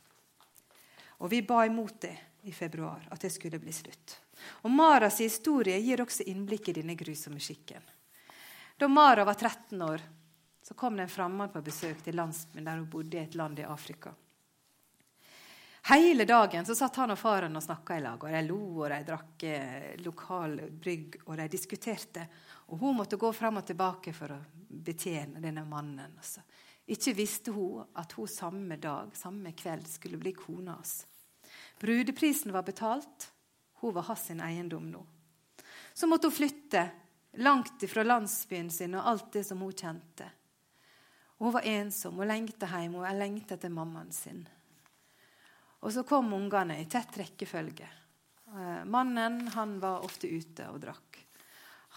Og 1.19 1.31
vi 1.31 1.43
ba 1.43 1.65
imot 1.67 2.01
det 2.01 2.15
i 2.47 2.51
februar, 2.55 3.03
at 3.11 3.21
det 3.21 3.31
skulle 3.35 3.59
bli 3.59 3.71
slutt. 3.75 4.15
Og 4.63 4.71
Maras 4.71 5.19
historie 5.19 5.75
gir 5.83 6.01
også 6.01 6.25
innblikk 6.31 6.71
i 6.71 6.77
denne 6.79 6.95
grusomme 6.95 7.41
skikken. 7.43 7.83
Da 8.79 8.87
Mara 8.87 9.25
var 9.25 9.33
13 9.33 9.81
år, 9.81 10.01
så 10.63 10.73
kom 10.73 10.95
det 10.95 11.03
en 11.03 11.09
fremmed 11.09 11.51
på 11.51 11.59
besøk 11.61 11.99
til 12.03 12.15
landsbyen 12.15 12.63
der 12.63 12.77
hun 12.79 12.85
bodde 12.87 13.17
i 13.17 13.25
et 13.25 13.33
land 13.35 13.59
i 13.59 13.65
Afrika. 13.67 14.13
Hele 15.89 16.23
dagen 16.23 16.63
så 16.63 16.77
satt 16.79 16.95
han 17.01 17.11
og 17.11 17.19
faren 17.19 17.59
og 17.59 17.65
snakka 17.65 17.97
i 17.97 18.03
lag. 18.05 18.23
og 18.23 18.31
De 18.31 18.41
lo 18.45 18.59
og 18.77 18.85
de 18.93 18.99
drakk 19.09 19.43
eh, 19.49 19.89
lokal 19.99 20.55
brygg 20.71 21.17
og 21.25 21.35
de 21.41 21.49
diskuterte. 21.51 22.23
Og 22.71 22.79
Hun 22.79 22.95
måtte 23.01 23.19
gå 23.19 23.33
fram 23.35 23.59
og 23.59 23.67
tilbake 23.67 24.15
for 24.15 24.37
å 24.37 24.39
betjene 24.69 25.43
denne 25.43 25.65
mannen. 25.67 26.15
Altså. 26.15 26.45
Ikke 26.87 27.17
visste 27.19 27.51
hun 27.51 27.83
at 27.99 28.15
hun 28.15 28.31
samme 28.31 28.79
dag, 28.79 29.11
samme 29.11 29.51
kveld, 29.59 29.91
skulle 29.91 30.21
bli 30.23 30.31
kona 30.39 30.77
hans. 30.77 31.01
Brudeprisen 31.83 32.55
var 32.55 32.63
betalt. 32.63 33.27
Hun 33.83 33.91
var 33.99 34.07
hans 34.07 34.29
eiendom 34.31 34.87
nå. 34.87 35.03
Så 35.93 36.07
måtte 36.07 36.31
hun 36.31 36.39
flytte 36.39 36.87
langt 37.37 37.83
ifra 37.83 38.03
landsbyen 38.03 38.69
sin 38.71 38.95
og 38.95 39.07
alt 39.07 39.31
det 39.33 39.43
som 39.43 39.61
hun 39.61 39.73
kjente. 39.73 40.29
Hun 41.39 41.53
var 41.55 41.67
ensom 41.67 42.19
og 42.19 42.27
lengta 42.27 42.67
hjem 42.67 42.97
og 42.99 43.07
lengta 43.15 43.55
etter 43.55 43.71
mammaen 43.71 44.11
sin. 44.11 44.41
Og 45.79 45.93
så 45.95 46.03
kom 46.03 46.33
ungene 46.35 46.81
i 46.81 46.87
tett 46.91 47.15
rekkefølge. 47.17 47.87
Eh, 48.49 48.81
mannen 48.85 49.47
han 49.55 49.77
var 49.79 50.03
ofte 50.03 50.27
ute 50.27 50.67
og 50.73 50.81
drakk. 50.83 51.21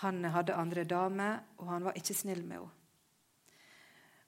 Han 0.05 0.23
hadde 0.25 0.55
andre 0.55 0.85
damer, 0.85 1.41
og 1.59 1.67
han 1.69 1.85
var 1.85 1.99
ikke 1.99 2.15
snill 2.17 2.45
med 2.45 2.61
henne. 2.61 2.79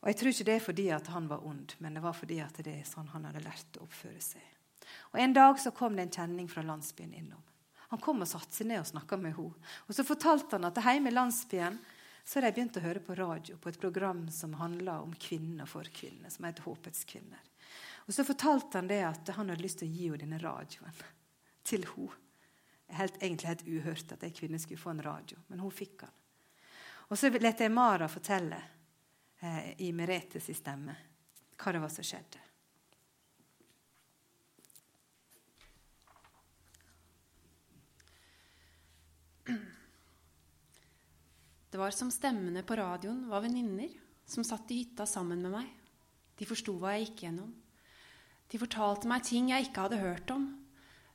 Og 0.04 0.10
Jeg 0.10 0.16
tror 0.20 0.34
ikke 0.34 0.44
det 0.44 0.54
er 0.54 0.60
fordi 0.66 0.84
at 0.92 1.06
han 1.14 1.28
var 1.30 1.46
ond, 1.48 1.72
men 1.80 1.94
det 1.94 2.02
var 2.04 2.12
fordi 2.12 2.36
at 2.44 2.58
det 2.60 2.74
er 2.74 2.84
sånn 2.84 3.08
han 3.14 3.24
hadde 3.24 3.40
lært 3.40 3.78
å 3.78 3.86
oppføre 3.86 4.20
seg. 4.20 4.42
Og 5.14 5.20
En 5.20 5.32
dag 5.32 5.56
så 5.58 5.72
kom 5.72 5.96
det 5.96 6.02
en 6.02 6.12
kjenning 6.12 6.48
fra 6.48 6.60
landsbyen 6.62 7.14
innom. 7.14 7.40
Han 7.92 8.00
kom 8.02 8.22
og 8.24 8.28
satte 8.28 8.56
seg 8.56 8.70
ned 8.70 8.82
og 8.82 8.88
snakka 8.88 9.18
med 9.20 9.36
henne. 9.36 9.66
Og 9.86 9.96
så 9.96 10.04
fortalte 10.06 10.56
han 10.56 10.68
at 10.68 10.80
hjemme 10.84 11.12
i 11.12 11.14
landsbyen 11.14 11.78
så 12.24 12.38
hadde 12.38 12.50
de 12.50 12.56
begynt 12.56 12.78
å 12.80 12.84
høre 12.84 13.02
på 13.04 13.16
radio 13.18 13.56
på 13.60 13.68
et 13.68 13.80
program 13.80 14.24
som 14.32 14.56
handla 14.56 15.00
om 15.04 15.12
kvinner 15.20 15.68
for 15.68 15.84
kvinner, 15.92 16.32
som 16.32 16.46
heter 16.48 16.64
Håpets 16.64 17.04
kvinner. 17.04 17.42
Og 18.06 18.14
så 18.16 18.24
fortalte 18.24 18.80
han 18.80 18.88
det 18.88 19.02
at 19.04 19.32
han 19.36 19.52
hadde 19.52 19.64
lyst 19.64 19.82
til 19.82 19.90
å 19.90 19.92
gi 19.92 20.06
henne 20.08 20.22
denne 20.24 20.40
radioen 20.40 21.02
til 21.64 21.84
henne. 21.94 22.20
Helt, 22.94 23.16
egentlig 23.16 23.48
helt 23.48 23.66
uhørt 23.66 24.12
at 24.12 24.24
ei 24.26 24.32
kvinne 24.36 24.58
skulle 24.60 24.78
få 24.78 24.92
en 24.92 25.02
radio, 25.02 25.38
men 25.48 25.62
hun 25.64 25.72
fikk 25.72 25.96
den. 26.02 26.10
Og 27.08 27.16
så 27.18 27.30
lot 27.32 27.62
jeg 27.64 27.72
Mara 27.72 28.06
fortelle 28.12 28.58
eh, 29.40 29.70
i 29.82 29.88
Meretes 29.96 30.50
stemme 30.52 30.94
hva 31.56 31.72
det 31.72 31.80
var 31.80 31.92
som 31.92 32.06
skjedde. 32.06 32.43
Det 41.70 41.80
var 41.80 41.90
som 41.94 42.10
stemmene 42.14 42.62
på 42.66 42.76
radioen 42.78 43.26
var 43.28 43.42
venninner 43.44 43.90
som 44.26 44.44
satt 44.46 44.70
i 44.72 44.80
hytta 44.82 45.06
sammen 45.06 45.42
med 45.44 45.52
meg. 45.52 45.68
De 46.38 46.46
forsto 46.48 46.76
hva 46.80 46.94
jeg 46.94 47.08
gikk 47.08 47.24
gjennom. 47.26 47.50
De 48.50 48.60
fortalte 48.60 49.08
meg 49.10 49.24
ting 49.26 49.50
jeg 49.50 49.68
ikke 49.68 49.86
hadde 49.86 49.98
hørt 50.00 50.30
om, 50.34 50.44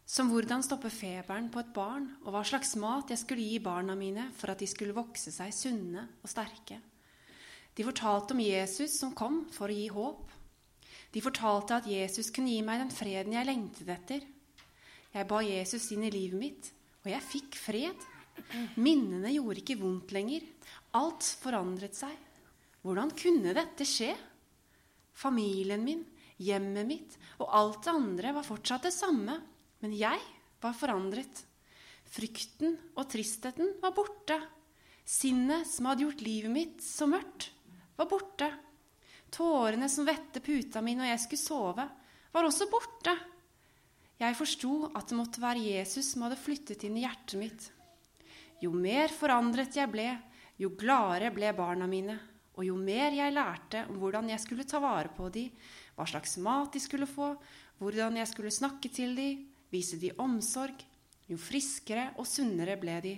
som 0.09 0.31
hvordan 0.31 0.63
stoppe 0.65 0.89
feberen 0.89 1.49
på 1.53 1.61
et 1.61 1.73
barn, 1.73 2.07
og 2.25 2.33
hva 2.33 2.41
slags 2.47 2.73
mat 2.81 3.11
jeg 3.13 3.21
skulle 3.21 3.45
gi 3.45 3.59
barna 3.61 3.93
mine 3.97 4.31
for 4.37 4.51
at 4.51 4.61
de 4.61 4.67
skulle 4.69 4.97
vokse 4.97 5.31
seg 5.31 5.53
sunne 5.53 6.07
og 6.23 6.31
sterke. 6.31 6.79
De 7.77 7.85
fortalte 7.85 8.33
om 8.35 8.41
Jesus 8.41 8.97
som 8.99 9.13
kom 9.15 9.43
for 9.53 9.69
å 9.69 9.75
gi 9.75 9.87
håp. 9.93 10.25
De 11.13 11.21
fortalte 11.23 11.77
at 11.77 11.87
Jesus 11.87 12.33
kunne 12.33 12.51
gi 12.51 12.63
meg 12.65 12.81
den 12.81 12.91
freden 12.93 13.37
jeg 13.37 13.47
lengtet 13.47 13.93
etter. 13.93 14.25
Jeg 15.13 15.29
ba 15.29 15.39
Jesus 15.45 15.87
inn 15.93 16.03
i 16.05 16.11
livet 16.13 16.41
mitt, 16.41 16.71
og 17.05 17.13
jeg 17.13 17.27
fikk 17.29 17.57
fred. 17.57 18.09
Minnene 18.81 19.31
gjorde 19.33 19.63
ikke 19.63 19.79
vondt 19.81 20.13
lenger. 20.15 20.45
Alt 20.97 21.27
forandret 21.41 21.97
seg. 21.97 22.15
Hvordan 22.85 23.11
kunne 23.17 23.53
dette 23.55 23.87
skje? 23.87 24.13
Familien 25.19 25.83
min, 25.83 26.05
hjemmet 26.39 26.87
mitt 26.87 27.17
og 27.39 27.49
alt 27.55 27.81
det 27.83 27.91
andre 27.91 28.33
var 28.37 28.47
fortsatt 28.47 28.87
det 28.87 28.93
samme, 28.95 29.35
men 29.83 29.95
jeg 29.95 30.19
var 30.63 30.75
forandret. 30.75 31.43
Frykten 32.09 32.75
og 32.97 33.07
tristheten 33.11 33.75
var 33.83 33.93
borte. 33.95 34.37
Sinnet 35.09 35.67
som 35.69 35.89
hadde 35.89 36.05
gjort 36.05 36.23
livet 36.25 36.53
mitt 36.53 36.83
så 36.85 37.07
mørkt, 37.09 37.49
var 37.97 38.09
borte. 38.09 38.49
Tårene 39.33 39.89
som 39.91 40.07
vette 40.07 40.41
puta 40.41 40.81
mi 40.81 40.95
når 40.97 41.11
jeg 41.11 41.23
skulle 41.25 41.43
sove, 41.43 41.85
var 42.33 42.47
også 42.47 42.69
borte. 42.71 43.13
Jeg 44.19 44.35
forsto 44.35 44.89
at 44.91 45.09
det 45.09 45.17
måtte 45.17 45.41
være 45.41 45.63
Jesus 45.63 46.11
som 46.13 46.25
hadde 46.25 46.39
flyttet 46.39 46.83
inn 46.87 46.97
i 46.99 47.05
hjertet 47.05 47.39
mitt. 47.39 47.69
Jo 48.59 48.73
mer 48.75 49.11
forandret 49.13 49.77
jeg 49.77 49.91
ble, 49.91 50.09
jo 50.59 50.73
gladere 50.75 51.31
ble 51.31 51.53
barna 51.55 51.87
mine, 51.87 52.17
og 52.59 52.65
jo 52.67 52.75
mer 52.75 53.15
jeg 53.15 53.31
lærte 53.31 53.85
om 53.87 53.99
hvordan 54.01 54.27
jeg 54.33 54.43
skulle 54.43 54.67
ta 54.67 54.81
vare 54.83 55.13
på 55.15 55.29
dem, 55.31 55.53
hva 55.95 56.07
slags 56.07 56.35
mat 56.43 56.73
de 56.75 56.81
skulle 56.83 57.07
få, 57.07 57.31
hvordan 57.79 58.19
jeg 58.19 58.27
skulle 58.27 58.51
snakke 58.51 58.91
til 58.91 59.15
dem, 59.15 59.45
vise 59.71 59.99
dem 60.01 60.19
omsorg, 60.19 60.83
jo 61.29 61.37
friskere 61.39 62.09
og 62.17 62.27
sunnere 62.27 62.75
ble 62.81 62.97
de. 63.05 63.15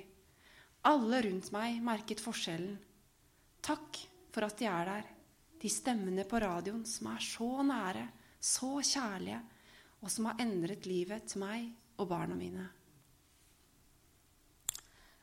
Alle 0.89 1.21
rundt 1.25 1.49
meg 1.53 1.79
merket 1.85 2.21
forskjellen. 2.21 2.75
Takk 3.61 4.01
for 4.33 4.45
at 4.45 4.57
de 4.59 4.67
er 4.69 4.89
der, 4.89 5.09
de 5.61 5.69
stemmene 5.69 6.25
på 6.25 6.41
radioen 6.41 6.83
som 6.89 7.11
er 7.13 7.25
så 7.25 7.49
nære, 7.65 8.05
så 8.41 8.77
kjærlige, 8.81 9.41
og 10.01 10.09
som 10.09 10.29
har 10.29 10.41
endret 10.41 10.87
livet 10.89 11.27
til 11.29 11.43
meg 11.43 11.67
og 12.01 12.09
barna 12.09 12.37
mine. 12.37 12.65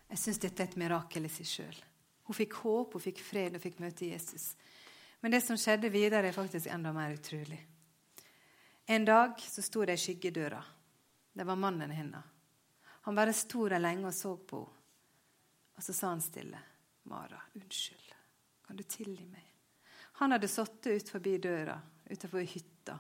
Jeg 0.09 0.19
syns 0.19 0.41
dette 0.41 0.65
er 0.65 0.71
et 0.71 0.79
mirakel 0.81 1.27
i 1.29 1.33
seg 1.33 1.49
sjøl. 1.49 1.81
Hun 2.29 2.37
fikk 2.37 2.59
håp, 2.63 2.95
hun 2.97 3.05
fikk 3.05 3.21
fred 3.25 3.57
og 3.57 3.63
fikk 3.63 3.79
møte 3.83 4.09
Jesus. 4.09 4.51
Men 5.21 5.35
det 5.35 5.43
som 5.45 5.59
skjedde 5.59 5.91
videre, 5.93 6.29
er 6.29 6.37
faktisk 6.37 6.71
enda 6.73 6.93
mer 6.93 7.17
utrolig. 7.17 7.61
En 8.89 9.05
dag 9.05 9.41
så 9.41 9.63
sto 9.65 9.85
det 9.85 9.99
i 9.99 10.01
skyggedøra. 10.01 10.61
Det 11.33 11.45
var 11.45 11.61
mannen 11.61 11.93
hennes. 11.93 12.35
Han 13.09 13.17
bare 13.17 13.33
sto 13.37 13.67
der 13.69 13.81
lenge 13.81 14.09
og 14.09 14.17
så 14.17 14.37
på 14.37 14.65
henne. 14.65 14.75
Og 15.79 15.85
så 15.85 15.93
sa 15.95 16.09
han 16.11 16.21
stille, 16.21 16.59
'Mara, 17.07 17.39
unnskyld. 17.55 18.15
Kan 18.67 18.77
du 18.77 18.83
tilgi 18.83 19.25
meg?' 19.25 19.55
Han 20.19 20.33
hadde 20.33 20.49
sittet 20.49 21.03
ut 21.03 21.09
forbi 21.09 21.39
døra 21.39 21.81
utenfor 22.11 22.41
hytta 22.41 22.99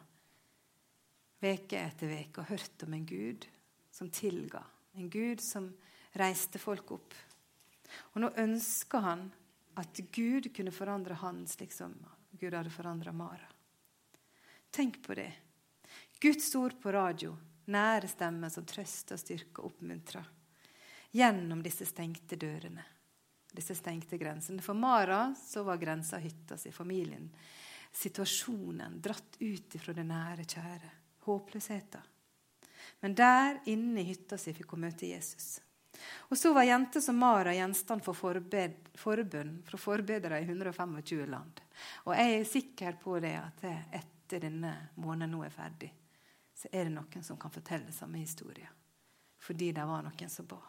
veke 1.42 1.80
etter 1.80 2.06
veke 2.06 2.40
og 2.40 2.50
hørt 2.52 2.84
om 2.86 2.94
en 2.94 3.06
Gud 3.06 3.46
som 3.90 4.10
tilga. 4.10 4.62
En 4.94 5.10
Gud 5.10 5.40
som 5.40 5.72
reiste 6.18 6.60
folk 6.60 6.92
opp. 6.96 7.14
Og 8.14 8.22
nå 8.22 8.32
ønska 8.36 9.00
han 9.04 9.28
at 9.78 10.00
Gud 10.12 10.50
kunne 10.54 10.74
forandre 10.74 11.16
han 11.22 11.44
slik 11.48 11.72
som 11.72 11.94
Gud 12.38 12.54
hadde 12.54 12.70
forandra 12.70 13.12
Mara. 13.12 13.48
Tenk 14.70 15.00
på 15.06 15.14
det. 15.14 15.32
Guds 16.20 16.54
ord 16.54 16.74
på 16.82 16.92
radio, 16.92 17.36
nære 17.70 18.10
stemmer 18.10 18.52
som 18.52 18.66
trøster, 18.68 19.16
styrker 19.16 19.62
og 19.62 19.72
oppmuntrer. 19.72 20.26
Gjennom 21.14 21.62
disse 21.64 21.86
stengte 21.88 22.36
dørene, 22.36 22.84
disse 23.54 23.74
stengte 23.78 24.18
grensene. 24.20 24.62
For 24.62 24.76
Mara 24.76 25.30
så 25.38 25.62
var 25.64 25.80
grensa 25.80 26.20
hytta 26.20 26.58
si, 26.60 26.72
familien, 26.74 27.30
situasjonen, 27.94 28.98
dratt 29.00 29.38
ut 29.40 29.78
ifra 29.78 29.94
det 29.96 30.04
nære, 30.06 30.44
kjære. 30.44 30.92
Håpløsheten. 31.28 32.04
Men 33.00 33.14
der 33.14 33.58
inne 33.68 34.02
i 34.02 34.10
hytta 34.10 34.38
si 34.40 34.52
fikk 34.56 34.74
hun 34.74 34.86
møte 34.86 35.08
Jesus. 35.08 35.58
Og 36.28 36.38
så 36.38 36.52
var 36.54 36.66
jenter 36.68 37.02
som 37.04 37.18
Mara 37.18 37.54
gjenstand 37.56 38.04
for 38.04 38.16
forbønn 38.18 39.54
fra 39.66 39.80
forbedere 39.80 40.40
i 40.40 40.46
125 40.48 41.26
land. 41.26 41.60
Og 42.06 42.14
jeg 42.16 42.34
er 42.34 42.48
sikker 42.48 42.98
på 43.02 43.18
det 43.24 43.34
at 43.40 43.64
etter 43.68 44.44
denne 44.48 44.74
måneden 45.00 45.36
nå 45.36 45.44
er 45.46 45.54
ferdig, 45.54 45.92
så 46.54 46.68
er 46.72 46.88
det 46.88 46.96
noen 46.96 47.24
som 47.24 47.38
kan 47.40 47.54
fortelle 47.54 47.94
samme 47.94 48.20
historie. 48.20 48.68
Fordi 49.38 49.72
det 49.72 49.86
var 49.86 50.02
noen 50.04 50.32
som 50.32 50.46
ba. 50.50 50.60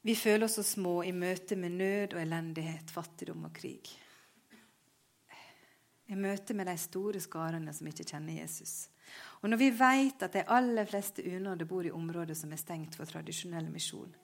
Vi 0.00 0.14
føler 0.16 0.46
oss 0.46 0.54
så 0.54 0.62
små 0.62 1.02
i 1.04 1.12
møte 1.12 1.56
med 1.58 1.74
nød 1.76 2.14
og 2.14 2.20
elendighet, 2.22 2.90
fattigdom 2.90 3.48
og 3.48 3.52
krig. 3.54 3.90
I 6.08 6.16
møte 6.16 6.54
med 6.56 6.70
de 6.70 6.76
store 6.80 7.20
skarene 7.20 7.74
som 7.76 7.90
ikke 7.90 8.06
kjenner 8.06 8.38
Jesus. 8.38 8.86
Og 9.42 9.50
når 9.50 9.60
vi 9.60 9.70
vet 9.70 10.22
at 10.22 10.34
de 10.34 10.46
aller 10.50 10.86
fleste 10.88 11.22
unådde 11.22 11.66
bor 11.68 11.86
i 11.86 11.94
områder 11.94 12.34
som 12.34 12.52
er 12.52 12.60
stengt 12.60 12.96
for 12.98 13.06
tradisjonell 13.06 13.68
misjon 13.70 14.14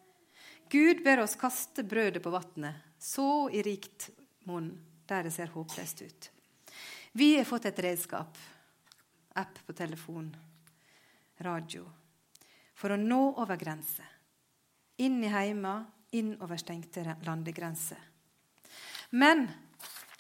Gud 0.71 1.03
ber 1.05 1.21
oss 1.23 1.37
kaste 1.37 1.85
brødet 1.85 2.23
på 2.23 2.31
vannet, 2.33 2.75
så 2.99 3.51
i 3.53 3.63
rikt 3.63 4.09
monn 4.49 4.71
der 5.07 5.27
det 5.27 5.35
ser 5.35 5.53
håpløst 5.53 6.03
ut. 6.03 6.31
Vi 7.13 7.37
har 7.37 7.45
fått 7.45 7.69
et 7.69 7.79
redskap, 7.85 8.39
app 9.37 9.61
på 9.67 9.77
telefon, 9.77 10.31
radio, 11.45 11.85
for 12.75 12.95
å 12.95 12.99
nå 12.99 13.21
over 13.43 13.61
grenser. 13.61 14.09
Inn 15.05 15.21
i 15.23 15.31
heima, 15.31 15.77
inn 16.17 16.33
over 16.41 16.59
stengte 16.59 17.05
landegrenser. 17.27 18.01
Men 19.15 19.47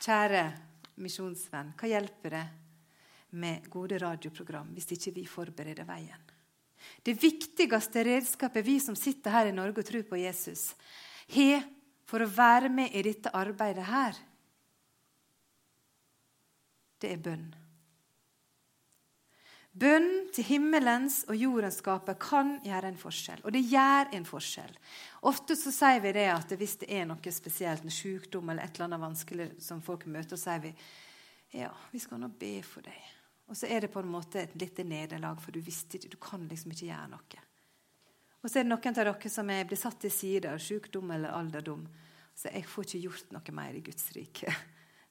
kjære 0.02 0.44
misjonsvenn, 1.02 1.72
hva 1.78 1.90
hjelper 1.90 2.36
det 2.36 2.44
med 3.34 3.68
gode 3.72 3.98
radioprogram 4.02 4.72
hvis 4.74 4.92
ikke 4.96 5.14
vi 5.18 5.26
forbereder 5.28 5.86
veien. 5.88 6.30
Det 7.04 7.16
viktigste 7.16 8.04
redskapet 8.04 8.66
vi 8.66 8.78
som 8.80 8.96
sitter 8.98 9.32
her 9.32 9.48
i 9.48 9.56
Norge 9.56 9.80
og 9.80 9.88
tror 9.88 10.04
på 10.08 10.20
Jesus, 10.20 10.72
har 11.32 11.64
for 12.04 12.24
å 12.24 12.30
være 12.30 12.68
med 12.68 12.92
i 12.92 13.02
dette 13.06 13.32
arbeidet 13.32 13.86
her, 13.88 14.16
det 17.00 17.12
er 17.12 17.22
bønn. 17.24 17.46
Bønn 19.74 20.28
til 20.30 20.46
himmelens 20.46 21.24
og 21.26 21.34
jordens 21.34 21.80
skaper 21.80 22.14
kan 22.22 22.52
gjøre 22.62 22.92
en 22.92 23.00
forskjell. 23.00 23.40
Og 23.42 23.50
det 23.56 23.64
gjør 23.66 24.12
en 24.14 24.26
forskjell. 24.28 24.76
Ofte 25.26 25.56
så 25.58 25.72
sier 25.74 25.98
vi 26.04 26.12
det 26.14 26.28
at 26.30 26.54
hvis 26.60 26.76
det 26.84 26.92
er 26.94 27.08
noe 27.10 27.34
spesielt, 27.34 27.82
en 27.82 27.92
sykdom 27.92 28.52
eller 28.52 28.68
et 28.68 28.78
eller 28.78 28.86
annet 28.86 29.02
vanskelig 29.02 29.48
som 29.66 29.82
folk 29.82 30.06
møter, 30.06 30.38
så 30.38 30.52
sier 30.52 30.62
vi 30.68 30.72
ja, 31.58 31.72
vi 31.90 32.02
skal 32.02 32.22
nå 32.22 32.30
be 32.38 32.54
for 32.66 32.86
deg. 32.86 33.02
Og 33.50 33.58
så 33.58 33.68
er 33.68 33.84
det 33.84 33.92
på 33.92 34.00
en 34.00 34.08
måte 34.08 34.40
et 34.40 34.54
lite 34.56 34.84
nederlag, 34.88 35.40
for 35.42 35.52
du 35.52 35.60
visste 35.64 35.98
ikke, 35.98 36.14
du 36.14 36.20
kan 36.20 36.46
liksom 36.48 36.72
ikke 36.72 36.88
gjøre 36.88 37.10
noe. 37.12 37.42
Og 38.44 38.50
så 38.50 38.60
er 38.60 38.66
det 38.66 38.72
noen 38.72 38.92
av 38.92 38.98
dere 39.00 39.30
som 39.32 39.50
er, 39.52 39.66
blir 39.68 39.80
satt 39.80 40.00
til 40.04 40.12
side 40.12 40.50
av 40.52 40.60
sykdom 40.60 41.12
eller 41.16 41.32
alderdom. 41.32 41.84
Så 42.34 42.50
jeg 42.52 42.66
får 42.68 42.88
ikke 42.88 43.02
gjort 43.06 43.36
noe 43.36 43.54
mer 43.56 43.76
i 43.76 43.84
Guds 43.84 44.10
rike. 44.16 44.54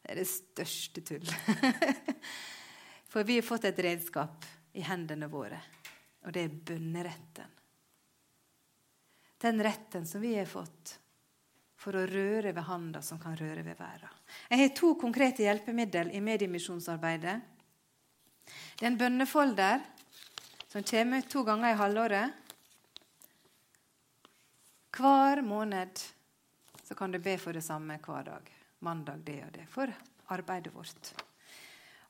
Det 0.03 0.11
er 0.11 0.19
det 0.19 0.27
største 0.29 1.01
tull. 1.07 1.29
For 3.11 3.25
vi 3.25 3.37
har 3.39 3.45
fått 3.47 3.69
et 3.69 3.79
redskap 3.85 4.45
i 4.73 4.83
hendene 4.85 5.29
våre, 5.29 5.59
og 6.25 6.33
det 6.33 6.47
er 6.47 6.59
bønneretten. 6.71 7.59
Den 9.43 9.61
retten 9.61 10.05
som 10.07 10.21
vi 10.23 10.33
har 10.37 10.49
fått 10.49 10.97
for 11.83 11.97
å 11.99 12.05
røre 12.07 12.53
ved 12.55 12.63
handa 12.63 13.01
som 13.03 13.19
kan 13.19 13.35
røre 13.37 13.63
ved 13.65 13.75
verden. 13.75 14.11
Jeg 14.49 14.61
har 14.61 14.71
to 14.77 14.93
konkrete 14.99 15.43
hjelpemiddel 15.43 16.13
i 16.15 16.21
mediemisjonsarbeidet. 16.23 17.35
Det 18.73 18.85
er 18.85 18.89
en 18.89 18.97
bønnefolder 18.97 19.83
som 20.71 20.83
kommer 20.83 21.21
ut 21.21 21.29
to 21.29 21.43
ganger 21.45 21.69
i 21.69 21.77
halvåret. 21.77 22.31
Hver 24.93 25.41
måned 25.45 26.01
så 26.83 26.95
kan 26.97 27.13
du 27.13 27.19
be 27.21 27.37
for 27.37 27.53
det 27.53 27.61
samme 27.65 27.99
hver 28.01 28.25
dag. 28.25 28.49
Mandag 28.79 29.21
det 29.25 29.39
og 29.45 29.53
det. 29.53 29.67
For 29.69 29.93
arbeidet 30.33 30.73
vårt. 30.73 31.13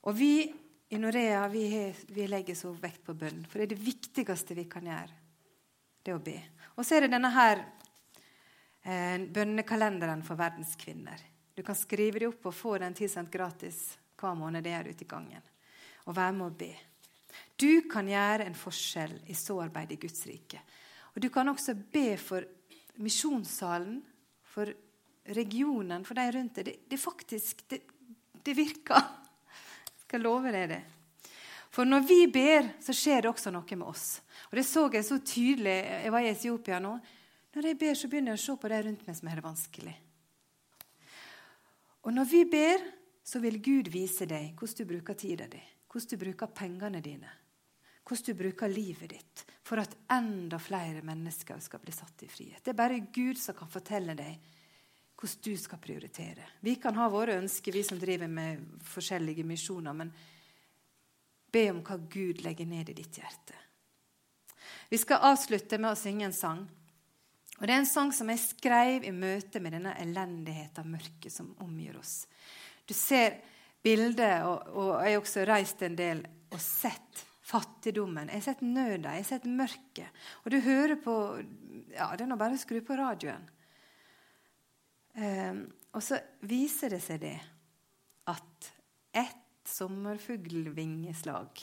Og 0.08 0.16
vi 0.16 0.48
i 0.88 0.98
Norea 1.00 1.46
vi, 1.48 1.92
vi 2.08 2.26
legger 2.28 2.56
så 2.56 2.72
vekt 2.72 3.04
på 3.04 3.14
bønn, 3.16 3.44
for 3.48 3.60
det 3.60 3.68
er 3.68 3.74
det 3.76 3.84
viktigste 3.84 4.56
vi 4.56 4.64
kan 4.70 4.88
gjøre. 4.88 5.22
Det 6.04 6.16
å 6.16 6.20
be. 6.24 6.36
Og 6.76 6.84
så 6.84 6.96
er 6.96 7.04
det 7.04 7.14
denne 7.14 7.32
her 7.32 7.60
eh, 8.82 9.20
bønnekalenderen 9.20 10.24
for 10.24 10.40
verdens 10.40 10.76
kvinner. 10.80 11.20
Du 11.54 11.62
kan 11.64 11.76
skrive 11.76 12.20
det 12.20 12.28
opp 12.32 12.48
og 12.48 12.56
få 12.56 12.78
den 12.80 12.96
tilsendt 12.96 13.32
gratis 13.32 13.90
hver 14.20 14.36
måned 14.38 14.64
det 14.64 14.72
er 14.76 14.88
ute 14.88 15.04
i 15.04 15.08
gangen 15.08 15.53
og 16.04 16.16
være 16.16 16.36
med 16.36 16.46
å 16.46 16.56
be. 16.58 16.72
Du 17.56 17.86
kan 17.90 18.08
gjøre 18.08 18.46
en 18.48 18.56
forskjell 18.58 19.14
i 19.30 19.36
sårarbeid 19.38 19.94
i 19.94 20.00
Guds 20.02 20.26
rike. 20.28 20.60
Og 21.14 21.22
Du 21.22 21.30
kan 21.30 21.48
også 21.48 21.74
be 21.74 22.16
for 22.18 22.44
misjonssalen, 22.98 24.02
for 24.42 24.70
regionen, 25.34 26.04
for 26.04 26.18
de 26.18 26.24
rundt 26.34 26.58
deg. 26.58 26.66
Det, 26.66 26.74
det 26.90 27.00
faktisk 27.00 27.64
det, 27.70 27.80
det 28.44 28.56
virker. 28.56 29.06
Jeg 29.88 30.06
skal 30.06 30.26
love 30.26 30.52
deg 30.52 30.68
det. 30.74 30.82
For 31.74 31.88
når 31.88 32.04
vi 32.06 32.20
ber, 32.30 32.68
så 32.82 32.94
skjer 32.94 33.24
det 33.24 33.30
også 33.32 33.50
noe 33.50 33.76
med 33.78 33.86
oss. 33.88 34.20
Og 34.50 34.58
Det 34.58 34.66
så 34.66 34.86
jeg 34.92 35.06
så 35.06 35.18
tydelig. 35.18 35.78
Jeg 36.04 36.12
var 36.12 36.22
i 36.22 36.30
Etiopia 36.30 36.78
nå. 36.78 36.98
Når 37.54 37.66
jeg 37.66 37.78
ber, 37.78 37.94
så 37.94 38.10
begynner 38.10 38.34
jeg 38.34 38.42
å 38.42 38.44
se 38.44 38.54
på 38.60 38.70
de 38.70 38.82
rundt 38.82 39.06
meg 39.06 39.16
som 39.18 39.30
har 39.30 39.40
det 39.40 39.46
vanskelig. 39.46 39.94
Og 42.04 42.12
når 42.12 42.28
vi 42.30 42.42
ber, 42.50 42.84
så 43.24 43.40
vil 43.40 43.58
Gud 43.62 43.88
vise 43.90 44.26
deg 44.28 44.52
hvordan 44.58 44.78
du 44.78 44.90
bruker 44.90 45.16
tida 45.18 45.46
di, 45.50 45.60
hvordan 45.94 46.10
du 46.10 46.24
bruker 46.24 46.46
pengene 46.46 47.00
dine, 47.00 47.30
hvordan 48.02 48.26
du 48.26 48.34
bruker 48.34 48.68
livet 48.68 49.10
ditt 49.14 49.44
for 49.62 49.80
at 49.80 49.94
enda 50.12 50.58
flere 50.58 51.02
mennesker 51.06 51.60
skal 51.62 51.80
bli 51.80 51.94
satt 51.94 52.26
i 52.26 52.28
frihet. 52.28 52.64
Det 52.64 52.74
er 52.74 52.82
bare 52.82 53.06
Gud 53.14 53.38
som 53.38 53.56
kan 53.56 53.70
fortelle 53.70 54.16
deg 54.18 54.50
hvordan 55.14 55.42
du 55.46 55.56
skal 55.56 55.78
prioritere. 55.78 56.48
Vi 56.60 56.74
kan 56.82 56.98
ha 56.98 57.06
våre 57.08 57.38
ønsker, 57.38 57.72
vi 57.72 57.84
som 57.86 58.00
driver 58.02 58.28
med 58.28 58.82
forskjellige 58.84 59.46
misjoner, 59.46 59.94
men 59.94 60.10
be 61.54 61.68
om 61.70 61.84
hva 61.86 61.96
Gud 62.10 62.42
legger 62.42 62.66
ned 62.66 62.90
i 62.90 62.98
ditt 62.98 63.20
hjerte. 63.22 63.54
Vi 64.90 64.98
skal 64.98 65.22
avslutte 65.30 65.78
med 65.78 65.92
å 65.92 65.98
synge 65.98 66.26
en 66.26 66.34
sang. 66.34 66.66
Og 67.60 67.62
Det 67.62 67.70
er 67.70 67.78
en 67.78 67.86
sang 67.86 68.10
som 68.12 68.28
jeg 68.28 68.42
skrev 68.42 69.06
i 69.06 69.14
møte 69.14 69.62
med 69.62 69.76
denne 69.78 69.94
elendigheten 70.02 70.82
og 70.82 70.96
mørket 70.96 71.32
som 71.32 71.54
omgir 71.62 71.96
oss. 72.00 72.24
Du 72.84 72.92
ser 72.94 73.38
bildet, 73.84 74.42
og, 74.48 74.68
og 74.72 74.90
jeg 75.04 75.14
har 75.14 75.22
også 75.22 75.46
reist 75.48 75.84
en 75.84 75.96
del 75.98 76.24
og 76.54 76.60
sett 76.62 77.24
fattigdommen. 77.44 78.30
Jeg 78.32 78.40
har 78.40 78.46
sett 78.48 78.64
nøda, 78.64 79.12
jeg 79.12 79.24
har 79.24 79.28
sett 79.28 79.48
mørket. 79.48 80.24
Og 80.44 80.54
du 80.54 80.60
hører 80.64 80.96
på 81.00 81.16
Ja, 81.94 82.08
det 82.16 82.24
er 82.24 82.30
nå 82.30 82.38
bare 82.40 82.56
å 82.56 82.60
skru 82.60 82.80
på 82.82 82.96
radioen. 82.98 83.44
Um, 85.14 85.60
og 85.94 86.02
så 86.02 86.18
viser 86.48 86.90
det 86.96 87.02
seg 87.04 87.20
det 87.22 87.36
at 88.30 88.70
ett 89.14 89.68
sommerfuglvingeslag 89.68 91.60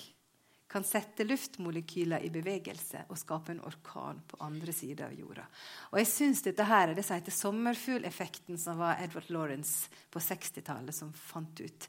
kan 0.72 0.84
sette 0.88 1.26
luftmolekyler 1.28 2.24
i 2.24 2.30
bevegelse 2.32 3.04
og 3.12 3.20
skape 3.20 3.52
en 3.52 3.64
orkan 3.68 4.22
på 4.28 4.38
andre 4.46 4.72
sida 4.72 5.10
av 5.10 5.16
jorda. 5.20 5.44
Og 5.92 6.00
jeg 6.00 6.08
synes 6.08 6.44
dette 6.46 6.64
her 6.64 6.88
er 6.88 6.96
det 6.96 7.04
som 7.04 7.18
heter 7.20 7.36
sommerfugleffekten, 7.36 8.56
som 8.58 8.80
var 8.80 9.02
Edward 9.04 9.28
Lawrence 9.36 9.92
på 10.12 10.22
60-tallet 10.24 10.96
som 10.96 11.12
fant 11.12 11.60
ut. 11.60 11.88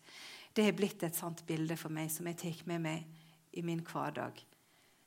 Det 0.53 0.67
har 0.67 0.75
blitt 0.75 1.05
et 1.07 1.17
sant 1.17 1.45
bilde 1.47 1.77
for 1.79 1.95
meg 1.95 2.11
som 2.11 2.27
jeg 2.27 2.41
tar 2.43 2.65
med 2.73 2.83
meg 2.83 3.21
i 3.55 3.63
min 3.63 3.85
hverdag. 3.87 4.43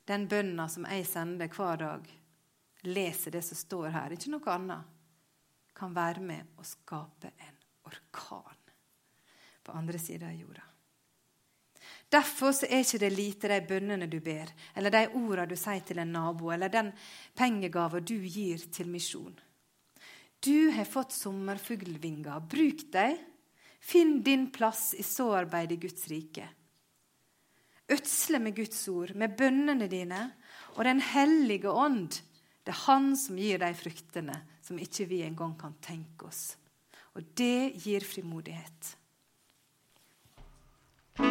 Den 0.07 0.27
bønna 0.31 0.69
som 0.71 0.87
jeg 0.87 1.03
sender 1.09 1.51
hver 1.51 1.81
dag, 1.81 2.07
leser 2.85 3.35
det 3.35 3.41
som 3.43 3.59
står 3.59 3.89
her, 3.91 4.15
ikke 4.15 4.31
noe 4.31 4.53
annet, 4.53 4.93
kan 5.75 5.91
være 5.91 6.23
med 6.23 6.55
å 6.55 6.63
skape 6.63 7.33
en 7.35 7.59
orkan 7.89 8.63
på 9.65 9.75
andre 9.75 9.99
sida 9.99 10.29
av 10.29 10.39
jorda. 10.39 10.63
Derfor 12.15 12.55
er 12.63 12.79
ikke 12.79 13.01
det 13.01 13.11
lite 13.11 13.49
de 13.51 13.57
bønnene 13.67 14.07
du 14.07 14.21
ber, 14.23 14.47
eller 14.77 14.93
de 14.93 15.07
ordene 15.17 15.49
du 15.51 15.57
sier 15.59 15.83
til 15.83 15.99
en 15.99 16.13
nabo, 16.15 16.53
eller 16.53 16.71
den 16.71 16.93
pengegava 17.35 17.99
du 17.99 18.15
gir 18.23 18.61
til 18.71 18.87
misjon. 18.87 19.35
Du 20.39 20.71
har 20.71 20.87
fått 20.87 21.15
sommerfuglvinger. 21.15 22.43
Bruk 22.47 22.85
dem. 22.93 23.17
Finn 23.85 24.21
din 24.25 24.47
plass 24.49 24.93
i 24.97 25.03
såarbeid 25.05 25.75
i 25.75 25.77
Guds 25.81 26.07
rike. 26.09 26.45
Ødsle 27.91 28.39
med 28.41 28.55
Guds 28.57 28.79
ord, 28.89 29.13
med 29.13 29.35
bønnene 29.37 29.85
dine 29.91 30.21
og 30.75 30.83
Den 30.87 31.01
hellige 31.05 31.69
ånd. 31.69 32.17
Det 32.65 32.73
er 32.73 32.83
Han 32.87 33.13
som 33.17 33.37
gir 33.37 33.61
de 33.61 33.73
fruktene 33.77 34.39
som 34.65 34.79
ikke 34.81 35.05
vi 35.05 35.21
engang 35.21 35.53
kan 35.59 35.75
tenke 35.81 36.25
oss. 36.25 36.55
Og 37.13 37.21
det 37.37 37.77
gir 37.83 38.01
frimodighet. 38.01 38.95
Du 41.17 41.23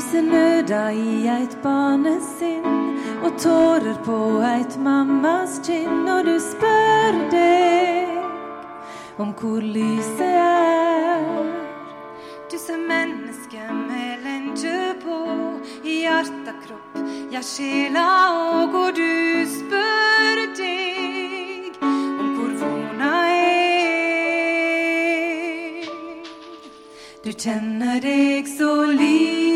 ser 0.00 0.22
nøda 0.22 0.90
i 0.92 1.28
eit 1.28 1.56
barnesinn 1.62 2.68
og 3.24 3.32
tårer 3.40 3.96
på 4.04 4.42
eit 4.44 4.76
mammas 4.76 5.60
kinn, 5.64 6.04
og 6.04 6.24
du 6.28 6.36
spør 6.36 7.16
deg 7.32 8.12
om 9.16 9.32
hvor 9.40 9.64
lyset 9.64 10.20
er. 10.20 11.24
Du 12.52 12.58
ser 12.60 12.76
mennesket 12.76 13.87
i 15.98 16.02
hjerte, 16.04 16.52
kropp, 16.62 16.94
ja, 17.32 17.40
sjela 17.42 18.06
og 18.70 18.94
du 18.96 19.46
spør 19.50 20.36
deg 20.58 21.82
om 21.82 22.28
hvor 22.36 22.52
vona 22.62 23.14
er. 23.32 23.78
Du 27.24 27.30
kjenner 27.34 28.00
deg 28.04 28.46
så 28.58 28.72
liten 28.94 29.47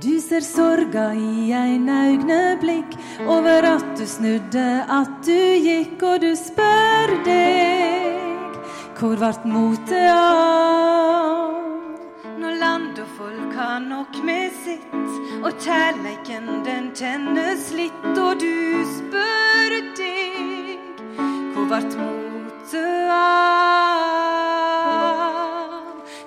Du 0.00 0.20
ser 0.20 0.44
sorga 0.46 1.08
i 1.12 1.52
ein 1.52 1.88
augneblikk 1.90 2.92
over 3.26 3.64
at 3.66 3.86
du 3.98 4.04
snudde, 4.06 4.84
at 4.86 5.26
du 5.26 5.32
gikk, 5.58 6.02
og 6.06 6.20
du 6.22 6.36
spør 6.38 7.14
deg 7.26 8.54
hvor 8.98 9.18
vart 9.18 9.42
motet 9.46 10.06
av? 10.12 11.58
Når 12.38 12.54
land 12.60 12.98
og 13.02 13.10
folk 13.16 13.56
har 13.58 13.80
nok 13.82 14.22
med 14.22 14.54
sitt, 14.62 14.94
og 15.42 15.50
kjærleiken 15.66 16.46
den 16.68 16.92
kjennes 16.94 17.72
litt, 17.74 18.06
og 18.14 18.38
du 18.38 18.86
spør 18.92 19.70
deg 19.98 20.78
hvor 21.56 21.66
vart 21.74 21.98
motet 21.98 23.10
av? 23.18 23.58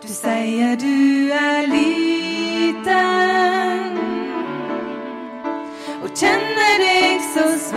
Du 0.03 0.11
sier 0.11 0.75
du 0.75 1.10
deg 7.49 7.70